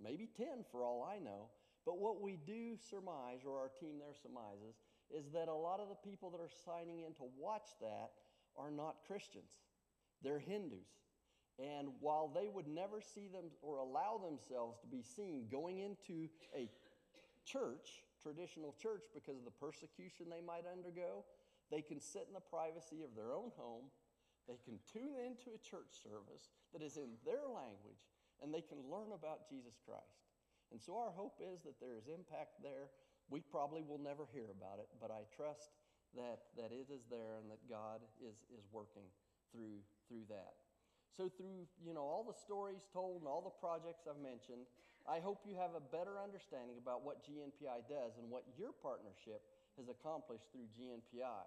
maybe 0.00 0.28
10 0.36 0.64
for 0.70 0.84
all 0.84 1.02
I 1.02 1.18
know. 1.18 1.48
But 1.84 1.98
what 1.98 2.22
we 2.22 2.38
do 2.46 2.76
surmise, 2.76 3.40
or 3.44 3.58
our 3.58 3.70
team 3.80 3.98
there 3.98 4.14
surmises, 4.14 4.76
is 5.10 5.32
that 5.32 5.48
a 5.48 5.54
lot 5.54 5.80
of 5.80 5.88
the 5.88 6.08
people 6.08 6.30
that 6.30 6.40
are 6.40 6.52
signing 6.64 7.00
in 7.00 7.14
to 7.14 7.24
watch 7.36 7.68
that 7.80 8.12
are 8.56 8.70
not 8.70 9.02
Christians. 9.06 9.50
They're 10.22 10.38
Hindus. 10.38 10.86
And 11.58 11.88
while 12.00 12.28
they 12.34 12.48
would 12.48 12.68
never 12.68 13.00
see 13.00 13.28
them 13.28 13.50
or 13.60 13.78
allow 13.78 14.18
themselves 14.18 14.78
to 14.80 14.86
be 14.86 15.02
seen 15.02 15.48
going 15.50 15.80
into 15.80 16.28
a 16.56 16.70
church, 17.44 18.04
traditional 18.22 18.74
church, 18.78 19.10
because 19.10 19.36
of 19.36 19.44
the 19.44 19.58
persecution 19.58 20.30
they 20.30 20.40
might 20.40 20.64
undergo, 20.64 21.26
they 21.68 21.82
can 21.82 21.98
sit 21.98 22.30
in 22.30 22.34
the 22.34 22.44
privacy 22.44 23.02
of 23.02 23.18
their 23.18 23.34
own 23.34 23.50
home. 23.58 23.90
They 24.46 24.58
can 24.62 24.78
tune 24.86 25.18
into 25.18 25.54
a 25.54 25.60
church 25.62 25.90
service 26.02 26.50
that 26.72 26.82
is 26.82 26.96
in 26.96 27.18
their 27.26 27.50
language 27.50 28.06
and 28.42 28.50
they 28.50 28.62
can 28.62 28.82
learn 28.90 29.14
about 29.14 29.46
Jesus 29.46 29.78
Christ. 29.78 30.26
And 30.74 30.82
so 30.82 30.98
our 30.98 31.14
hope 31.14 31.38
is 31.38 31.62
that 31.62 31.78
there 31.78 31.94
is 31.94 32.10
impact 32.10 32.58
there. 32.58 32.90
We 33.30 33.38
probably 33.38 33.86
will 33.86 34.02
never 34.02 34.26
hear 34.34 34.50
about 34.50 34.82
it, 34.82 34.90
but 34.98 35.14
I 35.14 35.22
trust 35.30 35.78
that, 36.18 36.50
that 36.58 36.74
it 36.74 36.90
is 36.90 37.06
there 37.06 37.38
and 37.38 37.46
that 37.50 37.62
God 37.70 38.02
is, 38.18 38.42
is 38.50 38.66
working 38.72 39.06
through, 39.54 39.80
through 40.08 40.26
that. 40.28 40.58
So 41.12 41.28
through 41.28 41.68
you 41.84 41.92
know 41.92 42.02
all 42.02 42.24
the 42.24 42.36
stories 42.36 42.88
told 42.88 43.20
and 43.20 43.28
all 43.28 43.44
the 43.44 43.52
projects 43.60 44.08
I've 44.08 44.20
mentioned, 44.20 44.64
I 45.08 45.18
hope 45.18 45.42
you 45.42 45.58
have 45.58 45.74
a 45.74 45.82
better 45.82 46.22
understanding 46.22 46.78
about 46.78 47.02
what 47.02 47.26
GNPI 47.26 47.90
does 47.90 48.18
and 48.22 48.30
what 48.30 48.46
your 48.54 48.70
partnership 48.70 49.42
has 49.76 49.90
accomplished 49.90 50.46
through 50.54 50.70
GNPI. 50.78 51.46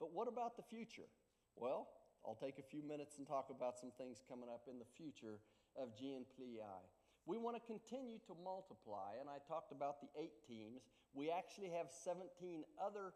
But 0.00 0.14
what 0.14 0.28
about 0.28 0.56
the 0.56 0.64
future? 0.64 1.08
Well, 1.56 1.88
I'll 2.24 2.38
take 2.38 2.58
a 2.58 2.64
few 2.64 2.82
minutes 2.82 3.18
and 3.18 3.26
talk 3.26 3.50
about 3.50 3.76
some 3.76 3.92
things 3.98 4.24
coming 4.24 4.48
up 4.48 4.64
in 4.70 4.78
the 4.78 4.88
future 4.96 5.40
of 5.76 5.92
GNPI. 6.00 6.80
We 7.26 7.36
want 7.36 7.60
to 7.60 7.64
continue 7.68 8.16
to 8.24 8.34
multiply, 8.40 9.20
and 9.20 9.28
I 9.28 9.36
talked 9.44 9.70
about 9.70 10.00
the 10.00 10.08
eight 10.16 10.40
teams. 10.48 10.88
We 11.12 11.28
actually 11.28 11.68
have 11.76 11.92
17 11.92 12.64
other 12.80 13.12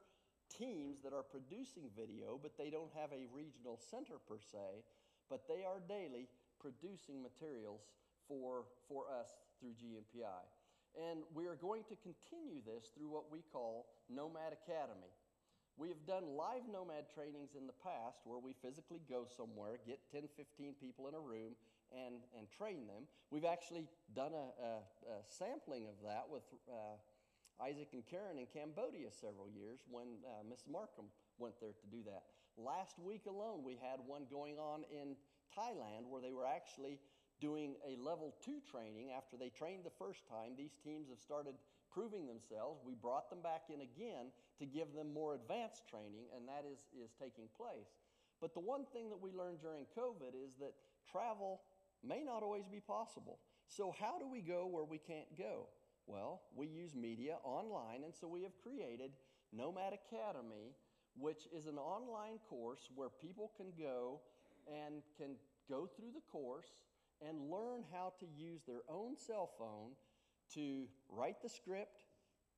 teams 0.53 1.01
that 1.01 1.17
are 1.17 1.25
producing 1.25 1.89
video, 1.97 2.37
but 2.37 2.59
they 2.61 2.69
don't 2.69 2.93
have 2.93 3.09
a 3.17 3.25
regional 3.33 3.81
center 3.81 4.21
per 4.29 4.37
se, 4.37 4.85
but 5.31 5.49
they 5.49 5.65
are 5.65 5.81
daily 5.81 6.29
producing 6.61 7.25
materials 7.25 7.89
for, 8.29 8.69
for 8.85 9.09
us 9.09 9.33
through 9.63 9.79
GNPI. 9.79 10.43
And 10.99 11.23
we 11.33 11.47
are 11.47 11.55
going 11.55 11.87
to 11.87 11.97
continue 12.03 12.59
this 12.67 12.91
through 12.91 13.09
what 13.09 13.31
we 13.31 13.47
call 13.55 13.87
Nomad 14.11 14.51
Academy. 14.51 15.15
We 15.79 15.89
have 15.89 16.05
done 16.05 16.37
live 16.37 16.69
nomad 16.69 17.09
trainings 17.15 17.55
in 17.57 17.71
the 17.71 17.79
past 17.81 18.21
where 18.29 18.43
we 18.43 18.53
physically 18.61 19.01
go 19.09 19.25
somewhere, 19.25 19.79
get 19.87 20.03
10, 20.11 20.29
15 20.37 20.75
people 20.77 21.09
in 21.09 21.15
a 21.15 21.23
room, 21.23 21.57
and, 21.95 22.21
and 22.37 22.45
train 22.51 22.85
them. 22.91 23.09
We've 23.31 23.49
actually 23.49 23.89
done 24.13 24.37
a, 24.37 24.53
a, 24.61 24.73
a 25.09 25.17
sampling 25.25 25.89
of 25.89 25.97
that 26.05 26.29
with 26.29 26.45
uh, 26.69 27.01
Isaac 27.63 27.89
and 27.97 28.05
Karen 28.05 28.37
in 28.37 28.51
Cambodia 28.53 29.09
several 29.09 29.49
years 29.49 29.81
when 29.89 30.21
uh, 30.29 30.45
Miss 30.45 30.65
Markham 30.69 31.09
went 31.39 31.57
there 31.61 31.73
to 31.73 31.87
do 31.89 32.05
that. 32.05 32.29
Last 32.61 33.01
week 33.01 33.25
alone, 33.25 33.65
we 33.65 33.81
had 33.81 33.97
one 34.05 34.29
going 34.29 34.59
on 34.59 34.85
in 34.93 35.17
Thailand 35.57 36.09
where 36.09 36.21
they 36.21 36.33
were 36.33 36.49
actually 36.49 36.99
doing 37.43 37.75
a 37.83 37.99
level 37.99 38.39
two 38.39 38.63
training 38.71 39.11
after 39.11 39.37
they 39.37 39.51
trained 39.51 39.83
the 39.83 39.99
first 39.99 40.23
time. 40.31 40.55
These 40.57 40.79
teams 40.79 41.11
have 41.11 41.19
started 41.19 41.59
proving 41.91 42.31
themselves. 42.31 42.81
We 42.87 42.95
brought 42.95 43.29
them 43.29 43.43
back 43.43 43.67
in 43.67 43.83
again 43.83 44.31
to 44.61 44.65
give 44.65 44.95
them 44.95 45.13
more 45.13 45.35
advanced 45.35 45.91
training, 45.91 46.31
and 46.31 46.47
that 46.47 46.63
is, 46.63 46.87
is 46.95 47.11
taking 47.19 47.51
place. 47.59 47.99
But 48.41 48.55
the 48.55 48.63
one 48.63 48.87
thing 48.95 49.11
that 49.11 49.21
we 49.21 49.35
learned 49.35 49.61
during 49.61 49.91
COVID 49.99 50.39
is 50.39 50.55
that 50.63 50.73
travel 51.11 51.61
may 52.07 52.23
not 52.23 52.43
always 52.43 52.67
be 52.71 52.81
possible. 52.81 53.39
So, 53.67 53.95
how 53.99 54.19
do 54.19 54.27
we 54.31 54.41
go 54.41 54.67
where 54.67 54.85
we 54.85 54.99
can't 54.99 55.37
go? 55.37 55.67
Well, 56.07 56.43
we 56.55 56.67
use 56.67 56.95
media 56.95 57.37
online, 57.45 58.03
and 58.05 58.15
so 58.15 58.27
we 58.27 58.43
have 58.43 58.53
created 58.63 59.11
Nomad 59.53 59.93
Academy, 59.95 60.75
which 61.19 61.47
is 61.55 61.67
an 61.67 61.79
online 61.79 62.39
course 62.49 62.89
where 62.95 63.09
people 63.09 63.53
can 63.57 63.73
go 63.79 64.21
and 64.67 65.03
can 65.19 65.35
go 65.69 65.89
through 65.97 66.11
the 66.15 66.23
course 66.31 66.71
and 67.29 67.51
learn 67.51 67.85
how 67.93 68.13
to 68.21 68.27
use 68.27 68.63
their 68.67 68.83
own 68.89 69.17
cell 69.17 69.51
phone 69.59 69.93
to 70.55 70.87
write 71.09 71.43
the 71.43 71.49
script. 71.49 72.05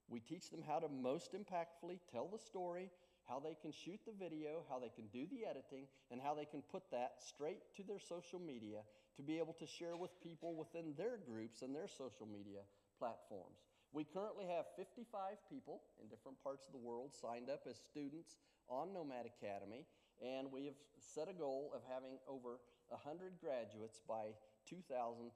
We 0.08 0.20
teach 0.20 0.50
them 0.50 0.62
how 0.66 0.78
to 0.80 0.88
most 0.88 1.32
impactfully 1.32 2.00
tell 2.12 2.28
the 2.28 2.38
story, 2.38 2.90
how 3.28 3.40
they 3.40 3.56
can 3.60 3.72
shoot 3.72 4.00
the 4.06 4.12
video, 4.12 4.64
how 4.68 4.78
they 4.78 4.92
can 4.94 5.06
do 5.12 5.26
the 5.30 5.48
editing, 5.48 5.86
and 6.10 6.20
how 6.20 6.34
they 6.34 6.44
can 6.44 6.62
put 6.62 6.82
that 6.90 7.14
straight 7.18 7.62
to 7.76 7.82
their 7.82 7.98
social 7.98 8.38
media 8.38 8.80
to 9.16 9.22
be 9.22 9.38
able 9.38 9.54
to 9.54 9.66
share 9.66 9.96
with 9.96 10.10
people 10.22 10.54
within 10.54 10.92
their 10.96 11.18
groups 11.18 11.62
and 11.62 11.74
their 11.74 11.88
social 11.88 12.26
media 12.26 12.60
platforms. 12.98 13.64
We 13.92 14.04
currently 14.04 14.46
have 14.46 14.66
55 14.76 15.38
people 15.48 15.82
in 16.02 16.08
different 16.08 16.42
parts 16.42 16.66
of 16.66 16.72
the 16.72 16.82
world 16.82 17.14
signed 17.14 17.48
up 17.48 17.62
as 17.70 17.78
students 17.78 18.36
on 18.68 18.92
Nomad 18.92 19.24
Academy, 19.24 19.86
and 20.20 20.50
we 20.50 20.66
have 20.66 20.74
set 20.98 21.28
a 21.28 21.32
goal 21.32 21.70
of 21.74 21.82
having 21.88 22.18
over 22.28 22.58
100 22.88 23.38
graduates 23.40 24.00
by 24.06 24.34
2025. 24.74 25.30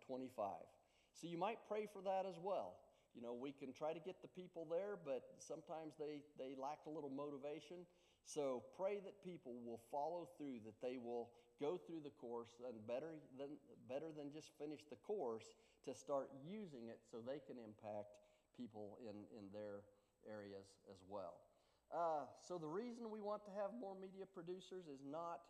So 1.15 1.27
you 1.27 1.39
might 1.39 1.59
pray 1.69 1.87
for 1.87 2.03
that 2.03 2.27
as 2.27 2.39
well. 2.43 2.75
You 3.15 3.23
know, 3.23 3.35
we 3.35 3.51
can 3.51 3.73
try 3.73 3.93
to 3.93 3.99
get 3.99 4.23
the 4.23 4.31
people 4.31 4.67
there, 4.71 4.99
but 4.99 5.23
sometimes 5.39 5.95
they, 5.99 6.23
they 6.39 6.55
lack 6.55 6.87
a 6.87 6.91
little 6.91 7.11
motivation. 7.11 7.87
So 8.23 8.63
pray 8.77 9.01
that 9.03 9.25
people 9.25 9.57
will 9.65 9.81
follow 9.91 10.29
through, 10.37 10.63
that 10.67 10.79
they 10.83 10.99
will 10.99 11.31
go 11.59 11.81
through 11.81 12.05
the 12.05 12.15
course, 12.21 12.61
and 12.63 12.75
better 12.87 13.19
than, 13.39 13.59
better 13.89 14.13
than 14.15 14.31
just 14.31 14.53
finish 14.59 14.85
the 14.91 15.01
course, 15.03 15.57
to 15.87 15.95
start 15.95 16.31
using 16.45 16.93
it 16.93 17.01
so 17.11 17.19
they 17.19 17.41
can 17.47 17.57
impact 17.59 18.21
people 18.55 18.99
in, 19.07 19.17
in 19.35 19.49
their 19.55 19.87
areas 20.27 20.67
as 20.91 21.01
well. 21.09 21.41
Uh, 21.89 22.29
so 22.45 22.59
the 22.59 22.69
reason 22.69 23.09
we 23.09 23.25
want 23.25 23.41
to 23.49 23.53
have 23.57 23.73
more 23.81 23.97
media 23.97 24.29
producers 24.29 24.85
is 24.93 25.01
not 25.09 25.41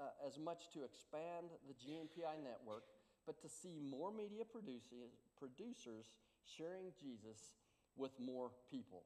uh, 0.00 0.26
as 0.26 0.38
much 0.38 0.72
to 0.72 0.82
expand 0.82 1.52
the 1.68 1.76
GNPI 1.76 2.40
network, 2.40 2.88
but 3.26 3.40
to 3.42 3.48
see 3.48 3.80
more 3.80 4.12
media 4.12 4.44
producers 4.44 6.06
sharing 6.44 6.92
Jesus 7.00 7.52
with 7.96 8.12
more 8.18 8.50
people. 8.70 9.02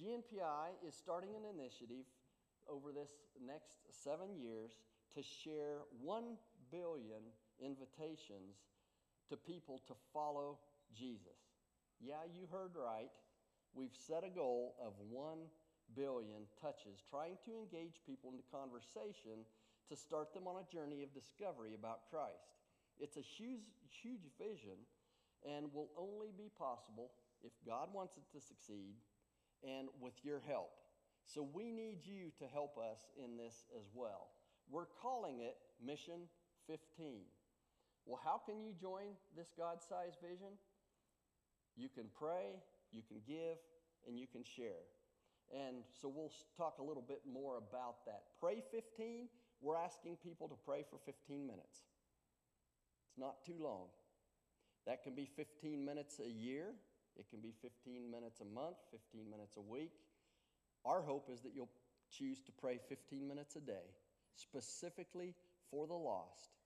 GNPI 0.00 0.76
is 0.86 0.94
starting 0.94 1.30
an 1.36 1.44
initiative 1.44 2.04
over 2.68 2.92
this 2.92 3.10
next 3.44 3.76
seven 3.90 4.36
years 4.40 4.72
to 5.14 5.22
share 5.22 5.84
1 6.00 6.24
billion 6.70 7.22
invitations 7.60 8.56
to 9.28 9.36
people 9.36 9.82
to 9.86 9.94
follow 10.12 10.58
Jesus. 10.96 11.60
Yeah, 12.00 12.24
you 12.32 12.48
heard 12.50 12.72
right. 12.74 13.12
We've 13.74 13.96
set 14.06 14.24
a 14.24 14.30
goal 14.30 14.74
of 14.80 14.92
1 15.10 15.38
billion 15.94 16.48
touches, 16.60 17.04
trying 17.08 17.36
to 17.44 17.56
engage 17.56 18.00
people 18.06 18.32
into 18.32 18.44
conversation 18.52 19.44
to 19.88 19.96
start 19.96 20.32
them 20.32 20.48
on 20.48 20.56
a 20.56 20.72
journey 20.72 21.02
of 21.02 21.12
discovery 21.12 21.74
about 21.74 22.08
Christ. 22.10 22.61
It's 23.02 23.16
a 23.16 23.20
huge, 23.20 23.66
huge 23.90 24.30
vision 24.38 24.78
and 25.42 25.66
will 25.74 25.90
only 25.98 26.30
be 26.38 26.48
possible 26.56 27.10
if 27.42 27.50
God 27.66 27.88
wants 27.92 28.16
it 28.16 28.22
to 28.30 28.40
succeed 28.40 28.94
and 29.66 29.88
with 30.00 30.14
your 30.22 30.40
help. 30.46 30.70
So 31.26 31.42
we 31.42 31.72
need 31.72 31.98
you 32.04 32.30
to 32.38 32.46
help 32.46 32.78
us 32.78 33.10
in 33.18 33.36
this 33.36 33.66
as 33.76 33.90
well. 33.92 34.28
We're 34.70 34.86
calling 35.02 35.40
it 35.40 35.56
Mission 35.84 36.30
15. 36.68 37.22
Well, 38.06 38.20
how 38.22 38.40
can 38.46 38.62
you 38.62 38.72
join 38.80 39.18
this 39.36 39.50
God 39.58 39.78
sized 39.82 40.18
vision? 40.22 40.54
You 41.76 41.88
can 41.88 42.04
pray, 42.16 42.54
you 42.92 43.02
can 43.08 43.18
give, 43.26 43.58
and 44.06 44.18
you 44.18 44.26
can 44.30 44.44
share. 44.44 44.86
And 45.50 45.82
so 46.00 46.08
we'll 46.08 46.32
talk 46.56 46.78
a 46.78 46.82
little 46.82 47.02
bit 47.02 47.22
more 47.30 47.58
about 47.58 48.06
that. 48.06 48.22
Pray 48.40 48.62
15, 48.70 49.26
we're 49.60 49.76
asking 49.76 50.18
people 50.22 50.48
to 50.48 50.56
pray 50.64 50.84
for 50.88 50.98
15 51.04 51.46
minutes. 51.46 51.82
It's 53.12 53.20
not 53.20 53.44
too 53.44 53.60
long. 53.60 53.88
That 54.86 55.02
can 55.02 55.14
be 55.14 55.28
15 55.36 55.84
minutes 55.84 56.18
a 56.18 56.30
year, 56.30 56.72
it 57.16 57.28
can 57.28 57.40
be 57.40 57.52
15 57.60 58.10
minutes 58.10 58.40
a 58.40 58.44
month, 58.44 58.76
15 58.90 59.30
minutes 59.30 59.58
a 59.58 59.60
week. 59.60 59.92
Our 60.86 61.02
hope 61.02 61.28
is 61.30 61.42
that 61.42 61.52
you'll 61.54 61.68
choose 62.10 62.40
to 62.40 62.52
pray 62.52 62.80
15 62.88 63.28
minutes 63.28 63.56
a 63.56 63.60
day, 63.60 63.92
specifically 64.34 65.34
for 65.70 65.86
the 65.86 65.92
lost, 65.92 66.56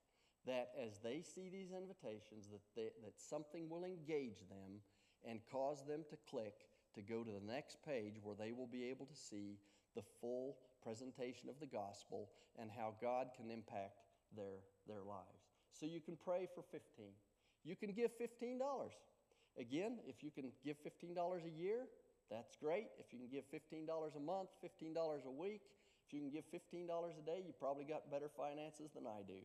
that 0.46 0.70
as 0.80 1.00
they 1.02 1.20
see 1.20 1.48
these 1.48 1.72
invitations, 1.72 2.46
that, 2.52 2.62
they, 2.76 2.90
that 3.02 3.18
something 3.18 3.68
will 3.68 3.82
engage 3.82 4.38
them 4.48 4.80
and 5.28 5.40
cause 5.50 5.84
them 5.84 6.04
to 6.10 6.16
click 6.30 6.54
to 6.94 7.02
go 7.02 7.24
to 7.24 7.30
the 7.30 7.52
next 7.52 7.78
page 7.84 8.14
where 8.22 8.36
they 8.36 8.52
will 8.52 8.68
be 8.68 8.84
able 8.84 9.06
to 9.06 9.16
see 9.16 9.58
the 9.96 10.04
full 10.20 10.58
presentation 10.80 11.48
of 11.48 11.58
the 11.58 11.66
gospel 11.66 12.30
and 12.56 12.70
how 12.70 12.94
God 13.02 13.30
can 13.36 13.50
impact 13.50 13.98
their, 14.36 14.62
their 14.86 15.02
lives. 15.02 15.45
So 15.78 15.86
you 15.86 16.00
can 16.00 16.16
pray 16.16 16.48
for 16.54 16.62
15. 16.72 17.06
You 17.64 17.76
can 17.76 17.92
give 17.92 18.12
$15. 18.18 18.58
Again, 19.58 19.98
if 20.06 20.22
you 20.22 20.30
can 20.30 20.52
give 20.64 20.76
$15 20.82 21.16
a 21.44 21.50
year, 21.50 21.86
that's 22.30 22.56
great. 22.56 22.88
If 22.98 23.12
you 23.12 23.18
can 23.18 23.28
give 23.28 23.44
$15 23.50 24.16
a 24.16 24.20
month, 24.20 24.48
$15 24.64 25.26
a 25.26 25.30
week, 25.30 25.62
if 26.06 26.12
you 26.12 26.20
can 26.20 26.30
give 26.30 26.44
$15 26.52 26.88
a 26.88 27.26
day, 27.26 27.42
you 27.44 27.52
probably 27.58 27.84
got 27.84 28.10
better 28.10 28.28
finances 28.36 28.90
than 28.94 29.06
I 29.06 29.22
do. 29.26 29.40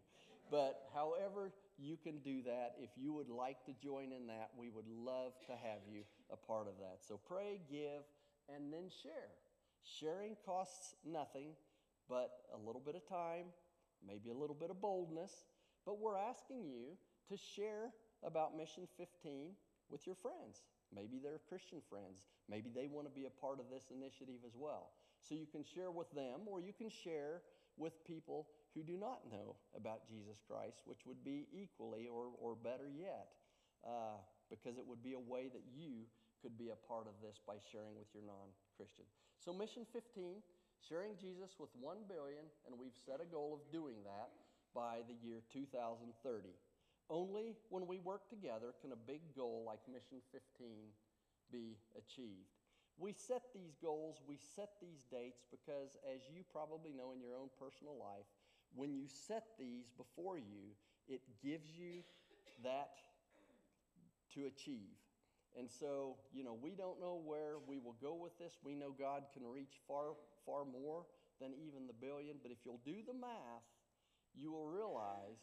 But 0.52 0.90
however 0.94 1.52
you 1.80 1.98
can 1.98 2.20
do 2.20 2.44
that, 2.44 2.76
if 2.80 2.90
you 2.98 3.14
would 3.14 3.30
like 3.30 3.64
to 3.66 3.74
join 3.82 4.12
in 4.12 4.28
that, 4.28 4.52
we 4.58 4.70
would 4.70 4.88
love 4.88 5.34
to 5.48 5.54
have 5.54 5.82
you 5.90 6.04
a 6.32 6.36
part 6.36 6.68
of 6.68 6.74
that. 6.80 7.00
So 7.08 7.20
pray, 7.28 7.62
give, 7.70 8.04
and 8.54 8.72
then 8.72 8.90
share. 9.02 9.32
Sharing 9.84 10.36
costs 10.46 10.96
nothing 11.06 11.56
but 12.10 12.32
a 12.54 12.58
little 12.58 12.82
bit 12.84 12.96
of 12.96 13.08
time, 13.08 13.46
maybe 14.06 14.30
a 14.30 14.36
little 14.36 14.56
bit 14.56 14.70
of 14.70 14.82
boldness, 14.82 15.32
but 15.86 16.00
we're 16.00 16.18
asking 16.18 16.64
you 16.64 16.98
to 17.30 17.38
share 17.38 17.92
about 18.24 18.58
Mission 18.58 18.88
15 18.98 19.52
with 19.90 20.06
your 20.06 20.16
friends. 20.16 20.64
Maybe 20.94 21.20
they're 21.22 21.40
Christian 21.48 21.80
friends. 21.90 22.28
Maybe 22.50 22.70
they 22.74 22.88
want 22.88 23.08
to 23.08 23.14
be 23.14 23.26
a 23.26 23.34
part 23.42 23.60
of 23.60 23.72
this 23.72 23.92
initiative 23.92 24.44
as 24.46 24.54
well. 24.56 24.92
So 25.22 25.36
you 25.36 25.48
can 25.48 25.64
share 25.64 25.92
with 25.92 26.12
them, 26.12 26.48
or 26.48 26.60
you 26.60 26.74
can 26.74 26.90
share 26.90 27.42
with 27.78 28.04
people 28.06 28.48
who 28.74 28.84
do 28.84 28.98
not 28.98 29.32
know 29.32 29.56
about 29.76 30.08
Jesus 30.08 30.42
Christ, 30.48 30.84
which 30.86 31.06
would 31.06 31.24
be 31.24 31.48
equally 31.54 32.08
or, 32.08 32.32
or 32.40 32.56
better 32.56 32.90
yet, 32.92 33.32
uh, 33.88 34.20
because 34.50 34.78
it 34.78 34.86
would 34.86 35.04
be 35.04 35.14
a 35.14 35.20
way 35.20 35.48
that 35.48 35.64
you 35.72 36.08
could 36.42 36.58
be 36.58 36.74
a 36.74 36.80
part 36.88 37.08
of 37.08 37.16
this 37.22 37.40
by 37.46 37.56
sharing 37.72 37.96
with 37.96 38.10
your 38.14 38.24
non 38.24 38.52
Christian. 38.76 39.06
So, 39.40 39.54
Mission 39.54 39.86
15, 39.94 40.42
sharing 40.82 41.16
Jesus 41.16 41.56
with 41.60 41.70
1 41.80 42.10
billion, 42.10 42.44
and 42.66 42.78
we've 42.78 42.98
set 43.06 43.22
a 43.22 43.30
goal 43.30 43.54
of 43.54 43.62
doing 43.72 44.02
that 44.04 44.34
by 44.74 45.04
the 45.08 45.16
year 45.26 45.44
2030. 45.52 46.50
Only 47.10 47.56
when 47.70 47.88
we 47.88 48.00
work 48.00 48.30
together 48.30 48.74
can 48.82 48.92
a 48.92 48.96
big 49.08 49.36
goal 49.36 49.64
like 49.68 49.80
Mission 49.92 50.24
15 50.32 50.68
be 51.52 51.78
achieved. 51.98 52.56
We 52.98 53.14
set 53.14 53.42
these 53.54 53.76
goals, 53.82 54.22
we 54.28 54.38
set 54.38 54.80
these 54.80 55.04
dates 55.12 55.44
because, 55.50 55.98
as 56.08 56.22
you 56.30 56.44
probably 56.52 56.94
know 56.94 57.12
in 57.12 57.20
your 57.20 57.36
own 57.36 57.50
personal 57.60 57.98
life, 58.00 58.28
when 58.76 58.94
you 58.94 59.08
set 59.08 59.44
these 59.60 59.92
before 59.98 60.38
you, 60.38 60.72
it 61.08 61.22
gives 61.44 61.76
you 61.76 62.04
that 62.64 62.96
to 64.36 64.46
achieve. 64.46 64.96
And 65.58 65.70
so, 65.70 66.16
you 66.32 66.44
know, 66.44 66.56
we 66.56 66.72
don't 66.72 67.00
know 67.00 67.20
where 67.26 67.60
we 67.68 67.78
will 67.78 67.98
go 68.02 68.16
with 68.16 68.38
this. 68.40 68.58
We 68.64 68.76
know 68.76 68.96
God 68.98 69.24
can 69.34 69.44
reach 69.44 69.84
far, 69.88 70.16
far 70.46 70.64
more 70.64 71.04
than 71.42 71.52
even 71.60 71.88
the 71.88 71.98
billion. 72.00 72.38
But 72.42 72.52
if 72.52 72.60
you'll 72.64 72.80
do 72.86 73.04
the 73.06 73.14
math, 73.14 73.68
you 74.36 74.52
will 74.52 74.68
realize 74.68 75.42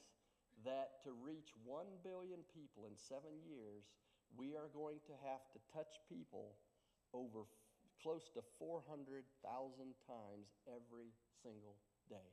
that 0.64 0.98
to 1.04 1.14
reach 1.14 1.54
1 1.62 1.86
billion 2.02 2.42
people 2.50 2.86
in 2.90 2.96
seven 2.96 3.38
years, 3.46 3.86
we 4.34 4.58
are 4.58 4.68
going 4.74 4.98
to 5.06 5.14
have 5.22 5.46
to 5.54 5.58
touch 5.70 6.02
people 6.10 6.58
over 7.14 7.46
f- 7.46 7.52
close 8.02 8.28
to 8.34 8.42
400,000 8.58 9.24
times 10.04 10.48
every 10.66 11.14
single 11.40 11.78
day. 12.10 12.28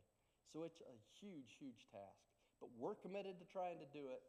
So 0.49 0.63
it's 0.63 0.81
a 0.81 0.97
huge, 1.21 1.55
huge 1.59 1.87
task. 1.93 2.25
But 2.59 2.71
we're 2.75 2.97
committed 2.97 3.37
to 3.39 3.45
trying 3.45 3.79
to 3.83 3.89
do 3.91 4.09
it. 4.09 4.23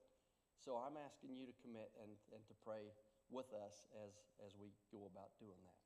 So 0.59 0.77
I'm 0.77 0.99
asking 0.99 1.39
you 1.39 1.47
to 1.47 1.57
commit 1.63 1.91
and, 2.03 2.11
and 2.35 2.43
to 2.51 2.55
pray 2.67 2.91
with 3.31 3.51
us 3.55 3.87
as, 4.03 4.13
as 4.43 4.55
we 4.59 4.75
go 4.91 5.07
about 5.07 5.35
doing 5.39 5.59
that. 5.67 5.83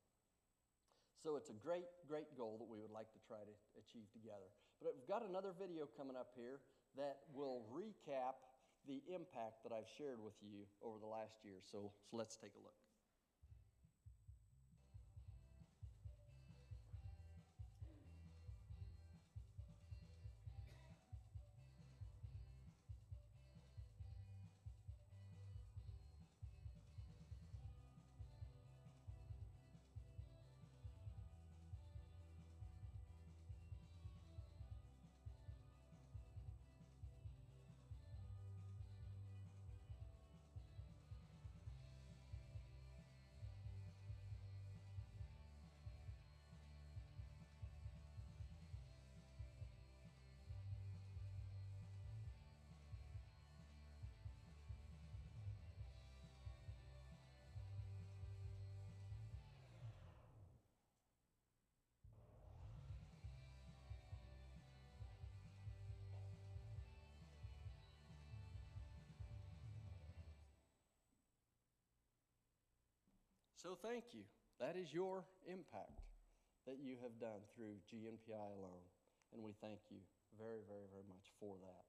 So 1.21 1.37
it's 1.37 1.53
a 1.53 1.59
great, 1.61 1.89
great 2.09 2.33
goal 2.33 2.57
that 2.61 2.69
we 2.69 2.81
would 2.81 2.93
like 2.93 3.13
to 3.13 3.21
try 3.29 3.45
to 3.45 3.55
achieve 3.77 4.09
together. 4.17 4.49
But 4.81 4.97
I've 4.97 5.09
got 5.09 5.29
another 5.29 5.53
video 5.53 5.85
coming 5.97 6.17
up 6.17 6.33
here 6.35 6.61
that 6.97 7.21
will 7.37 7.63
recap 7.69 8.41
the 8.89 9.03
impact 9.13 9.63
that 9.63 9.73
I've 9.73 9.89
shared 9.99 10.19
with 10.25 10.35
you 10.41 10.65
over 10.83 10.99
the 10.99 11.07
last 11.07 11.45
year. 11.45 11.61
So, 11.71 11.93
so 12.11 12.17
let's 12.17 12.37
take 12.37 12.53
a 12.57 12.63
look. 12.65 12.75
So 73.63 73.77
thank 73.83 74.05
you. 74.13 74.25
That 74.59 74.75
is 74.75 74.93
your 74.93 75.25
impact 75.47 76.01
that 76.67 76.79
you 76.81 76.97
have 77.03 77.21
done 77.21 77.45
through 77.55 77.77
GNPI 77.93 78.57
alone. 78.57 78.85
And 79.35 79.43
we 79.45 79.53
thank 79.61 79.81
you 79.91 79.99
very, 80.39 80.61
very, 80.67 80.89
very 80.91 81.05
much 81.07 81.29
for 81.39 81.57
that. 81.61 81.85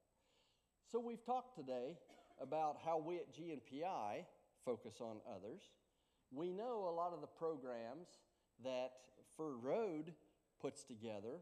So 0.90 1.00
we've 1.00 1.24
talked 1.24 1.56
today 1.56 1.96
about 2.42 2.76
how 2.84 2.98
we 2.98 3.16
at 3.16 3.32
GNPI 3.32 4.24
focus 4.66 5.00
on 5.00 5.16
others. 5.26 5.62
We 6.30 6.50
know 6.50 6.88
a 6.88 6.94
lot 6.94 7.14
of 7.14 7.22
the 7.22 7.26
programs 7.26 8.08
that 8.62 8.92
Fir 9.38 9.56
Road 9.56 10.12
puts 10.60 10.84
together 10.84 11.40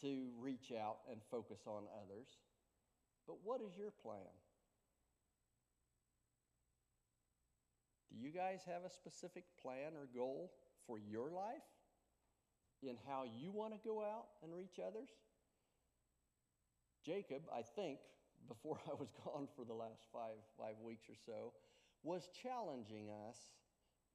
to 0.00 0.28
reach 0.38 0.70
out 0.70 0.98
and 1.10 1.20
focus 1.28 1.62
on 1.66 1.84
others. 2.04 2.28
But 3.26 3.38
what 3.42 3.60
is 3.60 3.76
your 3.76 3.90
plan? 3.90 4.30
Do 8.16 8.24
you 8.24 8.32
guys 8.32 8.64
have 8.64 8.80
a 8.88 8.88
specific 8.88 9.44
plan 9.60 9.92
or 9.92 10.08
goal 10.16 10.50
for 10.86 10.96
your 10.98 11.28
life 11.28 11.68
in 12.82 12.96
how 13.06 13.24
you 13.28 13.52
want 13.52 13.74
to 13.74 13.80
go 13.84 14.00
out 14.00 14.40
and 14.42 14.56
reach 14.56 14.80
others? 14.80 15.12
Jacob, 17.04 17.42
I 17.52 17.60
think, 17.60 18.00
before 18.48 18.80
I 18.88 18.94
was 18.96 19.12
gone 19.20 19.48
for 19.52 19.68
the 19.68 19.76
last 19.76 20.08
five, 20.08 20.40
five 20.56 20.80
weeks 20.80 21.12
or 21.12 21.18
so, 21.26 21.52
was 22.02 22.30
challenging 22.32 23.12
us 23.28 23.36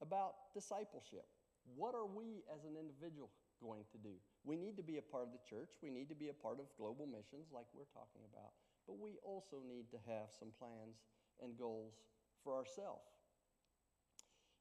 about 0.02 0.49
discipleship. 0.58 1.30
What 1.78 1.93
are 1.93 2.10
we 2.10 2.41
as 2.49 2.66
an 2.66 2.74
individual 2.74 3.30
going 3.62 3.86
to 3.93 3.99
do? 4.02 4.18
We 4.41 4.58
need 4.58 4.82
to 4.82 4.84
be 4.84 4.97
a 4.97 5.06
part 5.06 5.30
of 5.30 5.32
the 5.32 5.43
church. 5.45 5.70
We 5.86 5.93
need 5.93 6.10
to 6.10 6.18
be 6.18 6.34
a 6.34 6.38
part 6.41 6.58
of 6.58 6.66
global 6.74 7.06
missions, 7.06 7.54
like 7.54 7.70
we're 7.78 7.91
talking 7.93 8.26
about. 8.34 8.58
But 8.89 8.97
we 8.97 9.22
also 9.22 9.62
need 9.62 9.93
to 9.93 10.02
have 10.10 10.34
some 10.34 10.49
plans 10.58 11.06
and 11.38 11.54
goals 11.54 12.02
for 12.41 12.58
ourselves. 12.58 13.20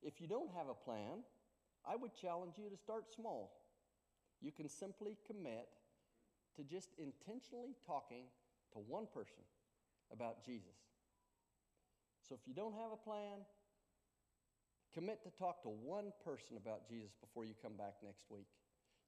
If 0.03 0.21
you 0.21 0.27
don't 0.27 0.51
have 0.57 0.69
a 0.69 0.75
plan, 0.75 1.25
I 1.87 1.97
would 1.97 2.15
challenge 2.15 2.55
you 2.57 2.69
to 2.71 2.77
start 2.77 3.13
small. 3.15 3.53
You 4.41 4.53
can 4.53 4.69
simply 4.69 5.17
commit 5.27 5.69
to 6.57 6.65
just 6.65 6.91
intentionally 6.99 7.77
talking 7.87 8.25
to 8.73 8.79
one 8.79 9.07
person 9.13 9.45
about 10.13 10.45
Jesus. 10.45 10.77
So 12.29 12.35
if 12.35 12.47
you 12.47 12.55
don't 12.55 12.75
have 12.75 12.93
a 12.93 12.97
plan, 12.97 13.45
commit 14.95 15.23
to 15.25 15.31
talk 15.31 15.63
to 15.63 15.69
one 15.69 16.13
person 16.25 16.57
about 16.57 16.89
Jesus 16.89 17.13
before 17.21 17.45
you 17.45 17.55
come 17.63 17.77
back 17.77 17.95
next 18.03 18.27
week. 18.31 18.47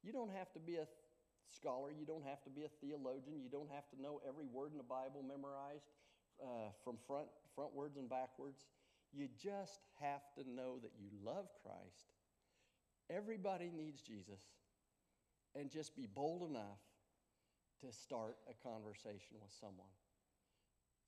You 0.03 0.13
don't 0.13 0.31
have 0.31 0.53
to 0.53 0.61
be 0.61 0.77
a 0.77 0.87
scholar, 1.51 1.91
you 1.91 2.07
don't 2.07 2.25
have 2.25 2.43
to 2.45 2.51
be 2.51 2.65
a 2.65 2.73
theologian, 2.81 3.41
you 3.43 3.51
don't 3.51 3.71
have 3.71 3.89
to 3.95 3.97
know 4.01 4.21
every 4.27 4.47
word 4.47 4.73
in 4.73 4.79
the 4.79 4.87
Bible 4.87 5.23
memorized 5.23 5.87
uh, 6.43 6.73
from 6.83 6.97
front, 7.07 7.29
frontwards 7.57 7.97
and 7.97 8.09
backwards. 8.09 8.67
You 9.13 9.29
just 9.43 9.81
have 10.01 10.23
to 10.37 10.49
know 10.49 10.79
that 10.83 10.93
you 10.99 11.09
love 11.25 11.49
Christ. 11.63 12.09
Everybody 13.11 13.71
needs 13.75 14.01
Jesus. 14.01 14.41
And 15.55 15.71
just 15.71 15.95
be 15.95 16.07
bold 16.07 16.49
enough 16.49 16.81
to 17.85 17.93
start 17.93 18.39
a 18.49 18.57
conversation 18.67 19.37
with 19.43 19.53
someone. 19.61 19.93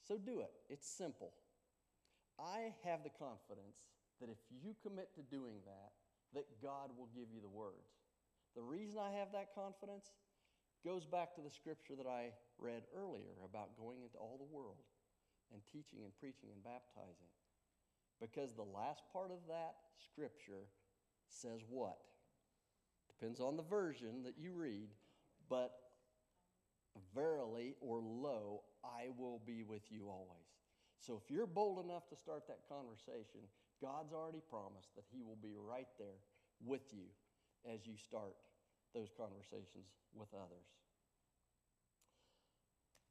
So 0.06 0.18
do 0.18 0.40
it. 0.40 0.52
It's 0.68 0.86
simple. 0.86 1.32
I 2.38 2.74
have 2.84 3.00
the 3.04 3.14
confidence 3.16 3.88
that 4.20 4.28
if 4.28 4.36
you 4.50 4.76
commit 4.82 5.14
to 5.14 5.22
doing 5.22 5.64
that, 5.64 5.96
that 6.34 6.60
God 6.60 6.90
will 6.98 7.08
give 7.14 7.32
you 7.32 7.40
the 7.40 7.48
words. 7.48 7.88
The 8.54 8.62
reason 8.62 8.98
I 8.98 9.16
have 9.16 9.32
that 9.32 9.54
confidence 9.54 10.12
goes 10.84 11.06
back 11.06 11.34
to 11.34 11.40
the 11.40 11.50
scripture 11.50 11.96
that 11.96 12.10
I 12.10 12.36
read 12.58 12.84
earlier 12.92 13.32
about 13.40 13.78
going 13.80 14.02
into 14.02 14.18
all 14.18 14.36
the 14.36 14.52
world 14.52 14.84
and 15.54 15.62
teaching 15.72 16.04
and 16.04 16.12
preaching 16.20 16.52
and 16.52 16.60
baptizing. 16.60 17.32
Because 18.20 18.54
the 18.54 18.62
last 18.62 19.02
part 19.12 19.30
of 19.30 19.38
that 19.48 19.74
scripture 19.98 20.66
says 21.28 21.60
what? 21.68 21.98
Depends 23.08 23.40
on 23.40 23.56
the 23.56 23.62
version 23.62 24.22
that 24.24 24.34
you 24.38 24.52
read, 24.52 24.88
but 25.48 25.72
verily 27.14 27.74
or 27.80 28.00
lo, 28.00 28.62
I 28.84 29.08
will 29.16 29.40
be 29.46 29.62
with 29.62 29.82
you 29.90 30.08
always. 30.08 30.46
So 30.98 31.20
if 31.22 31.30
you're 31.30 31.46
bold 31.46 31.84
enough 31.84 32.08
to 32.08 32.16
start 32.16 32.46
that 32.48 32.68
conversation, 32.68 33.44
God's 33.82 34.12
already 34.12 34.42
promised 34.48 34.94
that 34.96 35.04
He 35.12 35.22
will 35.22 35.38
be 35.42 35.54
right 35.54 35.88
there 35.98 36.22
with 36.64 36.92
you 36.92 37.04
as 37.68 37.86
you 37.86 37.94
start 37.96 38.36
those 38.94 39.10
conversations 39.16 39.90
with 40.14 40.28
others. 40.32 40.68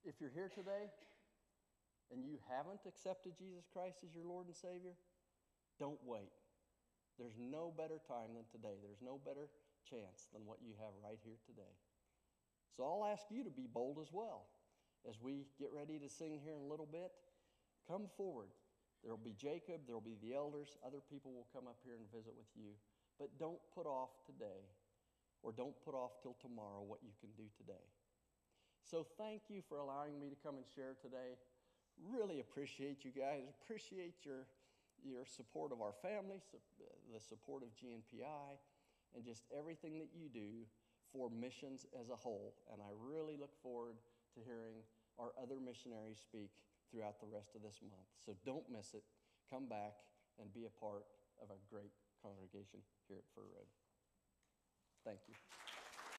If 0.06 0.20
you're 0.20 0.34
here 0.34 0.50
today 0.54 0.92
and 2.14 2.22
you 2.24 2.38
haven't 2.46 2.86
accepted 2.86 3.34
Jesus 3.34 3.66
Christ 3.74 4.06
as 4.06 4.14
your 4.14 4.30
Lord 4.30 4.46
and 4.46 4.56
Savior, 4.56 4.94
don't 5.82 6.00
wait. 6.06 6.30
There's 7.18 7.38
no 7.42 7.74
better 7.74 7.98
time 8.06 8.38
than 8.38 8.46
today. 8.54 8.78
There's 8.82 9.02
no 9.02 9.18
better 9.18 9.50
chance 9.90 10.30
than 10.30 10.46
what 10.46 10.62
you 10.62 10.78
have 10.78 10.94
right 11.02 11.18
here 11.26 11.42
today. 11.50 11.74
So 12.78 12.86
I'll 12.86 13.06
ask 13.06 13.26
you 13.30 13.44
to 13.44 13.54
be 13.54 13.66
bold 13.66 13.98
as 14.02 14.14
well. 14.14 14.46
As 15.10 15.18
we 15.22 15.50
get 15.60 15.74
ready 15.74 16.00
to 16.00 16.10
sing 16.10 16.40
here 16.42 16.56
in 16.56 16.64
a 16.64 16.70
little 16.70 16.90
bit, 16.90 17.12
come 17.90 18.08
forward. 18.16 18.50
There 19.04 19.12
will 19.12 19.26
be 19.26 19.36
Jacob, 19.36 19.84
there 19.86 19.98
will 19.98 20.06
be 20.06 20.18
the 20.24 20.34
elders, 20.34 20.78
other 20.80 21.04
people 21.12 21.34
will 21.34 21.50
come 21.52 21.68
up 21.68 21.76
here 21.84 22.00
and 22.00 22.08
visit 22.08 22.32
with 22.38 22.48
you. 22.56 22.72
But 23.20 23.36
don't 23.38 23.60
put 23.76 23.86
off 23.86 24.16
today, 24.26 24.64
or 25.44 25.52
don't 25.52 25.76
put 25.84 25.94
off 25.94 26.24
till 26.24 26.40
tomorrow 26.40 26.82
what 26.82 27.04
you 27.04 27.12
can 27.20 27.30
do 27.36 27.44
today. 27.60 27.84
So 28.84 29.06
thank 29.20 29.52
you 29.52 29.62
for 29.68 29.78
allowing 29.78 30.20
me 30.20 30.30
to 30.32 30.40
come 30.40 30.56
and 30.56 30.66
share 30.74 30.96
today. 31.02 31.36
Really 32.02 32.40
appreciate 32.40 33.06
you 33.06 33.12
guys. 33.12 33.46
Appreciate 33.64 34.26
your, 34.26 34.48
your 35.04 35.26
support 35.26 35.72
of 35.72 35.82
our 35.82 35.94
family, 36.02 36.42
the 37.14 37.20
support 37.20 37.64
of 37.64 37.70
GNPI, 37.76 38.58
and 39.16 39.24
just 39.24 39.44
everything 39.56 40.00
that 40.00 40.10
you 40.14 40.28
do 40.30 40.66
for 41.14 41.30
missions 41.30 41.86
as 42.00 42.10
a 42.10 42.16
whole. 42.16 42.56
And 42.72 42.82
I 42.82 42.90
really 42.98 43.38
look 43.38 43.54
forward 43.62 43.96
to 44.36 44.40
hearing 44.42 44.82
our 45.20 45.32
other 45.38 45.62
missionaries 45.62 46.18
speak 46.18 46.50
throughout 46.90 47.22
the 47.22 47.30
rest 47.30 47.56
of 47.56 47.62
this 47.62 47.80
month. 47.82 48.10
So 48.26 48.34
don't 48.46 48.66
miss 48.70 48.94
it. 48.94 49.04
Come 49.50 49.70
back 49.70 49.94
and 50.42 50.52
be 50.54 50.66
a 50.66 50.74
part 50.82 51.06
of 51.42 51.50
our 51.50 51.62
great 51.70 51.94
congregation 52.22 52.82
here 53.08 53.18
at 53.18 53.28
Fir 53.36 53.42
Road. 53.42 53.70
Thank 55.06 55.20
you. 55.28 55.36